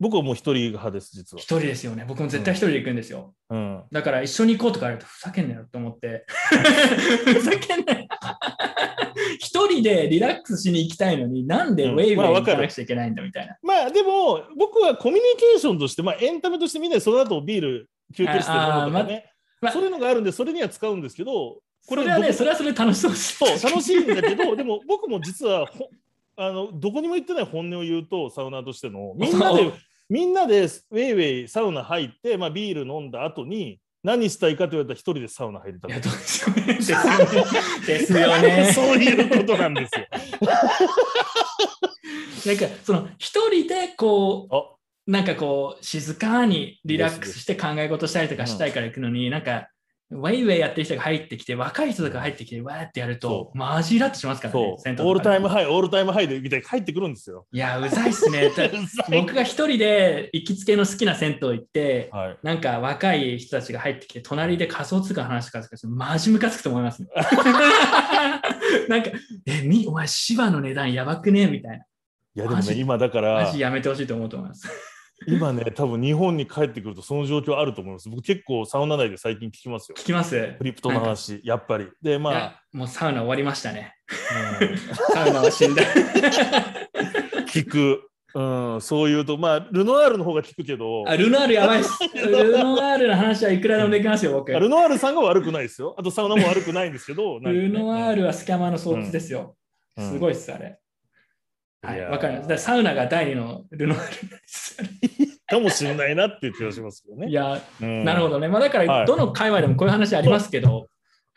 [0.01, 1.47] 僕はもう一人派です、実は一。
[1.47, 2.05] 人ですよね。
[2.07, 3.35] 僕も絶対一人で行くんですよ。
[3.51, 6.27] うん、だから一緒に行こうとか言われるとふざけんなよと思って。
[7.25, 8.07] ふざけんなよ。
[9.75, 13.57] 一人でリラックスしに行きたいのに、なんでウェイウェイまあわかる行かなくちゃいけないんだみたいな。
[13.63, 23.15] まあでも、僕はコミュニケーションとして、まあ、エンタメとしてみんなでその後ビール休憩して飲むとね、まそういうのがあるんで、それには使うんですけど、これはね、それはそれで楽しそう。
[23.15, 25.89] そう楽しいんだけど、 でも僕も実はほ
[26.37, 29.73] あのどこにも行ってない本音を言うと、サウナーとしての、みんなで、
[30.09, 36.63] みんなでウェイウェイサウナ入って、まあ、ビール飲んだ後に、何したいかと言われたら一人でサウナ入りたいや、かっどうですよね。
[36.75, 38.71] ですよね。
[38.77, 40.07] そういうことなんですよ。
[42.45, 44.75] なんか、その、一人でこう、あ
[45.07, 49.69] なんかこう、静かにリラックスして考え事したりとかしたいから行くのに、なんか、
[50.11, 57.47] ウェイウェイやってる人が入ってきて、若い人とか入ってきて、わーってやるとそ、マジイラッとしますからねオールタイムハイ、オールタイムハイでみたいに入ってくるんですよ。
[57.53, 58.51] いや、うざいっすね。
[59.11, 67.09] 僕が一人で行きつけの好きな銭湯行って、はい、なんか若い人たちが入ってきて、隣で仮想通貨の話とかすると、マジムカつくと思います、ね。
[68.89, 69.11] なんか、
[69.47, 71.47] え、み、お前、芝の値段やばくね？
[71.47, 71.85] みたいな。
[72.37, 74.94] いやでもね、今だからマジ、やめてほしいと思うと思います。
[75.27, 78.09] 今ね、多分日本に帰ってくるとその状況あると思います。
[78.09, 79.97] 僕結構サウナ内で最近聞きますよ。
[79.99, 81.89] 聞きますクリプトの話、やっぱり。
[82.03, 83.95] で、いまやもうサウナ終わりましたね。
[84.31, 85.83] あ、サウナは死んだ。
[85.83, 86.85] うん
[87.55, 88.11] 聞く。
[88.37, 91.93] うん、そういうと、まあ、ルノアールの方が聞くけど、あルノアールやばいっす。
[92.19, 94.53] ルノアールの話はいくらでもできますよ、僕。
[94.53, 95.95] ルノアールさんが悪くないですよ。
[95.97, 99.55] あとサウナも悪くないんですけど、ルノアールはスキャマーの巣窟ですよ。
[99.97, 100.77] うんすごいっす、あれ。
[101.85, 102.49] はいわかります。
[102.49, 104.77] だサウナが第二のルノアールです。
[105.47, 107.29] かもしれないなっていう気がしますけどね。
[107.29, 108.49] いや、うんなるほどね。
[108.49, 110.89] まあ、だかはいら、どの界隈でもこういう話ありますけど、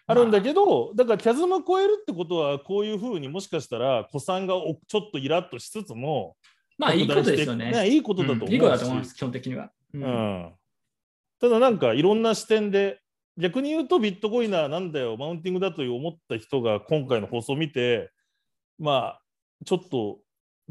[0.06, 6.36] あるんだけど、だからキャズム超えるってことは、こういうふうにもしかしたら、子さんがおちょっとイラッとしつつも、
[6.78, 7.90] まあ、いいことですよね。
[7.90, 9.72] いいことだと思うし、うんいいことだと思います、基本的には。
[9.94, 10.54] ううんん、
[11.40, 13.00] ただなんかいろんな視点で
[13.38, 18.12] 逆に言うとビットコイナーなんだよマウンティングだという思った人が今回の放送を見て
[18.80, 19.22] まあ
[19.66, 20.20] ちょっと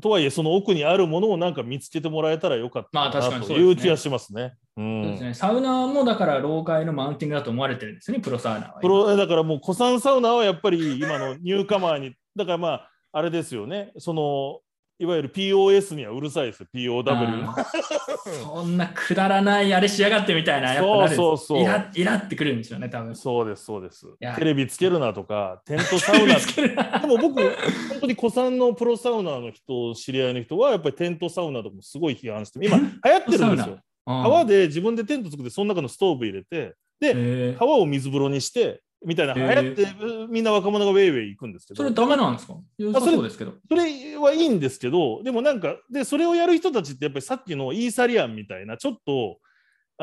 [0.02, 4.54] とはいえその奥にあるものをなんか見つけてもらえたらよかったなという気がしますね。
[4.76, 8.80] うそうですんねサウナもだから、老界のマウンティングだと思われてるんですよね、プロサウナは。
[8.80, 14.60] プロだからもう古参サウナはやっぱり今のニューカマーにだからまああれですよねその
[14.98, 17.46] いわゆる POS にはうるさいですよ POW
[18.42, 21.16] そんなくだらないあれしやがってみたいな、やっぱなるんです。
[21.16, 21.62] そうそうそう。
[21.62, 23.14] イライラってくるんですよね、多分。
[23.14, 24.06] そうですそうです。
[24.20, 24.34] や。
[24.34, 26.98] テレビつけるなとかテントサウナ つけるな。
[26.98, 27.52] でも僕、本
[28.00, 33.78] 当に古参のプロサウナーの人、知り合いの人は、やっぱりテントサウナとかもすごい批判して、今、流行ってるんですよ。
[34.06, 39.86] 川で、で自分でテント作って、その中のストーブ入れて、で、えー川を水風呂にして、みたいな、流行って、
[40.28, 42.54] みんな若者がウェイウェイ行くんですけど、それダメなんですか？
[43.00, 43.54] そうですけど。
[43.68, 49.38] それはいいんですけど、でもなんか、で、それをやる人たちって、やっぱりさっきのイーサリアンみたいな、ちょっと、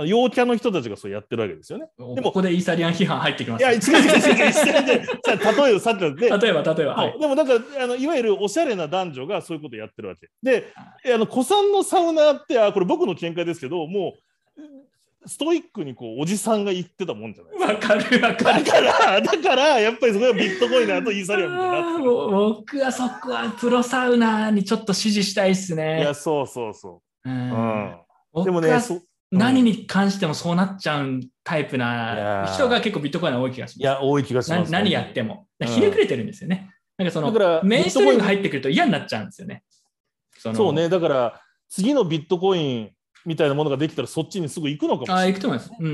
[0.07, 1.85] 陽キャの人たちがそうやってるわけですよね。
[1.99, 3.61] でもここでイーサリアン批判入ってきます。
[3.61, 5.07] いや、違う違う違う違う
[5.37, 6.95] 例えばさっきので、例えば、例えば。
[6.95, 10.73] はいでもなんかあのいわゆるおしゃれな男女がそういうことやってるわけで
[11.13, 14.15] あの古参のサウナーってあこれ僕の見解ですけども
[14.57, 14.61] う
[15.25, 18.63] ストイックにこうおじさんが言ってたもんじゃないわかるわかる。
[18.63, 26.13] だから だからやっぱりそこがビットコインナーとイーサリアムみたいになあーってもう僕はそこはプロサウナーにちょっと支持したいっするいねや。
[26.13, 27.95] そうそうそうう、んうん、
[28.33, 29.01] 僕でもねはそ
[29.31, 33.79] 何に関してもそうなっちゃうタイプいやーな人が結構ビットコインは多い気がします。
[33.79, 34.71] いや、多い気がします。
[34.71, 35.47] な何やっても。
[35.59, 36.69] うんひねくれてるんですよね。
[36.97, 39.63] なんかそのだからメインストリームがビットコイン入ってくると嫌になっちゃうんですよね。
[40.37, 42.91] そのそうね、だから、次のビットコイン
[43.25, 45.33] みたいなものができたら、そっちにすぐ行くのかもしれああ、ない。
[45.33, 45.71] 行くと思います。
[45.79, 45.87] うん。
[45.87, 45.89] う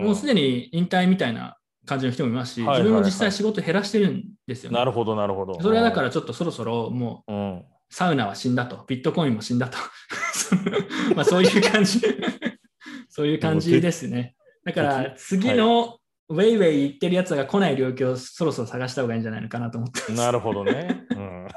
[0.00, 1.56] んもうすでに引退みたいな
[1.86, 4.78] 感じの人もいますし、自分も実際仕事減らしてるんですよね。
[4.78, 5.60] なるほど、なるほど。
[5.60, 9.78] それはだからちょっとそろそろもううん、サウナは死んだと、ビットコインも死んだと。
[11.16, 12.00] まあそういう感じ。
[13.08, 14.36] そういう感じですね。
[14.64, 15.98] だから次の
[16.28, 20.12] ウェイウェイ言ってるやつが来ない領域をそろそろ探した方がいいんじゃないのかなと思ってます。
[20.12, 21.06] なるほどね。
[21.10, 21.48] うん、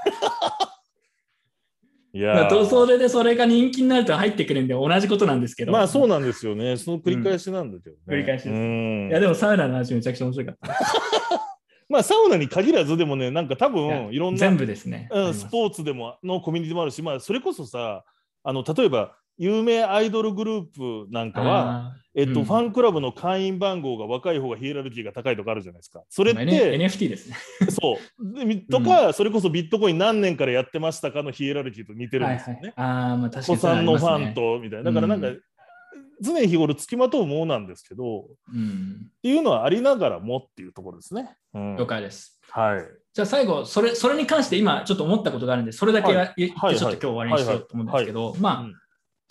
[2.14, 5.72] いまあやーとそれでそれが人気になると入ってくるんで同じことなんですけど。
[5.72, 6.78] まあそうなんですよね。
[6.78, 8.02] その繰り返しなんだけどね。
[8.08, 10.76] 繰り返しですうんいやでもサウナの話めちゃくちゃ面白かった。
[11.88, 15.10] まあサウナに限らずでもね、なんか多い分やいろんな全部ですね。
[15.12, 18.04] うん、スポーツでものコミュニティもあるし、まあ、それこそさ
[18.44, 26.04] あの例えば有名アイドルグループなんかは、えっとうんファンクラブの会員番号が若い方がヒエラルキーが高いとかあるじゃないですか。
[26.10, 27.38] それっまあて、NFT ですね。
[27.72, 32.74] そうでみとか、それこそビットコイン何年からやってましたかのヒエラルキーと似てるんですよね。
[32.76, 34.92] ああ、まあ確かにそれさんのファンとみたいな。
[34.92, 35.42] だからなんか、うん
[36.22, 39.08] 常日頃つきまとうものなんですけど、っうん。
[39.24, 41.36] ていうのはありながらもっていうところですね。
[41.56, 42.40] うん了解です。
[42.52, 42.86] はい。
[43.14, 48.76] じゃあ最後、それそれに関して今ちょっと思ったことがあるんで、それだけは言ってはいちょっと今日終わりにしようと思うんですけど、まあ、うん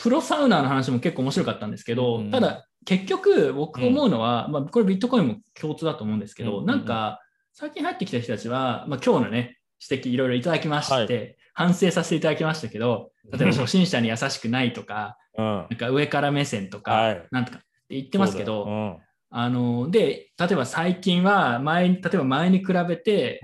[0.03, 7.21] プロサウナーの話も結構面白かったんですけど、うんただ結局僕思うのは、まあ、これビットコインも共通だと思うんですけど、うんなんか
[7.53, 15.45] 最近入ってきた人たちは、まあ、今日のね、指摘いろいろいただきまして、反省させていただきましたけど、例えば初心者に優しくないとか、うん。
[15.45, 17.29] なんか上から目線とか、はい。
[17.31, 18.99] なんとかって言ってますけど、
[19.33, 23.43] あので例えば最近は前に例えば前に比べて、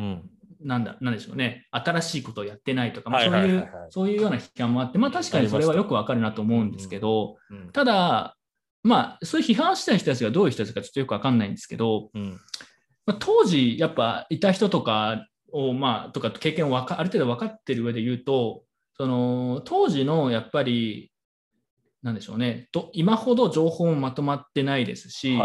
[0.66, 1.66] なんだなんでしょうね。
[1.70, 7.70] 新しいことをやってないとか、そういうそういうような批判もあって、まあ、確かにそれはよくわかるなと思うんですけど、うん。
[7.72, 8.36] ただ
[8.82, 12.40] まあそういう批判したい人たちがどういう人たちかちょっとよくわかんないんですけど、うん。
[13.06, 18.64] まあ、当時やっぱいた人とかをまあとか経験をわかある程度分かってる上で言うと
[18.96, 21.12] その当時のやっぱり
[22.06, 22.68] なんでしょうね。
[22.70, 25.36] と今ほど情報もまとまってないですし。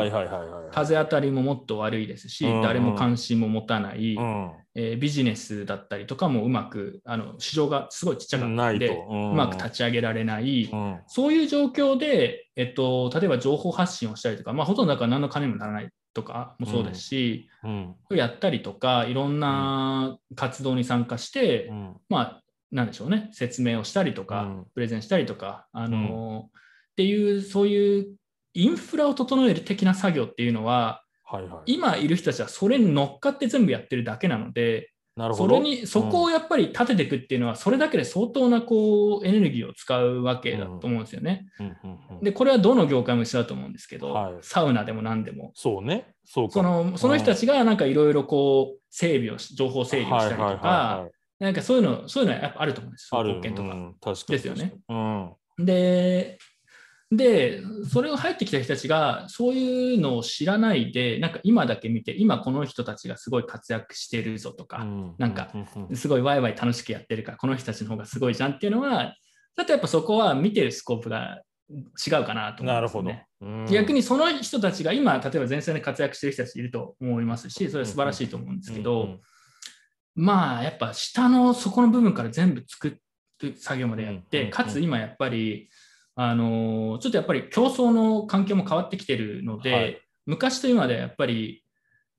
[0.71, 2.61] 風当たりももっと悪いですし、うんうん。
[2.61, 4.51] 誰も関心も持たない、うん。
[4.75, 8.77] えービジネスだったりとかもうまくあの市場がすごいちっちゃかったないと。
[8.77, 9.31] んで、うん。
[9.31, 10.99] うまく立ち上げられない、うん。
[11.07, 17.95] そういう状況で、えっと、例えば情報発信をしたりとか、まあ、ほとんどだから何の金にもならないとかもそうですし、うん。
[18.11, 21.95] やったりとかいろんな活動に参加して、うん。
[22.07, 26.57] まあなんでしょうね説明をしたりとか、うんプレゼンしたりとか、あのー
[26.91, 28.15] っていうそういう
[28.53, 31.73] インフラを整える的な作業っていうのははいはい。
[31.73, 35.55] 今いる人たちはそれに乗っかって全部やってるだけなのでなるほど。
[35.57, 41.47] それにそこをやっぱり立てていくっていうのはそれだけで相当なこうエネルギーを使うわけだと思うんですよね。
[41.59, 45.51] うんうんうんでこれはどの業界も一緒だと思うんですけど、はいサウナでも何でも。
[45.55, 46.13] そうね。
[46.23, 46.53] そうか。
[46.53, 51.11] そのその人たちがなんかいろいろこう整備をし情報整理をしたりとはいはいはいかはい
[51.41, 53.09] なんかそういうのそういうのはやっぱあると思うんです。
[53.11, 53.29] ある。
[53.29, 53.69] 貢献とか。
[53.69, 53.95] うん。
[53.99, 54.35] 確かに。
[54.35, 54.73] ですよね。
[54.87, 55.65] うん。
[55.65, 56.37] で
[57.13, 57.61] で
[57.91, 64.85] それを入ってきた人たちがそういうのを知らないでなんか今だけ見て今この人たちがすごい活躍してるぞとか、
[65.17, 65.87] なんかうん。
[65.89, 65.95] うん。
[65.95, 69.15] すごいワイワイ楽しくやってるからこの人たちの方がすごいじゃんっていうのは
[69.57, 71.41] だとやっぱそこは見てるスコープが
[71.71, 73.11] 違うかなと思なるほど。
[73.41, 73.65] うん。
[73.65, 79.19] 逆にその人たちが今、例えば前線で活躍してる人たちいると思いますし、それは素晴らしいと思うんですけど、うんうん
[80.21, 82.99] まあやっぱ下の底の部分から全部作
[83.41, 85.67] る作業までやって、うんうんかつ今やっぱり、
[86.15, 90.01] あのーちょっとやっぱり競争の環境も変わってきてるので、はい。
[90.27, 91.63] 昔と今ではやっぱり、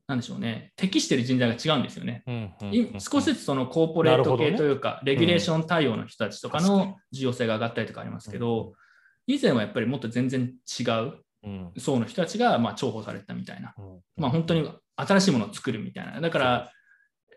[0.09, 2.25] なんでしょうね、適してる人材が違うんですよね。
[2.27, 8.73] うんうんい少しずつそのコーポレート系というか、レギュレーション対応の人たちとかの重要性が上がったりとかありますけど、
[9.29, 11.73] 以前はやっぱりもっと全然違ううん。
[11.79, 14.01] 層の人たちがまあ重宝されたみたいな、うん。
[14.17, 16.73] まあ、本当に新しいものを作るみたいな、だから、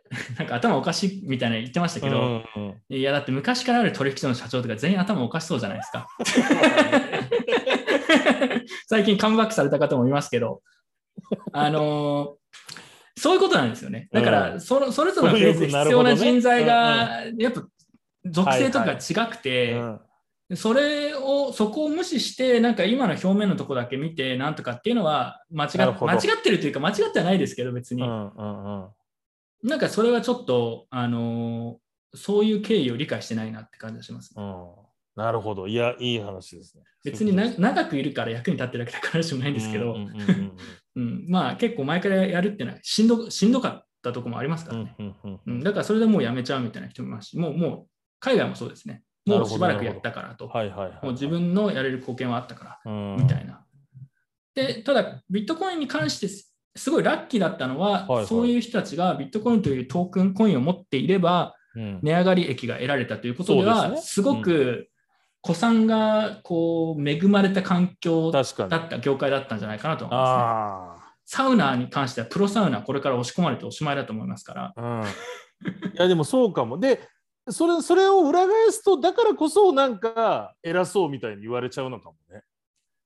[0.38, 6.08] なんか頭おかしいみたいな言ってましたけど、うんうんいやだって昔からある取引所の社長とか全員頭おかしそうじゃないですか。
[8.88, 10.62] 最近カムバックされた方もいますけど、
[11.52, 12.46] あのー
[13.18, 14.10] そういうことなんですよね。
[14.12, 14.62] だから、うん。
[14.62, 17.64] そのそれぞれのフェーズで必要な人材が、やっぱ
[18.26, 20.56] 属性とか違くて、うん。
[20.56, 28.04] それを、そこを無視して、なんか今の表面のとこだけ見て、なんとかっていうのは間違間違ってるというか、間違ってはないですけど、別に。
[28.04, 28.88] うんうんうん
[29.66, 31.86] なんかそれはちょっと、あのー
[32.18, 34.34] そういう経緯を理解してないなって感じがします。
[34.38, 34.66] うん
[35.18, 35.68] なるほど。
[35.68, 36.84] いや、いい話ですね。
[37.04, 39.96] 別にな長くいるから役に立ってるわけだからしもないんですけど、
[41.28, 47.88] まあ結構前からやるっていうのはしんどしんどかったところもありますかうんらね、うんうんうんだからそれでもうやめちゃうみたいな人もいますし、もうもう
[48.20, 49.04] 海外もそうですね。
[49.26, 50.48] もうしばらくやったからと。
[50.48, 51.00] はいはいはい。
[51.02, 53.66] もう自分のやれる貢献はあったから、うんみたいな。
[54.54, 56.28] で、ただ、ビットコインに関して
[56.76, 64.88] すすごいラッキーだったのは、はいはいそういう人たちがビットコインというトークンコインを持っていれば、うん値上がり益が得られたということでは、ですねすごく
[65.46, 68.42] 古参がこう恵まれた環境だ。
[68.42, 68.46] っ
[68.90, 71.02] た業界だったんじゃないかなと思います、ね。
[71.02, 74.74] あサウナーに関しては、プロサウナーこれから押し込まれておしまいだと思いますから。
[74.76, 74.82] あ。
[74.82, 75.04] うん。
[75.04, 75.08] い
[75.96, 76.80] や、でもそうかも。
[76.80, 77.02] で、
[77.50, 82.44] それそれを裏返すと、だからこそ、なんか、偉そうみたいに言われちゃうのかもね。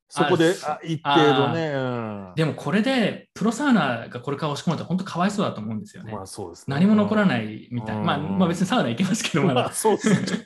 [0.10, 1.68] そこで、ああ一定度ね。
[1.70, 2.34] うん。
[2.36, 6.12] でもこれでプロサウナーがこれから押し込まれたら本当かわいそうだと思うんですよね。
[6.12, 6.76] まあそうですね。
[6.76, 7.30] 何も残らい。
[7.30, 8.02] ないみたいな。
[8.02, 10.46] まあ、うんまあ別にサウナ行けますけど、ままあだそうですね。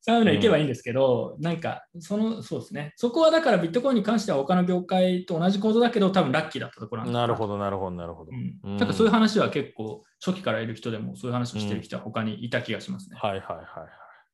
[0.00, 2.94] サウナ行けばいいんですけど、なんか、その、そうですね。
[2.96, 8.30] そこはだからビットコインに関しては他の業界と同じ構造だけど、多分ラッキーだったところなんですなるほど、なるほど、なるほど。
[8.32, 13.18] うんうんなんかそういう話は結構初期からいる人でもそういう話をしてる人は他にいた気がしますね。
[13.20, 13.66] はいはいはいはい。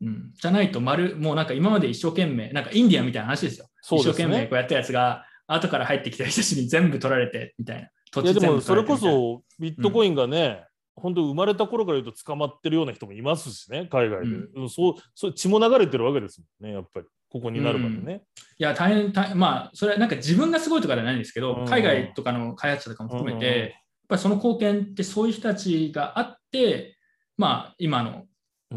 [0.01, 3.67] うん、じゃないと丸、もうなんか今まで一生懸命、なんかインディアンみたいな話ですよ。
[3.83, 4.03] すね。
[4.03, 7.89] 生懸命こうやったやつが後から入ってきた人たちに全部取られてみたいな。
[8.11, 10.65] 土いやでもそれこそビットコインがね、
[10.97, 14.27] 本当生まれた頃から言うと捕まってるような人もいますしね、海外で。
[14.27, 17.07] うんうんそうそう血も流れてるわけですもんね、やっぱり。
[17.31, 18.23] ここになるまでね。
[18.59, 26.99] いや、大変、大変まあ、それはなんか自分がすごいとかじゃないんですけど、うん海外とかの開発者とかも含めて、うんやっぱりその貢献ってそういう人たちがあって、
[27.39, 28.29] まあ、今のうん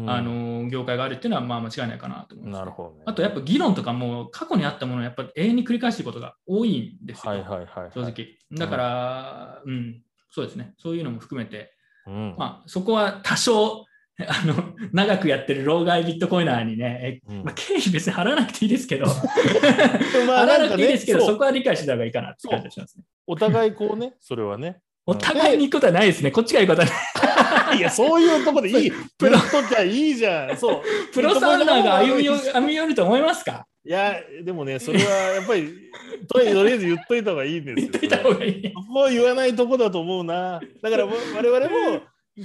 [0.06, 3.02] あの業界があるっていうのはまあ間違いないかなと思います、なるほどね。
[3.06, 7.92] あとやっぱ議論とかも過去にあったものをやっぱり永遠に繰り返していることが多いんですよ、はいはいはい、はい。
[7.92, 8.38] 正直。
[8.52, 11.72] だから、うん、そうですね、そういうのも含めて、
[12.06, 12.34] うん。
[12.38, 13.84] まあ、そこは多少、
[14.26, 19.06] あの長くやってる老害ビットコイナーにね、えうんまあ、経費別に払わなくていいですけど、
[20.26, 23.04] まあ払わなくていいですけど、そこは理解してた方がいいかなって感じがしますね。
[23.28, 24.80] お互いこうね、それはね。
[25.06, 26.32] お互いに行くことはないですね。
[26.32, 26.94] こっちが行くことはな
[27.24, 27.27] い。
[27.76, 28.90] いや、そういうとこでいい。
[28.90, 30.56] ププロロときゃいいじゃん。
[30.58, 31.12] そう。
[31.12, 33.66] プロサウナーが歩みよ歩み寄ると思いますか？
[33.84, 35.72] いや、でもね、それはやっぱり、
[36.28, 37.88] とりあえず言っといた方がいいんですよ。
[37.88, 38.72] 言っといた方がいい。
[38.74, 40.60] そこは言わないとこだと思うな。
[40.82, 42.00] だからわ我々も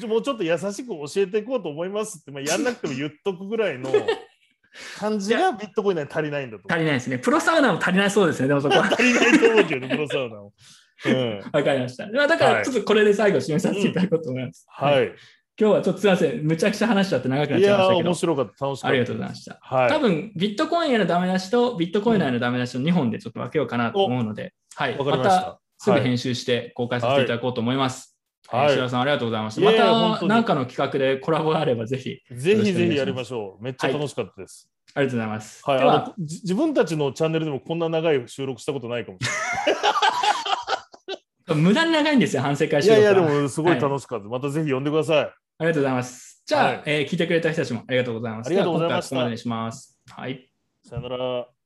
[0.07, 3.91] もうちょっと優しく教えていこうと思いますって、まあ、やんなくても言っとくぐらいの
[4.97, 7.19] 感じがビットコインには足りないんだと思足りないですね。
[7.19, 8.47] プロサウナーも足りないそうですね。
[8.47, 8.81] でもそこは。
[8.89, 8.93] う。
[8.93, 10.53] 足りないと思うけどね、プロサウナも。
[11.05, 12.07] うん、わかりました。
[12.07, 14.65] まあだから、ちょっとこれで最後締めさせていただこうと思います。
[14.69, 15.11] はい。
[15.59, 16.43] 今日はちょっとすみません。
[16.43, 18.15] むちゃくちゃ話しちゃって長くなっちゃいましたけど面。
[18.15, 18.87] 白かった、楽しかった。
[18.87, 19.59] ありがとうございました。
[19.61, 19.89] はい。
[19.89, 28.09] 多分ビットコインへのダメ出しとビットコインへのダメ出しの2本でちょっと分けようかなと思うので、はい、わかりましまたすぐ編集して公開させていただこうと思います。
[28.09, 28.13] はいえー
[28.71, 29.61] 白田さんありがとうございました。
[29.61, 33.63] また何かの企画でコラボがあればぜひぜひぜひやりましょう。
[33.63, 34.69] めっちゃ楽しかったです。
[34.93, 35.61] ありがとうございます。
[35.65, 36.21] はい。
[36.21, 39.73] 自分たちのチャンネルでもこんな長い収録したことないかもしれ
[41.55, 44.27] 無駄に長いんですよ、反省会収録はやいや、でもすごい楽しかった。
[44.27, 45.17] またぜひ呼んでください。
[45.19, 46.43] ありがとうございます。
[46.45, 48.47] じゃあ、はいえー聞いてくれた人たちもありがとうございます。
[48.47, 49.99] ありがとうございましたここまでにします。
[50.09, 50.49] はい。
[50.83, 51.62] さよなら。